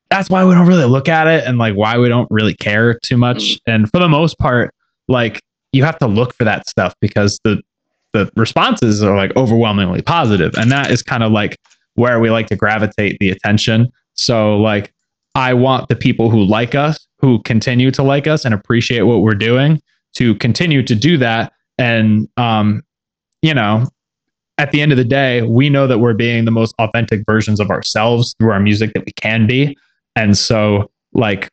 that's 0.09 0.29
why 0.29 0.43
we 0.45 0.53
don't 0.53 0.67
really 0.67 0.85
look 0.85 1.07
at 1.07 1.27
it 1.27 1.45
and 1.45 1.57
like 1.57 1.73
why 1.75 1.97
we 1.97 2.09
don't 2.09 2.29
really 2.29 2.53
care 2.53 2.99
too 2.99 3.17
much. 3.17 3.59
And 3.65 3.89
for 3.89 3.99
the 3.99 4.09
most 4.09 4.37
part, 4.37 4.73
like 5.07 5.41
you 5.71 5.83
have 5.83 5.97
to 5.99 6.07
look 6.07 6.33
for 6.35 6.43
that 6.43 6.67
stuff 6.67 6.93
because 7.01 7.39
the 7.43 7.61
the 8.13 8.29
responses 8.35 9.01
are 9.01 9.15
like 9.15 9.33
overwhelmingly 9.37 10.01
positive, 10.01 10.53
and 10.55 10.69
that 10.69 10.91
is 10.91 11.01
kind 11.01 11.23
of 11.23 11.31
like 11.31 11.55
where 11.95 12.19
we 12.19 12.29
like 12.29 12.47
to 12.47 12.57
gravitate 12.57 13.17
the 13.21 13.29
attention. 13.29 13.89
So 14.15 14.57
like 14.57 14.93
I 15.33 15.53
want 15.53 15.87
the 15.87 15.95
people 15.95 16.29
who 16.29 16.43
like 16.43 16.75
us, 16.75 17.07
who 17.19 17.41
continue 17.43 17.89
to 17.91 18.03
like 18.03 18.27
us 18.27 18.43
and 18.43 18.53
appreciate 18.53 19.03
what 19.03 19.21
we're 19.21 19.33
doing, 19.33 19.81
to 20.15 20.35
continue 20.35 20.83
to 20.83 20.95
do 20.95 21.17
that. 21.17 21.53
And 21.77 22.27
um, 22.37 22.83
you 23.41 23.53
know, 23.53 23.87
at 24.57 24.71
the 24.71 24.81
end 24.81 24.91
of 24.91 24.97
the 24.97 25.03
day, 25.03 25.41
we 25.41 25.69
know 25.69 25.87
that 25.87 25.99
we're 25.99 26.13
being 26.13 26.45
the 26.45 26.51
most 26.51 26.75
authentic 26.79 27.23
versions 27.25 27.59
of 27.59 27.69
ourselves 27.69 28.35
through 28.37 28.51
our 28.51 28.59
music 28.59 28.93
that 28.93 29.05
we 29.05 29.11
can 29.13 29.47
be. 29.47 29.75
And 30.15 30.37
so 30.37 30.91
like 31.13 31.49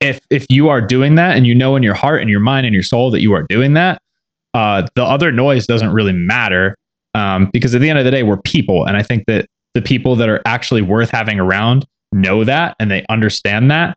if 0.00 0.20
if 0.30 0.46
you 0.50 0.68
are 0.68 0.80
doing 0.80 1.14
that 1.14 1.36
and 1.36 1.46
you 1.46 1.54
know 1.54 1.76
in 1.76 1.82
your 1.82 1.94
heart 1.94 2.20
and 2.20 2.30
your 2.30 2.40
mind 2.40 2.66
and 2.66 2.74
your 2.74 2.82
soul 2.82 3.10
that 3.10 3.20
you 3.20 3.32
are 3.32 3.44
doing 3.44 3.74
that, 3.74 4.02
uh, 4.54 4.86
the 4.94 5.04
other 5.04 5.32
noise 5.32 5.66
doesn't 5.66 5.92
really 5.92 6.12
matter 6.12 6.76
um, 7.14 7.48
because 7.52 7.74
at 7.74 7.80
the 7.80 7.88
end 7.88 7.98
of 7.98 8.04
the 8.04 8.10
day, 8.10 8.22
we're 8.22 8.36
people, 8.36 8.84
and 8.86 8.96
I 8.96 9.02
think 9.02 9.24
that 9.26 9.48
the 9.74 9.82
people 9.82 10.16
that 10.16 10.28
are 10.28 10.42
actually 10.44 10.82
worth 10.82 11.10
having 11.10 11.40
around 11.40 11.86
know 12.12 12.44
that 12.44 12.76
and 12.78 12.90
they 12.90 13.04
understand 13.08 13.70
that, 13.70 13.96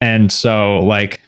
and 0.00 0.30
so 0.30 0.80
like 0.80 1.20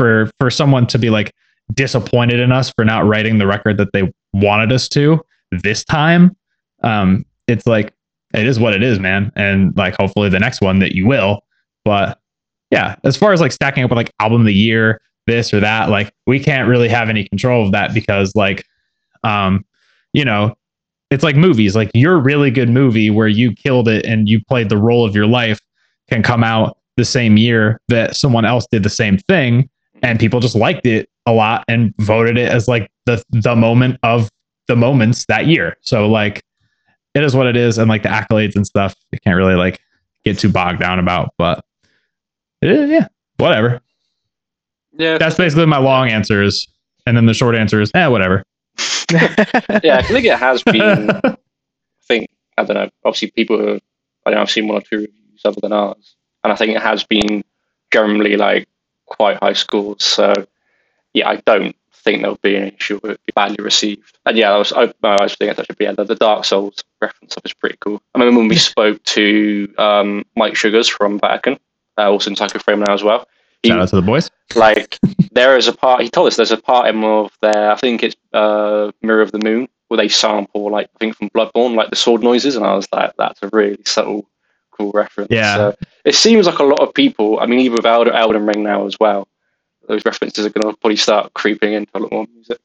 for 0.00 0.30
for 0.40 0.50
someone 0.50 0.86
to 0.86 0.98
be 0.98 1.10
like 1.10 1.34
disappointed 1.74 2.40
in 2.40 2.52
us 2.52 2.70
for 2.70 2.86
not 2.86 3.04
writing 3.04 3.36
the 3.36 3.46
record 3.46 3.76
that 3.76 3.92
they 3.92 4.10
wanted 4.32 4.72
us 4.72 4.88
to 4.88 5.20
this 5.50 5.84
time, 5.84 6.34
um, 6.82 7.22
it's 7.48 7.66
like 7.66 7.92
it 8.32 8.46
is 8.46 8.58
what 8.58 8.72
it 8.72 8.82
is, 8.82 8.98
man, 8.98 9.30
and 9.36 9.76
like 9.76 9.94
hopefully 9.98 10.30
the 10.30 10.40
next 10.40 10.62
one 10.62 10.78
that 10.78 10.92
you 10.92 11.06
will, 11.06 11.44
but 11.84 12.18
yeah, 12.70 12.96
as 13.04 13.14
far 13.14 13.34
as 13.34 13.42
like 13.42 13.52
stacking 13.52 13.84
up 13.84 13.90
with 13.90 13.98
like 13.98 14.10
album 14.20 14.40
of 14.40 14.46
the 14.46 14.54
year, 14.54 15.02
this 15.26 15.52
or 15.52 15.60
that, 15.60 15.90
like 15.90 16.14
we 16.26 16.40
can't 16.40 16.66
really 16.66 16.88
have 16.88 17.10
any 17.10 17.28
control 17.28 17.66
of 17.66 17.72
that 17.72 17.92
because 17.92 18.34
like, 18.34 18.64
um, 19.22 19.66
you 20.14 20.24
know, 20.24 20.54
it's 21.10 21.24
like 21.24 21.36
movies. 21.36 21.76
Like 21.76 21.90
your 21.92 22.18
really 22.18 22.50
good 22.50 22.70
movie 22.70 23.10
where 23.10 23.28
you 23.28 23.52
killed 23.52 23.86
it 23.86 24.06
and 24.06 24.30
you 24.30 24.42
played 24.48 24.70
the 24.70 24.78
role 24.78 25.04
of 25.04 25.14
your 25.14 25.26
life 25.26 25.60
can 26.08 26.22
come 26.22 26.42
out 26.42 26.78
the 26.96 27.04
same 27.04 27.36
year 27.36 27.80
that 27.88 28.16
someone 28.16 28.46
else 28.46 28.66
did 28.70 28.82
the 28.82 28.88
same 28.88 29.18
thing, 29.18 29.68
and 30.02 30.18
people 30.18 30.40
just 30.40 30.54
liked 30.54 30.86
it 30.86 31.08
a 31.26 31.32
lot 31.32 31.64
and 31.68 31.94
voted 31.98 32.36
it 32.38 32.50
as 32.50 32.68
like 32.68 32.90
the 33.06 33.22
the 33.30 33.54
moment 33.56 33.98
of 34.02 34.30
the 34.68 34.76
moments 34.76 35.26
that 35.26 35.46
year. 35.46 35.76
So 35.80 36.08
like, 36.08 36.42
it 37.14 37.22
is 37.24 37.34
what 37.34 37.46
it 37.46 37.56
is, 37.56 37.78
and 37.78 37.88
like 37.88 38.02
the 38.02 38.08
accolades 38.08 38.56
and 38.56 38.66
stuff, 38.66 38.94
you 39.12 39.18
can't 39.22 39.36
really 39.36 39.54
like 39.54 39.80
get 40.24 40.38
too 40.38 40.48
bogged 40.50 40.80
down 40.80 40.98
about, 40.98 41.34
but. 41.38 41.64
It 42.62 42.70
is, 42.70 42.90
yeah, 42.90 43.08
whatever. 43.38 43.80
yeah. 44.98 45.16
That's 45.16 45.36
basically 45.36 45.64
my 45.64 45.78
long 45.78 46.10
answers. 46.10 46.68
And 47.06 47.16
then 47.16 47.24
the 47.24 47.32
short 47.32 47.54
answer 47.54 47.80
is, 47.80 47.90
eh, 47.94 48.06
whatever. 48.06 48.44
yeah, 49.10 49.96
I 49.98 50.02
think 50.02 50.26
it 50.26 50.38
has 50.38 50.62
been. 50.62 51.10
I 51.24 51.36
think 52.06 52.28
I 52.58 52.64
don't 52.64 52.74
know. 52.74 52.90
Obviously, 53.04 53.30
people 53.30 53.58
who 53.58 53.80
I 54.26 54.30
don't 54.30 54.34
know 54.34 54.42
I've 54.42 54.50
seen 54.50 54.68
one 54.68 54.76
or 54.76 54.82
two 54.82 54.96
reviews 54.96 55.40
other 55.44 55.60
than 55.62 55.72
ours, 55.72 56.16
and 56.44 56.52
I 56.52 56.56
think 56.56 56.76
it 56.76 56.82
has 56.82 57.02
been 57.04 57.42
generally 57.92 58.36
like 58.36 58.68
quite 59.10 59.38
high 59.42 59.52
scores. 59.52 60.02
So 60.02 60.32
yeah, 61.12 61.28
I 61.28 61.36
don't 61.36 61.76
think 61.92 62.22
there'll 62.22 62.38
be 62.42 62.56
an 62.56 62.68
issue 62.68 62.98
with 63.02 63.12
it 63.12 63.20
being 63.26 63.32
badly 63.34 63.62
received. 63.62 64.16
And 64.24 64.36
yeah, 64.38 64.52
I 64.52 64.56
was 64.56 64.72
I, 64.72 64.92
I 65.02 65.22
was 65.22 65.34
thinking 65.34 65.56
such 65.56 65.68
a 65.70 65.76
yeah, 65.78 65.92
the, 65.92 66.04
the 66.04 66.14
Dark 66.14 66.44
Souls 66.44 66.82
reference 67.02 67.32
stuff 67.32 67.44
is 67.44 67.52
pretty 67.52 67.76
cool. 67.80 68.00
I 68.14 68.18
remember 68.18 68.40
when 68.40 68.48
we 68.48 68.56
spoke 68.56 69.02
to 69.04 69.72
um, 69.78 70.24
Mike 70.36 70.56
Sugars 70.56 70.88
from 70.88 71.18
Vatican. 71.20 71.58
uh, 71.98 72.10
also 72.10 72.30
in 72.30 72.36
Psycho 72.36 72.58
Frame 72.58 72.80
now 72.80 72.94
as 72.94 73.02
well. 73.02 73.26
He, 73.62 73.68
Shout 73.68 73.80
out 73.80 73.88
to 73.90 73.96
the 73.96 74.02
boys. 74.02 74.30
like 74.54 74.98
there 75.32 75.56
is 75.56 75.68
a 75.68 75.72
part. 75.72 76.00
He 76.00 76.08
told 76.08 76.28
us 76.28 76.36
there's 76.36 76.50
a 76.52 76.56
part 76.56 76.88
in 76.88 77.04
of 77.04 77.30
their. 77.42 77.70
I 77.70 77.76
think 77.76 78.02
it's 78.02 78.16
uh, 78.32 78.90
Mirror 79.02 79.22
of 79.22 79.32
the 79.32 79.38
Moon 79.38 79.68
where 79.88 79.98
they 79.98 80.08
sample 80.08 80.70
like 80.70 80.88
I 80.94 80.98
think 80.98 81.16
from 81.16 81.30
Bloodborne 81.30 81.74
like 81.74 81.90
the 81.90 81.96
sword 81.96 82.22
noises, 82.22 82.56
and 82.56 82.64
I 82.64 82.74
was 82.74 82.86
like, 82.92 83.12
that's 83.18 83.42
a 83.42 83.50
really 83.52 83.82
subtle, 83.84 84.24
cool 84.80 84.92
reference. 84.92 85.30
Yeah. 85.30 85.56
So 85.56 85.76
it 86.04 86.14
seems 86.14 86.46
like 86.46 86.58
a 86.58 86.64
lot 86.64 86.80
of 86.80 86.94
people. 86.94 87.38
I 87.40 87.46
mean, 87.46 87.60
even 87.60 87.76
with 87.76 87.86
Elden, 87.86 88.14
Elden 88.14 88.46
Ring 88.46 88.62
now 88.62 88.86
as 88.86 88.96
well, 88.98 89.28
those 89.88 90.04
references 90.04 90.46
are 90.46 90.50
going 90.50 90.72
to 90.72 90.78
probably 90.80 90.96
start 90.96 91.32
creeping 91.34 91.72
into 91.74 91.90
a 91.94 91.98
lot 92.00 92.12
more 92.12 92.26
music. 92.34 92.58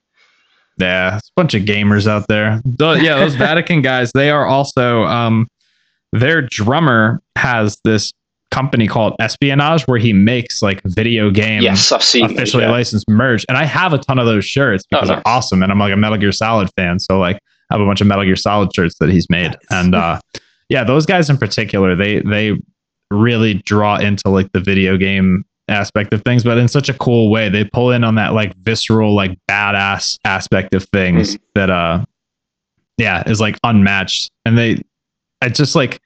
Yeah, 0.78 1.18
it's 1.18 1.30
a 1.30 1.32
bunch 1.36 1.54
of 1.54 1.64
gamers 1.64 2.08
out 2.08 2.28
there. 2.28 2.62
Tho- 2.66 2.94
yeah, 2.94 3.16
those 3.20 3.36
Vatican 3.36 3.82
guys, 3.82 4.12
they 4.14 4.30
are 4.30 4.46
also 4.46 5.04
um 5.04 5.48
their 6.12 6.42
drummer 6.42 7.22
has 7.38 7.78
this 7.84 8.12
company 8.52 8.88
called 8.88 9.16
Espionage 9.20 9.84
where 9.84 9.98
he 10.00 10.14
makes 10.14 10.62
like 10.62 10.82
video 10.84 11.30
game 11.30 11.62
Yes, 11.62 11.92
I've 11.92 12.04
seen 12.04 12.28
those, 12.28 12.38
officially 12.38 12.64
yeah. 12.64 12.72
licensed 12.72 13.10
merch. 13.10 13.46
And 13.50 13.58
I 13.58 13.66
have 13.66 13.92
a 13.94 13.98
ton 13.98 14.18
of 14.20 14.26
those 14.26 14.46
shirts 14.46 14.84
Oh, 14.86 14.88
because 14.98 15.10
nice. 15.10 15.16
they're 15.18 15.28
awesome. 15.28 15.62
And 15.64 15.72
I'm 15.72 15.80
like 15.80 15.92
a 15.94 15.98
Metal 15.98 16.18
Gear 16.18 16.32
Solid 16.32 16.70
fan. 16.78 17.00
So 17.00 17.20
like 17.20 17.38
I 17.70 17.74
have 17.76 17.82
a 17.82 17.86
bunch 17.86 18.00
of 18.02 18.08
Metal 18.08 18.24
Gear 18.24 18.36
Solid 18.38 18.74
shirts 18.74 18.96
that 19.00 19.10
he's 19.10 19.30
made. 19.30 19.52
Nice. 19.52 19.58
And 19.72 19.96
uh 19.96 20.20
yeah, 20.70 20.84
those 20.84 21.06
guys 21.06 21.30
in 21.30 21.38
particular, 21.38 21.96
they 21.96 22.22
they 22.22 22.54
really 23.12 23.56
draw 23.56 23.98
into 23.98 24.30
like 24.30 24.52
the 24.52 24.60
video 24.60 24.98
game 24.98 25.46
aspect 25.68 26.14
of 26.14 26.22
things, 26.24 26.44
but 26.44 26.58
in 26.58 26.68
such 26.68 26.90
a 26.90 26.94
cool 26.96 27.30
way. 27.30 27.50
They 27.50 27.64
pull 27.64 27.92
in 27.92 28.04
on 28.04 28.16
that 28.16 28.34
like 28.34 28.56
visceral, 28.58 29.16
like 29.16 29.38
badass 29.50 30.20
aspect 30.26 30.74
of 30.76 30.84
things 30.86 31.38
that 31.56 31.70
uh 31.70 32.06
yeah, 32.98 33.24
is 33.30 33.42
like 33.42 33.58
unmatched. 33.64 34.32
And 34.46 34.58
they 34.58 34.82
I 35.42 35.50
just 35.50 35.76
like 35.76 36.00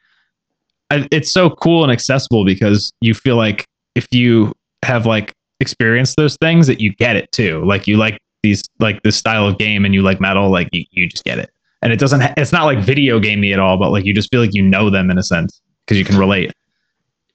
I, 0.91 1.07
it's 1.12 1.32
so 1.32 1.51
cool 1.51 1.84
and 1.84 1.91
accessible 1.91 2.45
because 2.45 2.91
you 3.01 3.14
feel 3.14 3.36
like 3.36 3.66
if 3.95 4.07
you 4.12 4.53
have 4.84 5.05
like 5.05 5.34
experienced 5.60 6.16
those 6.18 6.38
things 6.38 6.68
that 6.68 6.80
you 6.80 6.93
get 6.95 7.16
it 7.16 7.32
too. 7.32 7.64
Like 7.66 7.88
you 7.88 7.97
like 7.97 8.20
these 8.43 8.64
like 8.80 9.01
this 9.03 9.18
style 9.18 9.47
of 9.47 9.57
game 9.57 9.86
and 9.86 9.93
you 9.93 10.01
like 10.01 10.22
metal, 10.22 10.49
like 10.49 10.70
you, 10.72 10.86
you 10.91 11.07
just 11.07 11.24
get 11.24 11.39
it. 11.39 11.51
And 11.82 11.93
it 11.93 11.99
doesn't 11.99 12.19
ha- 12.21 12.34
it's 12.38 12.51
not 12.51 12.65
like 12.65 12.80
video 12.80 13.19
gamey 13.19 13.53
at 13.53 13.59
all, 13.59 13.77
but 13.77 13.91
like 13.91 14.05
you 14.05 14.13
just 14.13 14.30
feel 14.30 14.41
like 14.41 14.53
you 14.53 14.61
know 14.61 14.89
them 14.89 15.09
in 15.09 15.17
a 15.17 15.23
sense 15.23 15.61
because 15.86 15.97
you 15.97 16.05
can 16.05 16.17
relate. 16.17 16.51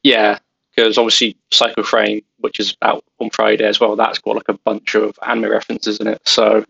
Yeah, 0.03 0.38
because 0.74 0.99
obviously 0.99 1.36
Psycho 1.51 1.82
Frame, 1.82 2.22
which 2.38 2.61
is 2.61 2.76
out 2.82 3.03
on 3.20 3.30
Friday 3.30 3.64
as 3.64 3.80
well, 3.80 3.97
that's 3.97 4.18
got 4.18 4.36
like 4.36 4.49
a 4.49 4.59
bunch 4.59 4.95
of 4.95 5.18
anime 5.26 5.51
references 5.51 5.99
in 5.99 6.07
it. 6.07 6.20
So 6.28 6.64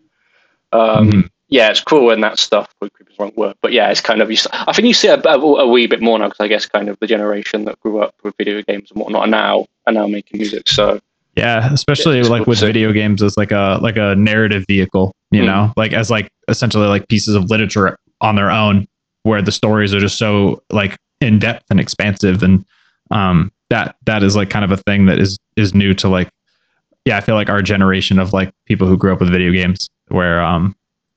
um, 0.71 1.11
Mhm. 1.11 1.29
yeah, 1.49 1.69
it's 1.69 1.81
cool 1.81 2.05
when 2.05 2.21
that 2.21 2.39
stuff. 2.39 2.73
Well, 2.79 2.89
creepy 2.89 3.11
is 3.11 3.19
wrong 3.19 3.33
word, 3.35 3.55
but 3.61 3.71
yeah, 3.73 3.89
it's 3.91 4.01
kind 4.01 4.21
of. 4.21 4.29
I 4.53 4.73
think 4.73 4.87
you 4.87 4.93
see 4.93 5.07
a, 5.09 5.19
a, 5.19 5.37
a 5.37 5.67
wee 5.67 5.87
bit 5.87 6.01
more 6.01 6.17
now 6.17 6.27
because 6.27 6.39
I 6.43 6.47
guess 6.47 6.65
kind 6.65 6.87
of 6.89 6.97
the 6.99 7.07
generation 7.07 7.65
that 7.65 7.79
grew 7.81 7.99
up 7.99 8.15
with 8.23 8.35
video 8.37 8.61
games 8.61 8.89
and 8.91 8.99
whatnot 9.01 9.23
are 9.23 9.27
now 9.27 9.65
are 9.85 9.93
now 9.93 10.07
making 10.07 10.39
music. 10.39 10.67
So 10.69 10.99
Yeah, 11.35 11.71
especially 11.73 12.17
Yeah, 12.21 12.29
like 12.29 12.47
with 12.47 12.59
video 12.59 12.91
games 12.93 13.21
as 13.21 13.35
like 13.37 13.51
a 13.51 13.77
like 13.81 13.97
a 13.97 14.15
narrative 14.15 14.63
vehicle, 14.67 15.13
you 15.31 15.41
Mm. 15.41 15.45
know, 15.47 15.73
like 15.75 15.91
as 15.93 16.09
like 16.09 16.29
essentially 16.47 16.87
like 16.87 17.07
pieces 17.09 17.35
of 17.35 17.49
literature 17.49 17.97
on 18.21 18.35
their 18.35 18.49
own, 18.49 18.87
where 19.23 19.41
the 19.41 19.51
stories 19.51 19.93
are 19.93 19.99
just 19.99 20.17
so 20.17 20.61
like 20.71 20.95
in 21.21 21.39
depth 21.39 21.65
and 21.69 21.79
expansive, 21.79 22.41
and 22.43 22.63
um 23.11 23.51
that 23.69 23.95
that 24.05 24.23
is 24.23 24.35
like 24.35 24.49
kind 24.49 24.63
of 24.63 24.71
a 24.71 24.77
thing 24.77 25.05
that 25.07 25.19
is 25.19 25.37
is 25.57 25.73
new 25.75 25.93
to 25.95 26.07
like 26.07 26.29
yeah, 27.05 27.17
I 27.17 27.21
feel 27.21 27.35
like 27.35 27.49
our 27.49 27.61
generation 27.61 28.17
of 28.17 28.33
like 28.33 28.51
people 28.65 28.87
who 28.87 28.97
grew 28.97 29.13
up 29.13 29.19
with 29.19 29.29
video 29.29 29.51
games, 29.51 29.89
where 30.07 30.41
um 30.41 30.73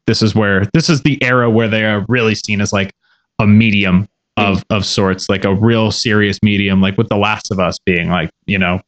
this 0.08 0.20
is 0.22 0.34
where 0.34 0.66
this 0.74 0.88
is 0.90 1.02
the 1.02 1.22
era 1.22 1.48
where 1.48 1.68
they 1.68 1.84
are 1.84 2.04
really 2.08 2.34
seen 2.34 2.60
as 2.60 2.72
like 2.72 2.90
a 3.38 3.46
medium 3.46 4.08
of 4.36 4.64
of 4.70 4.84
sorts, 4.84 5.28
like 5.28 5.44
a 5.44 5.54
real 5.54 5.90
serious 5.92 6.38
medium, 6.42 6.80
like 6.80 6.96
with 6.98 7.08
The 7.08 7.16
Last 7.16 7.50
of 7.52 7.60
Us 7.60 7.76
being 7.86 8.08
like 8.08 8.30
you 8.46 8.58
know 8.58 8.80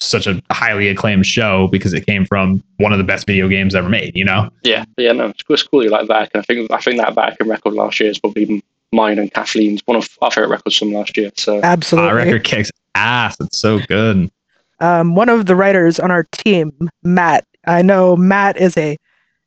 such 0.00 0.26
a 0.26 0.42
highly 0.50 0.88
acclaimed 0.88 1.26
show 1.26 1.68
because 1.68 1.92
it 1.92 2.06
came 2.06 2.24
from 2.24 2.62
one 2.78 2.92
of 2.92 2.98
the 2.98 3.04
best 3.04 3.26
video 3.26 3.48
games 3.48 3.74
ever 3.74 3.88
made. 3.88 4.16
You 4.16 4.24
know, 4.24 4.50
yeah, 4.62 4.84
yeah, 4.96 5.12
no, 5.12 5.26
it's 5.26 5.42
cool, 5.42 5.54
it's 5.54 5.62
cool 5.62 5.82
you 5.84 5.90
like 5.90 6.08
that. 6.08 6.30
And 6.34 6.40
I 6.40 6.44
think 6.44 6.70
I 6.70 6.78
think 6.80 6.96
that 6.98 7.14
Vatican 7.14 7.48
record 7.48 7.74
last 7.74 8.00
year 8.00 8.10
is 8.10 8.18
probably 8.18 8.62
mine 8.92 9.18
and 9.18 9.32
Kathleen's 9.32 9.82
one 9.86 9.96
of 9.96 10.08
our 10.22 10.30
favorite 10.30 10.48
records 10.50 10.76
from 10.76 10.92
last 10.92 11.16
year. 11.16 11.30
So 11.36 11.60
absolutely, 11.62 12.08
our 12.08 12.18
Absolutely. 12.18 12.32
record 12.32 12.44
kicks 12.44 12.70
ass. 12.94 13.36
It's 13.40 13.58
so 13.58 13.78
good. 13.88 14.30
um, 14.80 15.14
one 15.14 15.28
of 15.28 15.46
the 15.46 15.54
writers 15.54 16.00
on 16.00 16.10
our 16.10 16.24
team, 16.32 16.72
Matt. 17.04 17.44
I 17.66 17.82
know 17.82 18.16
Matt 18.16 18.56
is 18.56 18.76
a 18.78 18.96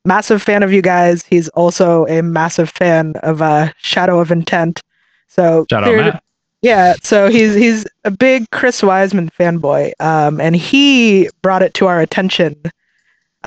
massive 0.05 0.41
fan 0.41 0.61
of 0.63 0.71
you 0.71 0.81
guys. 0.81 1.23
He's 1.25 1.49
also 1.49 2.05
a 2.07 2.21
massive 2.21 2.69
fan 2.69 3.13
of 3.23 3.41
uh, 3.41 3.71
Shadow 3.77 4.19
of 4.19 4.31
Intent. 4.31 4.81
So 5.27 5.65
Shout 5.69 5.83
out 5.83 5.95
Matt. 5.95 6.22
Yeah, 6.63 6.95
so 7.03 7.29
he's 7.29 7.53
he's 7.55 7.85
a 8.05 8.11
big 8.11 8.49
Chris 8.51 8.81
Wiseman 8.81 9.29
fanboy, 9.39 9.93
um, 9.99 10.41
and 10.41 10.55
he 10.55 11.29
brought 11.43 11.61
it 11.61 11.73
to 11.75 11.87
our 11.87 12.01
attention 12.01 12.55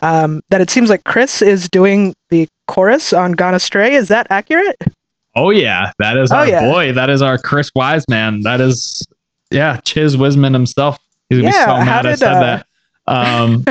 um, 0.02 0.42
that 0.50 0.60
it 0.60 0.70
seems 0.70 0.90
like 0.90 1.04
Chris 1.04 1.42
is 1.42 1.68
doing 1.70 2.14
the 2.30 2.48
chorus 2.68 3.12
on 3.14 3.32
Gone 3.32 3.54
Astray. 3.54 3.94
Is 3.94 4.08
that 4.08 4.26
accurate? 4.30 4.76
Oh 5.34 5.50
yeah, 5.50 5.92
that 5.98 6.18
is 6.18 6.32
Oh, 6.32 6.36
our 6.36 6.46
yeah. 6.46 6.60
boy. 6.72 6.92
That 6.92 7.10
is 7.10 7.22
our 7.22 7.38
Chris 7.38 7.70
Wiseman. 7.74 8.42
That 8.42 8.60
is 8.60 9.06
yeah, 9.50 9.80
Chiz 9.84 10.16
Wisman 10.16 10.52
himself. 10.52 10.98
He's 11.30 11.38
gonna 11.38 11.50
Yeah, 11.50 11.66
be 11.66 11.72
so 11.80 11.84
mad 11.86 12.06
I 12.06 12.10
did, 12.10 12.18
said 12.18 12.34
uh, 12.34 12.40
that. 12.40 12.66
Um, 13.06 13.64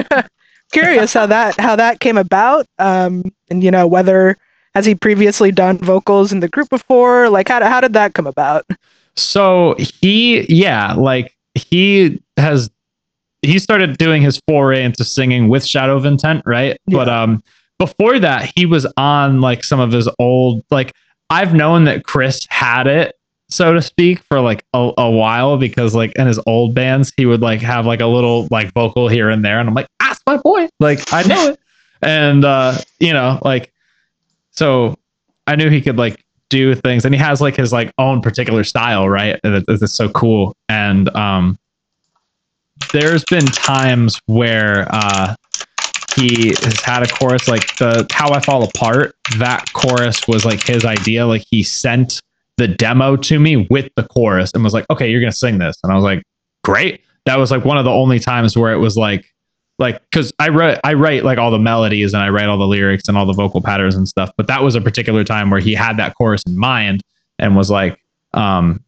Curious 0.72 1.14
how 1.14 1.28
that 1.28 1.60
how 1.60 1.76
that 1.76 2.00
came 2.00 2.18
about, 2.18 2.66
um, 2.80 3.24
and 3.50 3.64
you 3.64 3.72
know 3.72 3.88
whether 3.88 4.38
has 4.74 4.86
he 4.86 4.96
previously 4.96 5.52
done 5.52 5.78
vocals 5.78 6.32
in 6.32 6.40
the 6.40 6.50
group 6.50 6.70
before? 6.70 7.30
Like 7.30 7.48
how 7.50 7.64
how 7.64 7.80
did 7.82 7.94
that 7.94 8.14
come 8.16 8.28
about? 8.28 8.66
So 9.18 9.76
he 9.78 10.46
yeah, 10.54 10.94
like 10.94 11.36
he 11.54 12.22
has 12.38 12.70
he 13.42 13.60
started 13.60 13.98
doing 13.98 14.22
his 14.22 14.40
foray 14.48 14.84
into 14.84 15.04
singing 15.04 15.48
with 15.48 15.66
Shadow 15.66 15.96
of 15.96 16.06
Intent, 16.06 16.44
right? 16.46 16.80
But 16.88 17.10
um 17.10 17.44
before 17.80 18.20
that, 18.20 18.52
he 18.56 18.66
was 18.66 18.86
on 18.98 19.42
like 19.42 19.64
some 19.64 19.80
of 19.80 19.92
his 19.92 20.10
old 20.20 20.64
like 20.72 20.94
I've 21.30 21.54
known 21.54 21.86
that 21.86 22.04
Chris 22.04 22.46
had 22.50 22.88
it, 22.88 23.16
so 23.50 23.74
to 23.74 23.82
speak, 23.82 24.20
for 24.20 24.40
like 24.40 24.64
a, 24.74 24.92
a 24.98 25.10
while 25.10 25.58
because 25.58 25.96
like 25.96 26.12
in 26.14 26.28
his 26.28 26.40
old 26.46 26.74
bands, 26.74 27.12
he 27.18 27.26
would 27.26 27.42
like 27.42 27.62
have 27.62 27.86
like 27.86 28.02
a 28.02 28.08
little 28.08 28.48
like 28.52 28.72
vocal 28.74 29.08
here 29.08 29.30
and 29.30 29.44
there, 29.44 29.60
and 29.60 29.68
I'm 29.68 29.76
like, 29.76 29.88
that's 30.00 30.22
my 30.28 30.38
boy. 30.38 30.68
Like 30.80 31.14
I 31.14 31.24
know 31.24 31.50
it. 31.50 31.60
And 32.02 32.46
uh, 32.46 32.78
you 33.00 33.14
know, 33.14 33.40
like 33.44 33.72
so 34.52 34.98
I 35.48 35.56
knew 35.56 35.70
he 35.70 35.82
could 35.82 35.98
like 35.98 36.25
do 36.56 36.74
things 36.74 37.04
and 37.06 37.14
he 37.14 37.20
has 37.20 37.42
like 37.42 37.56
his 37.56 37.74
like 37.74 37.92
own 37.98 38.22
particular 38.22 38.64
style, 38.64 39.10
right? 39.10 39.40
And 39.44 39.64
it- 39.68 39.90
so 39.90 40.08
cool. 40.10 40.56
And 40.70 41.10
um 41.16 41.58
there's 42.94 43.24
been 43.26 43.46
times 43.46 44.20
where 44.28 44.88
uh 44.90 45.36
he 46.16 46.50
has 46.50 46.80
had 46.82 47.04
a 47.04 47.08
chorus 47.08 47.48
like 47.48 47.76
the 47.78 48.08
how 48.12 48.32
I 48.32 48.40
fall 48.40 48.64
apart. 48.64 49.16
That 49.38 49.66
chorus 49.74 50.26
was 50.28 50.46
like 50.46 50.62
his 50.66 50.86
idea. 50.86 51.26
Like 51.28 51.44
he 51.50 51.62
sent 51.64 52.22
the 52.58 52.68
demo 52.70 53.18
to 53.18 53.38
me 53.40 53.68
with 53.70 53.90
the 53.98 54.04
chorus 54.04 54.52
and 54.54 54.64
was 54.64 54.74
like, 54.74 54.86
"Okay, 54.90 55.10
you're 55.12 55.20
gonna 55.20 55.32
sing 55.34 55.58
this," 55.58 55.76
and 55.84 55.92
I 55.92 55.96
was 55.96 56.06
like, 56.06 56.24
"Great." 56.64 57.02
That 57.26 57.38
was 57.38 57.52
like 57.52 57.66
one 57.66 57.78
of 57.78 57.84
the 57.86 57.92
only 57.92 58.20
times 58.20 58.56
where 58.56 58.72
it 58.72 58.78
was 58.78 58.96
like, 58.96 59.26
like 59.78 60.02
because 60.10 60.32
I 60.40 60.50
write 60.50 60.80
I 60.84 60.94
write 60.94 61.24
like 61.24 61.38
all 61.38 61.52
the 61.52 61.60
melodies 61.60 62.14
and 62.14 62.24
I 62.24 62.30
write 62.30 62.48
all 62.48 62.58
the 62.58 62.68
lyrics 62.68 63.08
and 63.08 63.18
all 63.18 63.26
the 63.26 63.34
vocal 63.34 63.62
patterns 63.62 63.96
and 63.96 64.08
stuff. 64.08 64.32
But 64.38 64.48
that 64.48 64.64
was 64.64 64.76
a 64.76 64.82
particular 64.82 65.24
time 65.24 65.50
where 65.50 65.60
he 65.60 65.74
had 65.74 65.98
that 65.98 66.16
chorus 66.16 66.44
in 66.48 66.58
mind 66.58 67.02
and 67.40 67.56
was 67.56 67.70
like, 67.70 68.00
um, 68.34 68.82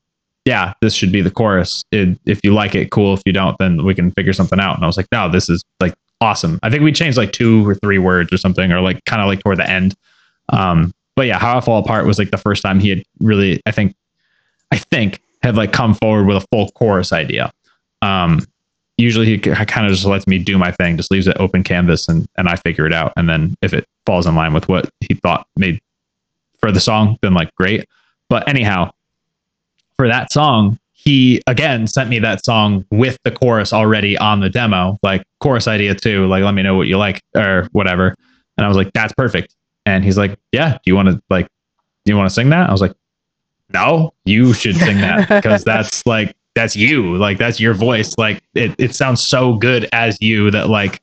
"Yeah, 0.45 0.73
this 0.81 0.93
should 0.93 1.11
be 1.11 1.21
the 1.21 1.31
chorus. 1.31 1.83
It, 1.91 2.17
if 2.25 2.39
you 2.43 2.53
like 2.53 2.75
it, 2.75 2.91
cool. 2.91 3.13
If 3.13 3.21
you 3.25 3.33
don't, 3.33 3.57
then 3.59 3.83
we 3.83 3.93
can 3.93 4.11
figure 4.11 4.33
something 4.33 4.59
out." 4.59 4.75
And 4.75 4.83
I 4.83 4.88
was 4.88 4.97
like, 4.97 5.07
"No, 5.11 5.29
this 5.29 5.49
is 5.49 5.63
like 5.81 5.93
awesome. 6.21 6.59
I 6.63 6.69
think 6.69 6.83
we 6.83 6.91
changed 6.91 7.17
like 7.17 7.31
two 7.31 7.67
or 7.67 7.75
three 7.75 7.99
words 7.99 8.31
or 8.31 8.38
something, 8.38 8.71
or 8.71 8.81
like 8.81 9.03
kind 9.05 9.21
of 9.21 9.27
like 9.27 9.43
toward 9.43 9.59
the 9.59 9.69
end. 9.69 9.95
Um, 10.49 10.93
but 11.15 11.27
yeah, 11.27 11.39
how 11.39 11.57
I 11.57 11.61
fall 11.61 11.83
apart 11.83 12.05
was 12.05 12.19
like 12.19 12.31
the 12.31 12.38
first 12.38 12.61
time 12.61 12.79
he 12.79 12.89
had 12.89 13.03
really, 13.19 13.61
I 13.65 13.71
think, 13.71 13.95
I 14.71 14.77
think 14.77 15.21
had 15.41 15.55
like 15.55 15.73
come 15.73 15.93
forward 15.95 16.25
with 16.25 16.43
a 16.43 16.47
full 16.51 16.69
chorus 16.71 17.11
idea. 17.11 17.51
Um, 18.01 18.45
usually 18.97 19.25
he 19.25 19.37
kind 19.37 19.85
of 19.85 19.91
just 19.91 20.05
lets 20.05 20.27
me 20.27 20.39
do 20.39 20.57
my 20.57 20.71
thing, 20.71 20.97
just 20.97 21.11
leaves 21.11 21.27
it 21.27 21.37
open 21.39 21.63
canvas 21.63 22.07
and 22.07 22.27
and 22.37 22.49
I 22.49 22.55
figure 22.55 22.85
it 22.85 22.93
out. 22.93 23.13
And 23.15 23.29
then 23.29 23.55
if 23.61 23.73
it 23.73 23.87
falls 24.05 24.25
in 24.25 24.35
line 24.35 24.53
with 24.53 24.67
what 24.67 24.89
he 24.99 25.15
thought 25.15 25.47
made 25.55 25.79
for 26.59 26.71
the 26.71 26.79
song, 26.79 27.17
then 27.21 27.33
like 27.33 27.53
great. 27.55 27.87
But 28.29 28.47
anyhow, 28.49 28.91
for 29.97 30.07
that 30.07 30.31
song, 30.31 30.79
he 30.93 31.41
again 31.47 31.87
sent 31.87 32.09
me 32.09 32.19
that 32.19 32.43
song 32.43 32.85
with 32.91 33.17
the 33.23 33.31
chorus 33.31 33.71
already 33.71 34.17
on 34.17 34.39
the 34.39 34.49
demo, 34.49 34.97
like 35.03 35.23
chorus 35.39 35.67
idea 35.67 35.93
too. 35.95 36.25
Like, 36.27 36.43
let 36.43 36.53
me 36.53 36.63
know 36.63 36.75
what 36.75 36.87
you 36.87 36.97
like 36.97 37.21
or 37.35 37.67
whatever. 37.71 38.15
And 38.57 38.65
I 38.65 38.67
was 38.67 38.77
like, 38.77 38.91
that's 38.93 39.13
perfect. 39.13 39.53
And 39.85 40.03
he's 40.03 40.17
like, 40.17 40.37
yeah, 40.51 40.73
do 40.73 40.79
you 40.85 40.95
want 40.95 41.09
to 41.09 41.21
like, 41.29 41.47
do 42.03 42.11
you 42.11 42.17
want 42.17 42.29
to 42.29 42.33
sing 42.33 42.49
that? 42.49 42.67
I 42.67 42.71
was 42.71 42.81
like, 42.81 42.93
no, 43.73 44.13
you 44.25 44.53
should 44.53 44.75
sing 44.75 44.97
that 44.97 45.29
because 45.29 45.63
that's 45.63 46.05
like, 46.05 46.35
that's 46.57 46.75
you. 46.75 47.15
Like, 47.17 47.37
that's 47.37 47.59
your 47.59 47.75
voice. 47.75 48.17
Like, 48.17 48.41
it, 48.55 48.73
it 48.79 48.95
sounds 48.95 49.23
so 49.23 49.53
good 49.53 49.87
as 49.93 50.17
you 50.21 50.49
that 50.51 50.69
like, 50.69 51.01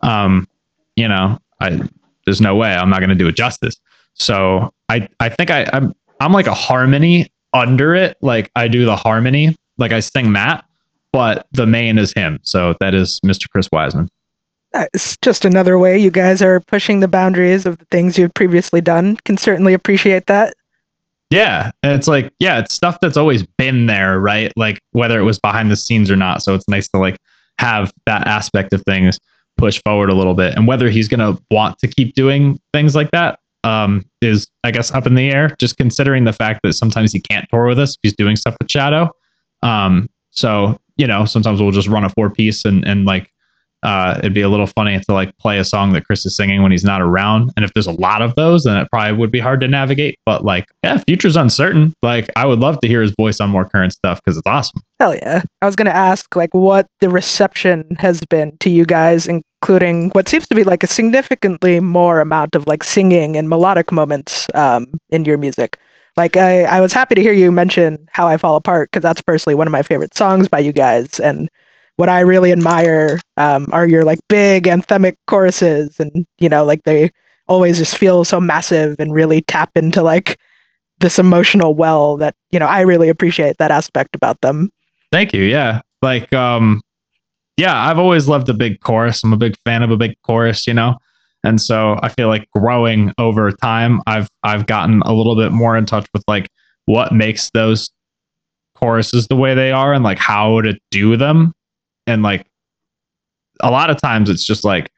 um, 0.00 0.48
you 0.96 1.06
know, 1.06 1.38
I, 1.60 1.80
there's 2.24 2.40
no 2.40 2.56
way 2.56 2.74
I'm 2.74 2.88
not 2.88 3.00
going 3.00 3.10
to 3.10 3.14
do 3.14 3.28
it 3.28 3.36
justice. 3.36 3.76
So 4.14 4.72
I, 4.88 5.06
I 5.20 5.28
think 5.28 5.50
I, 5.50 5.68
I'm, 5.72 5.94
I'm 6.20 6.32
like 6.32 6.46
a 6.46 6.54
harmony 6.54 7.30
under 7.52 7.94
it. 7.94 8.16
Like 8.22 8.50
I 8.56 8.68
do 8.68 8.86
the 8.86 8.96
harmony, 8.96 9.54
like 9.76 9.92
I 9.92 10.00
sing 10.00 10.32
that, 10.32 10.64
but 11.12 11.46
the 11.52 11.66
main 11.66 11.98
is 11.98 12.12
him. 12.14 12.40
So 12.42 12.74
that 12.80 12.94
is 12.94 13.20
Mr. 13.20 13.50
Chris 13.50 13.68
Wiseman. 13.70 14.08
It's 14.74 15.16
just 15.18 15.44
another 15.44 15.78
way 15.78 15.98
you 15.98 16.10
guys 16.10 16.40
are 16.42 16.60
pushing 16.60 17.00
the 17.00 17.08
boundaries 17.08 17.66
of 17.66 17.78
the 17.78 17.84
things 17.86 18.18
you've 18.18 18.34
previously 18.34 18.80
done. 18.80 19.16
Can 19.24 19.36
certainly 19.36 19.74
appreciate 19.74 20.26
that. 20.26 20.54
Yeah. 21.30 21.70
And 21.82 21.92
it's 21.92 22.06
like, 22.06 22.32
yeah, 22.38 22.58
it's 22.60 22.74
stuff 22.74 22.98
that's 23.00 23.16
always 23.16 23.44
been 23.58 23.86
there, 23.86 24.20
right? 24.20 24.52
Like 24.56 24.78
whether 24.92 25.18
it 25.18 25.24
was 25.24 25.38
behind 25.38 25.70
the 25.70 25.76
scenes 25.76 26.10
or 26.10 26.16
not. 26.16 26.42
So 26.42 26.54
it's 26.54 26.68
nice 26.68 26.88
to 26.90 26.98
like 26.98 27.18
have 27.58 27.92
that 28.06 28.26
aspect 28.26 28.72
of 28.72 28.82
things 28.82 29.18
push 29.56 29.80
forward 29.84 30.10
a 30.10 30.14
little 30.14 30.34
bit. 30.34 30.54
And 30.54 30.66
whether 30.66 30.88
he's 30.90 31.08
to 31.08 31.38
want 31.50 31.78
to 31.80 31.88
keep 31.88 32.14
doing 32.14 32.60
things 32.72 32.94
like 32.94 33.10
that 33.10 33.40
um, 33.64 34.04
is, 34.20 34.46
I 34.62 34.70
guess, 34.70 34.92
up 34.92 35.06
in 35.06 35.14
the 35.14 35.30
air, 35.30 35.54
just 35.58 35.76
considering 35.76 36.24
the 36.24 36.32
fact 36.32 36.60
that 36.62 36.74
sometimes 36.74 37.12
he 37.12 37.20
can't 37.20 37.48
tour 37.50 37.66
with 37.66 37.78
us 37.78 37.96
he's 38.02 38.14
doing 38.14 38.36
stuff 38.36 38.54
with 38.60 38.70
Shadow. 38.70 39.10
Um, 39.62 40.08
so, 40.30 40.78
you 40.96 41.06
know, 41.06 41.24
sometimes 41.24 41.60
we'll 41.60 41.72
just 41.72 41.88
run 41.88 42.04
a 42.04 42.10
four 42.10 42.30
piece 42.30 42.64
and, 42.64 42.86
and 42.86 43.04
like 43.04 43.32
uh, 43.86 44.16
it'd 44.18 44.34
be 44.34 44.40
a 44.40 44.48
little 44.48 44.66
funny 44.66 44.98
to 44.98 45.12
like 45.12 45.36
play 45.38 45.60
a 45.60 45.64
song 45.64 45.92
that 45.92 46.04
Chris 46.04 46.26
is 46.26 46.34
singing 46.34 46.60
when 46.60 46.72
he's 46.72 46.82
not 46.82 47.00
around. 47.00 47.52
And 47.56 47.64
if 47.64 47.72
there's 47.72 47.86
a 47.86 47.92
lot 47.92 48.20
of 48.20 48.34
those, 48.34 48.64
then 48.64 48.76
it 48.76 48.88
probably 48.90 49.16
would 49.16 49.30
be 49.30 49.38
hard 49.38 49.60
to 49.60 49.68
navigate. 49.68 50.18
But 50.26 50.44
like, 50.44 50.66
yeah, 50.82 50.98
future's 51.06 51.36
uncertain. 51.36 51.94
Like, 52.02 52.28
I 52.34 52.46
would 52.46 52.58
love 52.58 52.80
to 52.80 52.88
hear 52.88 53.00
his 53.00 53.12
voice 53.12 53.38
on 53.38 53.48
more 53.48 53.64
current 53.64 53.92
stuff 53.92 54.20
because 54.24 54.36
it's 54.36 54.46
awesome. 54.46 54.82
Hell 54.98 55.14
yeah. 55.14 55.40
I 55.62 55.66
was 55.66 55.76
going 55.76 55.86
to 55.86 55.94
ask 55.94 56.34
like 56.34 56.52
what 56.52 56.88
the 56.98 57.08
reception 57.08 57.86
has 58.00 58.20
been 58.28 58.56
to 58.58 58.70
you 58.70 58.84
guys, 58.84 59.28
including 59.28 60.10
what 60.10 60.28
seems 60.28 60.48
to 60.48 60.56
be 60.56 60.64
like 60.64 60.82
a 60.82 60.88
significantly 60.88 61.78
more 61.78 62.18
amount 62.18 62.56
of 62.56 62.66
like 62.66 62.82
singing 62.82 63.36
and 63.36 63.48
melodic 63.48 63.92
moments 63.92 64.48
um, 64.54 64.88
in 65.10 65.24
your 65.24 65.38
music. 65.38 65.78
Like 66.16 66.36
I, 66.36 66.64
I 66.64 66.80
was 66.80 66.92
happy 66.92 67.14
to 67.14 67.22
hear 67.22 67.32
you 67.32 67.52
mention 67.52 68.04
How 68.10 68.26
I 68.26 68.36
Fall 68.36 68.56
Apart 68.56 68.90
because 68.90 69.04
that's 69.04 69.20
personally 69.20 69.54
one 69.54 69.68
of 69.68 69.72
my 69.72 69.82
favorite 69.82 70.16
songs 70.16 70.48
by 70.48 70.58
you 70.58 70.72
guys. 70.72 71.20
And 71.20 71.48
what 71.96 72.08
I 72.08 72.20
really 72.20 72.52
admire 72.52 73.20
um, 73.36 73.66
are 73.72 73.88
your 73.88 74.04
like 74.04 74.20
big 74.28 74.64
anthemic 74.64 75.16
choruses, 75.26 75.98
and 75.98 76.26
you 76.38 76.48
know, 76.48 76.64
like 76.64 76.84
they 76.84 77.10
always 77.48 77.78
just 77.78 77.96
feel 77.96 78.24
so 78.24 78.40
massive 78.40 78.96
and 78.98 79.12
really 79.12 79.42
tap 79.42 79.70
into 79.76 80.02
like 80.02 80.38
this 80.98 81.18
emotional 81.18 81.74
well 81.74 82.16
that 82.16 82.34
you 82.50 82.58
know 82.58 82.66
I 82.66 82.82
really 82.82 83.08
appreciate 83.08 83.56
that 83.58 83.70
aspect 83.70 84.14
about 84.14 84.40
them. 84.42 84.70
Thank 85.10 85.32
you. 85.32 85.42
Yeah, 85.42 85.80
like 86.02 86.32
um, 86.32 86.82
yeah, 87.56 87.88
I've 87.88 87.98
always 87.98 88.28
loved 88.28 88.48
a 88.48 88.54
big 88.54 88.80
chorus. 88.80 89.24
I'm 89.24 89.32
a 89.32 89.38
big 89.38 89.56
fan 89.64 89.82
of 89.82 89.90
a 89.90 89.96
big 89.96 90.14
chorus. 90.22 90.66
You 90.66 90.74
know. 90.74 90.96
And 91.44 91.62
so 91.62 91.96
I 92.02 92.08
feel 92.08 92.26
like 92.26 92.48
growing 92.56 93.12
over 93.18 93.52
time, 93.52 94.00
I've 94.06 94.28
I've 94.42 94.66
gotten 94.66 95.00
a 95.02 95.12
little 95.12 95.36
bit 95.36 95.52
more 95.52 95.76
in 95.76 95.86
touch 95.86 96.06
with 96.12 96.24
like 96.26 96.48
what 96.86 97.12
makes 97.12 97.50
those 97.50 97.90
choruses 98.74 99.26
the 99.28 99.36
way 99.36 99.54
they 99.54 99.72
are 99.72 99.94
and 99.94 100.04
like 100.04 100.18
how 100.18 100.60
to 100.60 100.76
do 100.90 101.16
them 101.16 101.52
and 102.06 102.22
like 102.22 102.46
a 103.60 103.70
lot 103.70 103.90
of 103.90 104.00
times 104.00 104.28
it's 104.28 104.44
just 104.44 104.64
like 104.64 104.90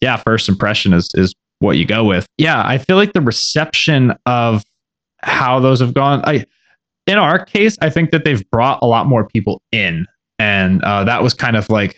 yeah 0.00 0.16
first 0.16 0.48
impression 0.48 0.92
is 0.92 1.10
is 1.14 1.34
what 1.60 1.76
you 1.76 1.86
go 1.86 2.04
with. 2.04 2.26
Yeah 2.38 2.62
i 2.66 2.78
feel 2.78 2.96
like 2.96 3.12
the 3.12 3.20
reception 3.20 4.14
of 4.26 4.64
how 5.22 5.58
those 5.58 5.80
have 5.80 5.94
gone 5.94 6.20
i 6.24 6.44
in 7.06 7.16
our 7.16 7.42
case 7.42 7.78
i 7.80 7.88
think 7.88 8.10
that 8.10 8.24
they've 8.24 8.48
brought 8.50 8.78
a 8.82 8.86
lot 8.86 9.06
more 9.06 9.26
people 9.26 9.62
in. 9.72 10.06
And 10.40 10.82
uh, 10.82 11.04
that 11.04 11.22
was 11.22 11.32
kind 11.32 11.56
of 11.56 11.70
like 11.70 11.96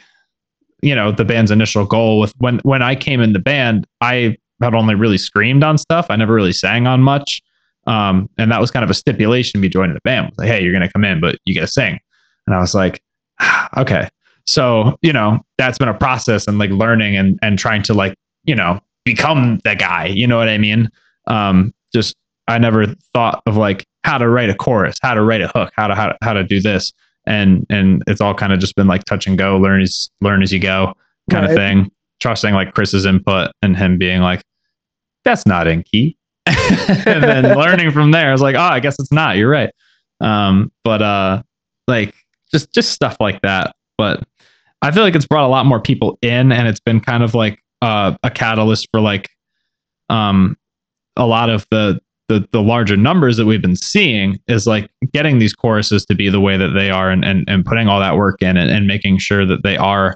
you 0.83 0.95
know 0.95 1.11
the 1.11 1.25
band's 1.25 1.51
initial 1.51 1.87
goal 1.87 2.21
with 2.21 2.35
when 2.39 2.59
when 2.61 2.83
i 2.83 2.95
came 2.95 3.21
in 3.21 3.33
the 3.33 3.39
band 3.39 3.87
i 4.01 4.37
had 4.63 4.75
only 4.75 4.95
really 4.95 5.19
screamed 5.19 5.63
on 5.63 5.77
stuff. 5.77 6.07
I 6.09 6.17
never 6.17 6.33
really 6.33 6.53
sang 6.53 6.87
on 6.87 7.03
much. 7.03 7.43
Um, 7.87 8.31
and 8.39 8.51
that 8.51 8.59
was 8.59 8.71
kind 8.71 8.83
of 8.85 8.89
a 8.89 8.95
stipulation 8.95 9.61
me 9.61 9.69
joining 9.69 9.95
the 9.95 10.01
band. 10.03 10.33
Like 10.39 10.49
hey 10.49 10.63
you're 10.63 10.73
gonna 10.73 10.91
come 10.91 11.05
in 11.05 11.21
but 11.21 11.39
you 11.45 11.55
gotta 11.55 11.67
sing. 11.67 11.99
And 12.47 12.55
i 12.55 12.61
was 12.61 12.75
like 12.75 13.03
okay 13.77 14.09
so, 14.47 14.99
you 15.03 15.13
know, 15.13 15.41
that's 15.59 15.79
been 15.79 15.89
a 15.89 15.95
process 15.95 16.47
and 16.47 16.59
like 16.59 16.71
learning 16.71 17.17
and 17.17 17.39
and 17.43 17.59
trying 17.59 17.83
to 17.85 17.95
like, 17.95 18.15
you 18.45 18.55
know, 18.55 18.81
become 19.05 19.61
that 19.65 19.79
guy. 19.79 20.07
You 20.07 20.27
know 20.27 20.39
what 20.39 20.49
I 20.49 20.59
mean? 20.59 20.91
Um, 21.27 21.75
just 21.93 22.15
I 22.49 22.59
never 22.59 22.87
thought 23.15 23.43
of 23.47 23.57
like 23.57 23.87
how 24.05 24.19
to 24.19 24.29
write 24.29 24.51
a 24.51 24.55
chorus, 24.55 24.97
how 25.03 25.15
to 25.15 25.23
write 25.23 25.41
a 25.41 25.49
hook, 25.49 25.73
how 25.77 25.89
to 25.89 25.95
how 25.95 26.09
to, 26.09 26.19
how 26.23 26.33
to 26.33 26.45
do 26.45 26.61
this. 26.61 26.93
And 27.27 27.67
and 27.71 28.05
it's 28.07 28.21
all 28.21 28.35
kind 28.35 28.53
of 28.53 28.61
just 28.61 28.77
been 28.77 28.87
like 28.87 29.05
touch 29.05 29.27
and 29.27 29.37
go, 29.37 29.59
learn 29.59 29.83
as 29.83 30.11
learn 30.21 30.43
as 30.43 30.53
you 30.53 30.61
go 30.61 30.95
kind 31.31 31.45
right. 31.45 31.51
of 31.51 31.57
thing. 31.57 31.91
Trusting 32.21 32.55
like 32.55 32.73
Chris's 32.73 33.05
input 33.05 33.51
and 33.63 33.77
him 33.77 33.99
being 33.99 34.21
like, 34.21 34.43
that's 35.25 35.45
not 35.45 35.67
in 35.67 35.83
key. 35.83 36.17
and 36.47 37.23
then 37.23 37.45
learning 37.59 37.91
from 37.91 38.13
there, 38.13 38.29
I 38.29 38.33
was 38.33 38.41
like, 38.41 38.55
oh, 38.55 38.61
I 38.61 38.81
guess 38.81 38.99
it's 39.01 39.13
not. 39.13 39.37
You're 39.37 39.51
right. 39.51 39.71
Um, 40.21 40.71
but 40.85 41.03
uh 41.03 41.43
like 41.89 42.15
just 42.53 42.73
just 42.73 42.93
stuff 42.93 43.17
like 43.19 43.43
that. 43.43 43.75
But 43.99 44.23
I 44.87 44.93
feel 44.93 45.03
like 45.03 45.17
it's 45.17 45.27
brought 45.27 45.45
a 45.45 45.49
lot 45.49 45.67
more 45.67 45.81
people 45.81 46.17
in, 46.23 46.53
and 46.53 46.69
it's 46.69 46.79
been 46.79 47.01
kind 47.01 47.25
of 47.25 47.35
like 47.35 47.61
uh, 47.83 48.17
a 48.23 48.31
catalyst 48.31 48.87
for 48.93 49.01
like 49.01 49.29
um, 50.11 50.57
a 51.17 51.27
lot 51.27 51.51
of 51.51 51.67
the, 51.73 52.01
the 52.29 52.47
the 52.53 52.63
larger 52.63 52.97
numbers 52.97 53.37
that 53.37 53.47
we've 53.47 53.61
been 53.61 53.75
seeing 53.75 54.39
is 54.47 54.65
like 54.65 54.89
getting 55.13 55.41
these 55.41 55.53
choruses 55.53 56.07
to 56.07 56.15
be 56.15 56.29
the 56.29 56.41
way 56.41 56.57
that 56.57 56.69
they 56.69 56.89
are, 56.89 57.11
and 57.11 57.25
and, 57.25 57.45
and 57.49 57.65
putting 57.65 57.89
all 57.89 57.99
that 57.99 58.17
work 58.17 58.41
in, 58.41 58.57
and, 58.57 58.71
and 58.71 58.87
making 58.87 59.19
sure 59.19 59.45
that 59.45 59.65
they 59.65 59.77
are 59.77 60.15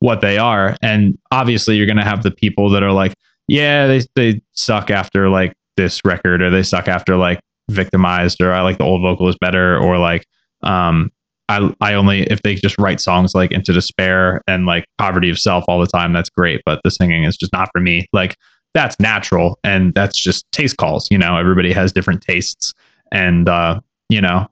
what 0.00 0.20
they 0.20 0.36
are. 0.36 0.76
And 0.82 1.16
obviously, 1.30 1.76
you're 1.76 1.86
going 1.86 1.96
to 1.96 2.04
have 2.04 2.22
the 2.22 2.30
people 2.30 2.68
that 2.68 2.82
are 2.82 2.92
like, 2.92 3.14
yeah, 3.48 3.86
they 3.86 4.02
they 4.14 4.42
suck 4.52 4.90
after 4.90 5.30
like 5.30 5.54
this 5.78 6.02
record, 6.04 6.42
or 6.42 6.50
they 6.50 6.62
suck 6.62 6.86
after 6.86 7.16
like 7.16 7.40
victimized, 7.70 8.42
or 8.42 8.52
I 8.52 8.60
like 8.60 8.76
the 8.76 8.84
old 8.84 9.00
vocalist 9.00 9.40
better, 9.40 9.78
or 9.78 9.96
like 9.96 10.26
um 10.62 11.10
I 11.52 11.74
I 11.80 11.94
only 11.94 12.22
if 12.24 12.42
they 12.42 12.54
just 12.54 12.78
write 12.78 13.00
songs 13.00 13.34
like 13.34 13.52
Into 13.52 13.72
Despair 13.72 14.40
and 14.46 14.64
like 14.66 14.86
Poverty 14.98 15.30
of 15.30 15.38
Self 15.38 15.64
all 15.68 15.80
the 15.80 15.86
time, 15.86 16.12
that's 16.12 16.30
great. 16.30 16.62
But 16.64 16.80
the 16.82 16.90
singing 16.90 17.24
is 17.24 17.36
just 17.36 17.52
not 17.52 17.68
for 17.72 17.80
me. 17.80 18.08
Like 18.12 18.36
that's 18.74 18.98
natural 18.98 19.58
and 19.62 19.92
that's 19.94 20.18
just 20.18 20.50
taste 20.52 20.78
calls. 20.78 21.08
You 21.10 21.18
know, 21.18 21.36
everybody 21.36 21.72
has 21.72 21.92
different 21.92 22.22
tastes, 22.22 22.72
and 23.12 23.48
uh, 23.48 23.80
you 24.08 24.20
know, 24.20 24.48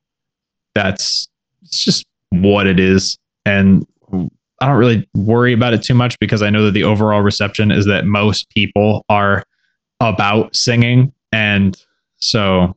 that's 0.74 1.28
it's 1.62 1.82
just 1.82 2.05
what 2.30 2.66
it 2.66 2.78
is. 2.78 3.16
And 3.46 3.86
I 4.12 4.66
don't 4.66 4.76
really 4.76 5.09
worry 5.14 5.55
about 5.55 5.72
it 5.72 5.82
too 5.82 5.94
much 5.94 6.18
because 6.18 6.42
I 6.42 6.51
know 6.51 6.66
that 6.66 6.72
the 6.72 6.84
overall 6.84 7.22
reception 7.22 7.70
is 7.70 7.86
that 7.86 8.05
most 8.05 8.51
people 8.51 9.07
are 9.09 9.42
about 10.01 10.55
singing, 10.55 11.12
and 11.32 11.82
so 12.18 12.76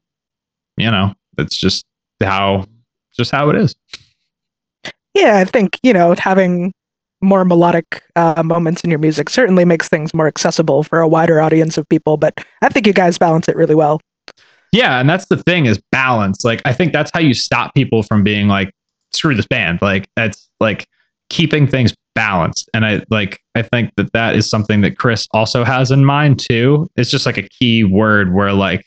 you 0.77 0.89
know, 0.89 1.13
it's 1.37 1.57
just 1.57 1.85
how 2.21 2.65
just 3.17 3.31
how 3.31 3.49
it 3.49 3.57
is. 3.57 3.75
Yeah, 5.13 5.37
I 5.37 5.45
think, 5.45 5.79
you 5.83 5.93
know, 5.93 6.15
having 6.17 6.73
more 7.21 7.45
melodic 7.45 8.03
uh, 8.15 8.43
moments 8.43 8.83
in 8.83 8.89
your 8.89 8.99
music 8.99 9.29
certainly 9.29 9.65
makes 9.65 9.87
things 9.87 10.13
more 10.13 10.27
accessible 10.27 10.83
for 10.83 10.99
a 10.99 11.07
wider 11.07 11.39
audience 11.39 11.77
of 11.77 11.87
people, 11.89 12.17
but 12.17 12.43
I 12.61 12.69
think 12.69 12.85
you 12.85 12.93
guys 12.93 13.17
balance 13.17 13.47
it 13.47 13.55
really 13.55 13.75
well. 13.75 14.01
Yeah, 14.71 14.99
and 14.99 15.09
that's 15.09 15.27
the 15.27 15.37
thing 15.37 15.67
is 15.67 15.79
balance. 15.91 16.43
Like 16.43 16.61
I 16.65 16.73
think 16.73 16.93
that's 16.93 17.11
how 17.13 17.19
you 17.19 17.33
stop 17.33 17.75
people 17.75 18.03
from 18.03 18.23
being 18.23 18.47
like 18.47 18.73
screw 19.11 19.35
this 19.35 19.45
band. 19.45 19.79
Like 19.81 20.07
that's 20.15 20.49
like 20.59 20.87
keeping 21.29 21.67
things 21.67 21.93
balanced. 22.15 22.69
And 22.73 22.85
I 22.85 23.03
like 23.09 23.39
I 23.55 23.61
think 23.61 23.91
that 23.97 24.11
that 24.13 24.35
is 24.35 24.49
something 24.49 24.81
that 24.81 24.97
Chris 24.97 25.27
also 25.31 25.63
has 25.63 25.91
in 25.91 26.03
mind 26.03 26.39
too. 26.39 26.89
It's 26.95 27.11
just 27.11 27.27
like 27.27 27.37
a 27.37 27.47
key 27.47 27.83
word 27.83 28.33
where 28.33 28.51
like 28.51 28.83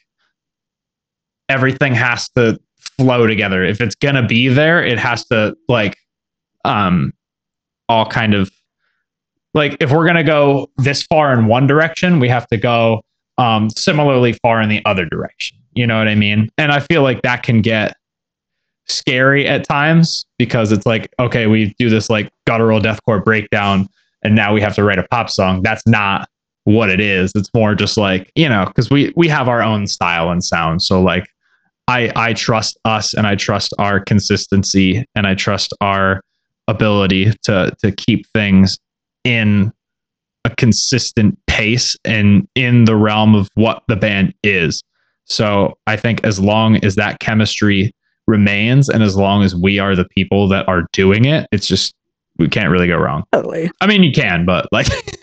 everything 1.49 1.95
has 1.95 2.29
to 2.31 2.59
flow 2.99 3.29
together. 3.29 3.65
If 3.65 3.81
it's 3.81 3.95
to 3.95 4.27
be 4.27 4.49
there, 4.49 4.85
it 4.85 4.99
has 4.99 5.25
to 5.27 5.57
like 5.69 5.97
um, 6.67 7.13
all 7.89 8.07
kind 8.07 8.35
of 8.35 8.51
like 9.55 9.77
if 9.81 9.91
we're 9.91 10.05
going 10.05 10.17
to 10.17 10.25
go 10.25 10.71
this 10.77 11.03
far 11.05 11.33
in 11.33 11.47
one 11.47 11.67
direction, 11.67 12.21
we 12.21 12.29
have 12.29 12.47
to 12.49 12.57
go 12.57 13.03
um, 13.39 13.71
similarly 13.71 14.35
far 14.35 14.61
in 14.61 14.69
the 14.69 14.85
other 14.85 15.07
direction. 15.07 15.57
You 15.75 15.87
know 15.87 15.99
what 15.99 16.09
I 16.09 16.15
mean? 16.15 16.51
And 16.59 16.73
I 16.73 16.81
feel 16.81 17.03
like 17.03 17.23
that 17.23 17.43
can 17.43 17.63
get 17.63 17.97
scary 18.87 19.47
at 19.47 19.67
times 19.67 20.25
because 20.39 20.73
it's 20.73 20.87
like, 20.87 21.13
okay, 21.19 21.47
we 21.47 21.75
do 21.79 21.89
this 21.89 22.09
like 22.11 22.31
guttural 22.47 22.81
deathcore 22.81 23.25
breakdown, 23.25 23.89
and 24.23 24.35
now 24.35 24.53
we 24.53 24.61
have 24.61 24.75
to 24.77 24.85
write 24.85 24.99
a 24.99 25.07
pop 25.09 25.31
song. 25.31 25.63
That's 25.63 25.87
not 25.87 26.29
what 26.65 26.91
it 26.91 27.01
is. 27.01 27.33
It's 27.35 27.53
more 27.55 27.75
just 27.75 27.97
like 27.97 28.31
you 28.35 28.49
know, 28.49 28.65
because 28.67 28.91
we 28.91 29.13
we 29.17 29.29
have 29.29 29.49
our 29.49 29.63
own 29.63 29.87
style 29.87 30.31
and 30.31 30.45
sound. 30.45 30.83
So 30.83 31.01
like, 31.03 31.27
I 31.89 32.13
I 32.17 32.33
trust 32.33 32.79
us 32.85 33.15
and 33.15 33.27
I 33.27 33.37
trust 33.37 33.73
our 33.79 34.01
consistency 34.01 35.05
and 35.15 35.27
I 35.27 35.35
trust 35.35 35.73
our 35.81 36.23
ability 36.69 37.33
to 37.45 37.75
to 37.81 37.93
keep 37.93 38.27
things 38.35 38.79
in 39.25 39.73
a 40.45 40.51
consistent 40.57 41.39
pace 41.47 41.97
and 42.05 42.47
in 42.55 42.85
the 42.85 42.95
realm 42.97 43.35
of 43.35 43.49
what 43.55 43.83
the 43.89 43.97
band 43.97 44.33
is. 44.43 44.83
So 45.25 45.77
I 45.89 45.97
think 45.97 46.25
as 46.25 46.39
long 46.39 46.77
as 46.85 46.95
that 46.95 47.19
chemistry 47.19 47.93
remains 48.29 48.89
and 48.89 49.03
as 49.03 49.17
long 49.17 49.43
as 49.43 49.57
we 49.57 49.79
are 49.81 49.97
the 49.97 50.05
people 50.05 50.47
that 50.49 50.69
are 50.69 50.87
doing 50.93 51.25
it, 51.25 51.49
it's 51.51 51.67
just 51.67 51.95
we 52.39 52.49
can't 52.49 52.71
really 52.71 52.87
go 52.87 52.97
wrong. 52.97 53.25
Totally. 53.33 53.71
I 53.81 53.87
mean, 53.87 54.03
you 54.03 54.13
can, 54.13 54.45
but 54.45 54.69
like 54.71 54.87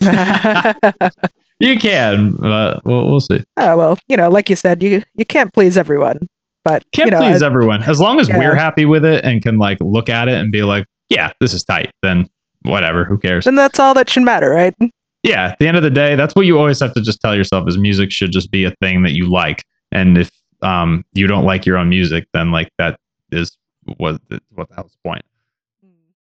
you 1.60 1.78
can, 1.78 2.32
but 2.36 2.84
we'll, 2.84 3.06
we'll 3.06 3.20
see. 3.20 3.42
Oh 3.56 3.76
well, 3.76 3.98
you 4.08 4.16
know, 4.16 4.28
like 4.28 4.50
you 4.50 4.56
said, 4.56 4.82
you 4.82 5.02
you 5.14 5.24
can't 5.24 5.52
please 5.52 5.78
everyone, 5.78 6.18
but 6.64 6.84
can't 6.92 7.06
you 7.06 7.10
know, 7.12 7.20
please 7.20 7.42
I, 7.42 7.46
everyone. 7.46 7.82
As 7.82 8.00
long 8.00 8.20
as 8.20 8.28
Yeah. 8.28 8.38
we're 8.38 8.54
happy 8.54 8.84
with 8.84 9.04
it 9.04 9.24
and 9.24 9.42
can 9.42 9.58
like 9.58 9.78
look 9.80 10.08
at 10.08 10.28
it 10.28 10.34
and 10.34 10.50
be 10.52 10.62
like, 10.62 10.86
yeah, 11.08 11.32
this 11.40 11.52
is 11.52 11.64
tight, 11.64 11.90
then 12.02 12.28
whatever, 12.62 13.04
who 13.04 13.18
cares? 13.18 13.46
And 13.46 13.58
that's 13.58 13.78
all 13.78 13.94
that 13.94 14.08
should 14.08 14.22
matter, 14.22 14.50
right? 14.50 14.74
yeah, 15.24 15.46
at 15.46 15.58
the 15.58 15.66
end 15.66 15.76
of 15.76 15.82
the 15.82 15.90
day, 15.90 16.14
that's 16.14 16.36
what 16.36 16.44
you 16.44 16.58
always 16.58 16.78
have 16.80 16.92
to 16.92 17.00
just 17.00 17.20
tell 17.20 17.34
yourself 17.34 17.66
is 17.66 17.78
music 17.78 18.12
should 18.12 18.30
just 18.30 18.50
be 18.50 18.64
a 18.64 18.70
thing 18.82 19.02
that 19.02 19.12
you 19.12 19.28
like. 19.28 19.64
And 19.90 20.18
if 20.18 20.30
um 20.62 21.04
you 21.14 21.26
don't 21.26 21.44
like 21.44 21.66
your 21.66 21.78
own 21.78 21.88
music, 21.88 22.28
then 22.32 22.50
like 22.50 22.68
that 22.78 23.00
is 23.32 23.56
what 23.96 24.20
what 24.50 24.68
the 24.68 24.74
hell's 24.74 24.92
the 24.92 25.08
point? 25.08 25.24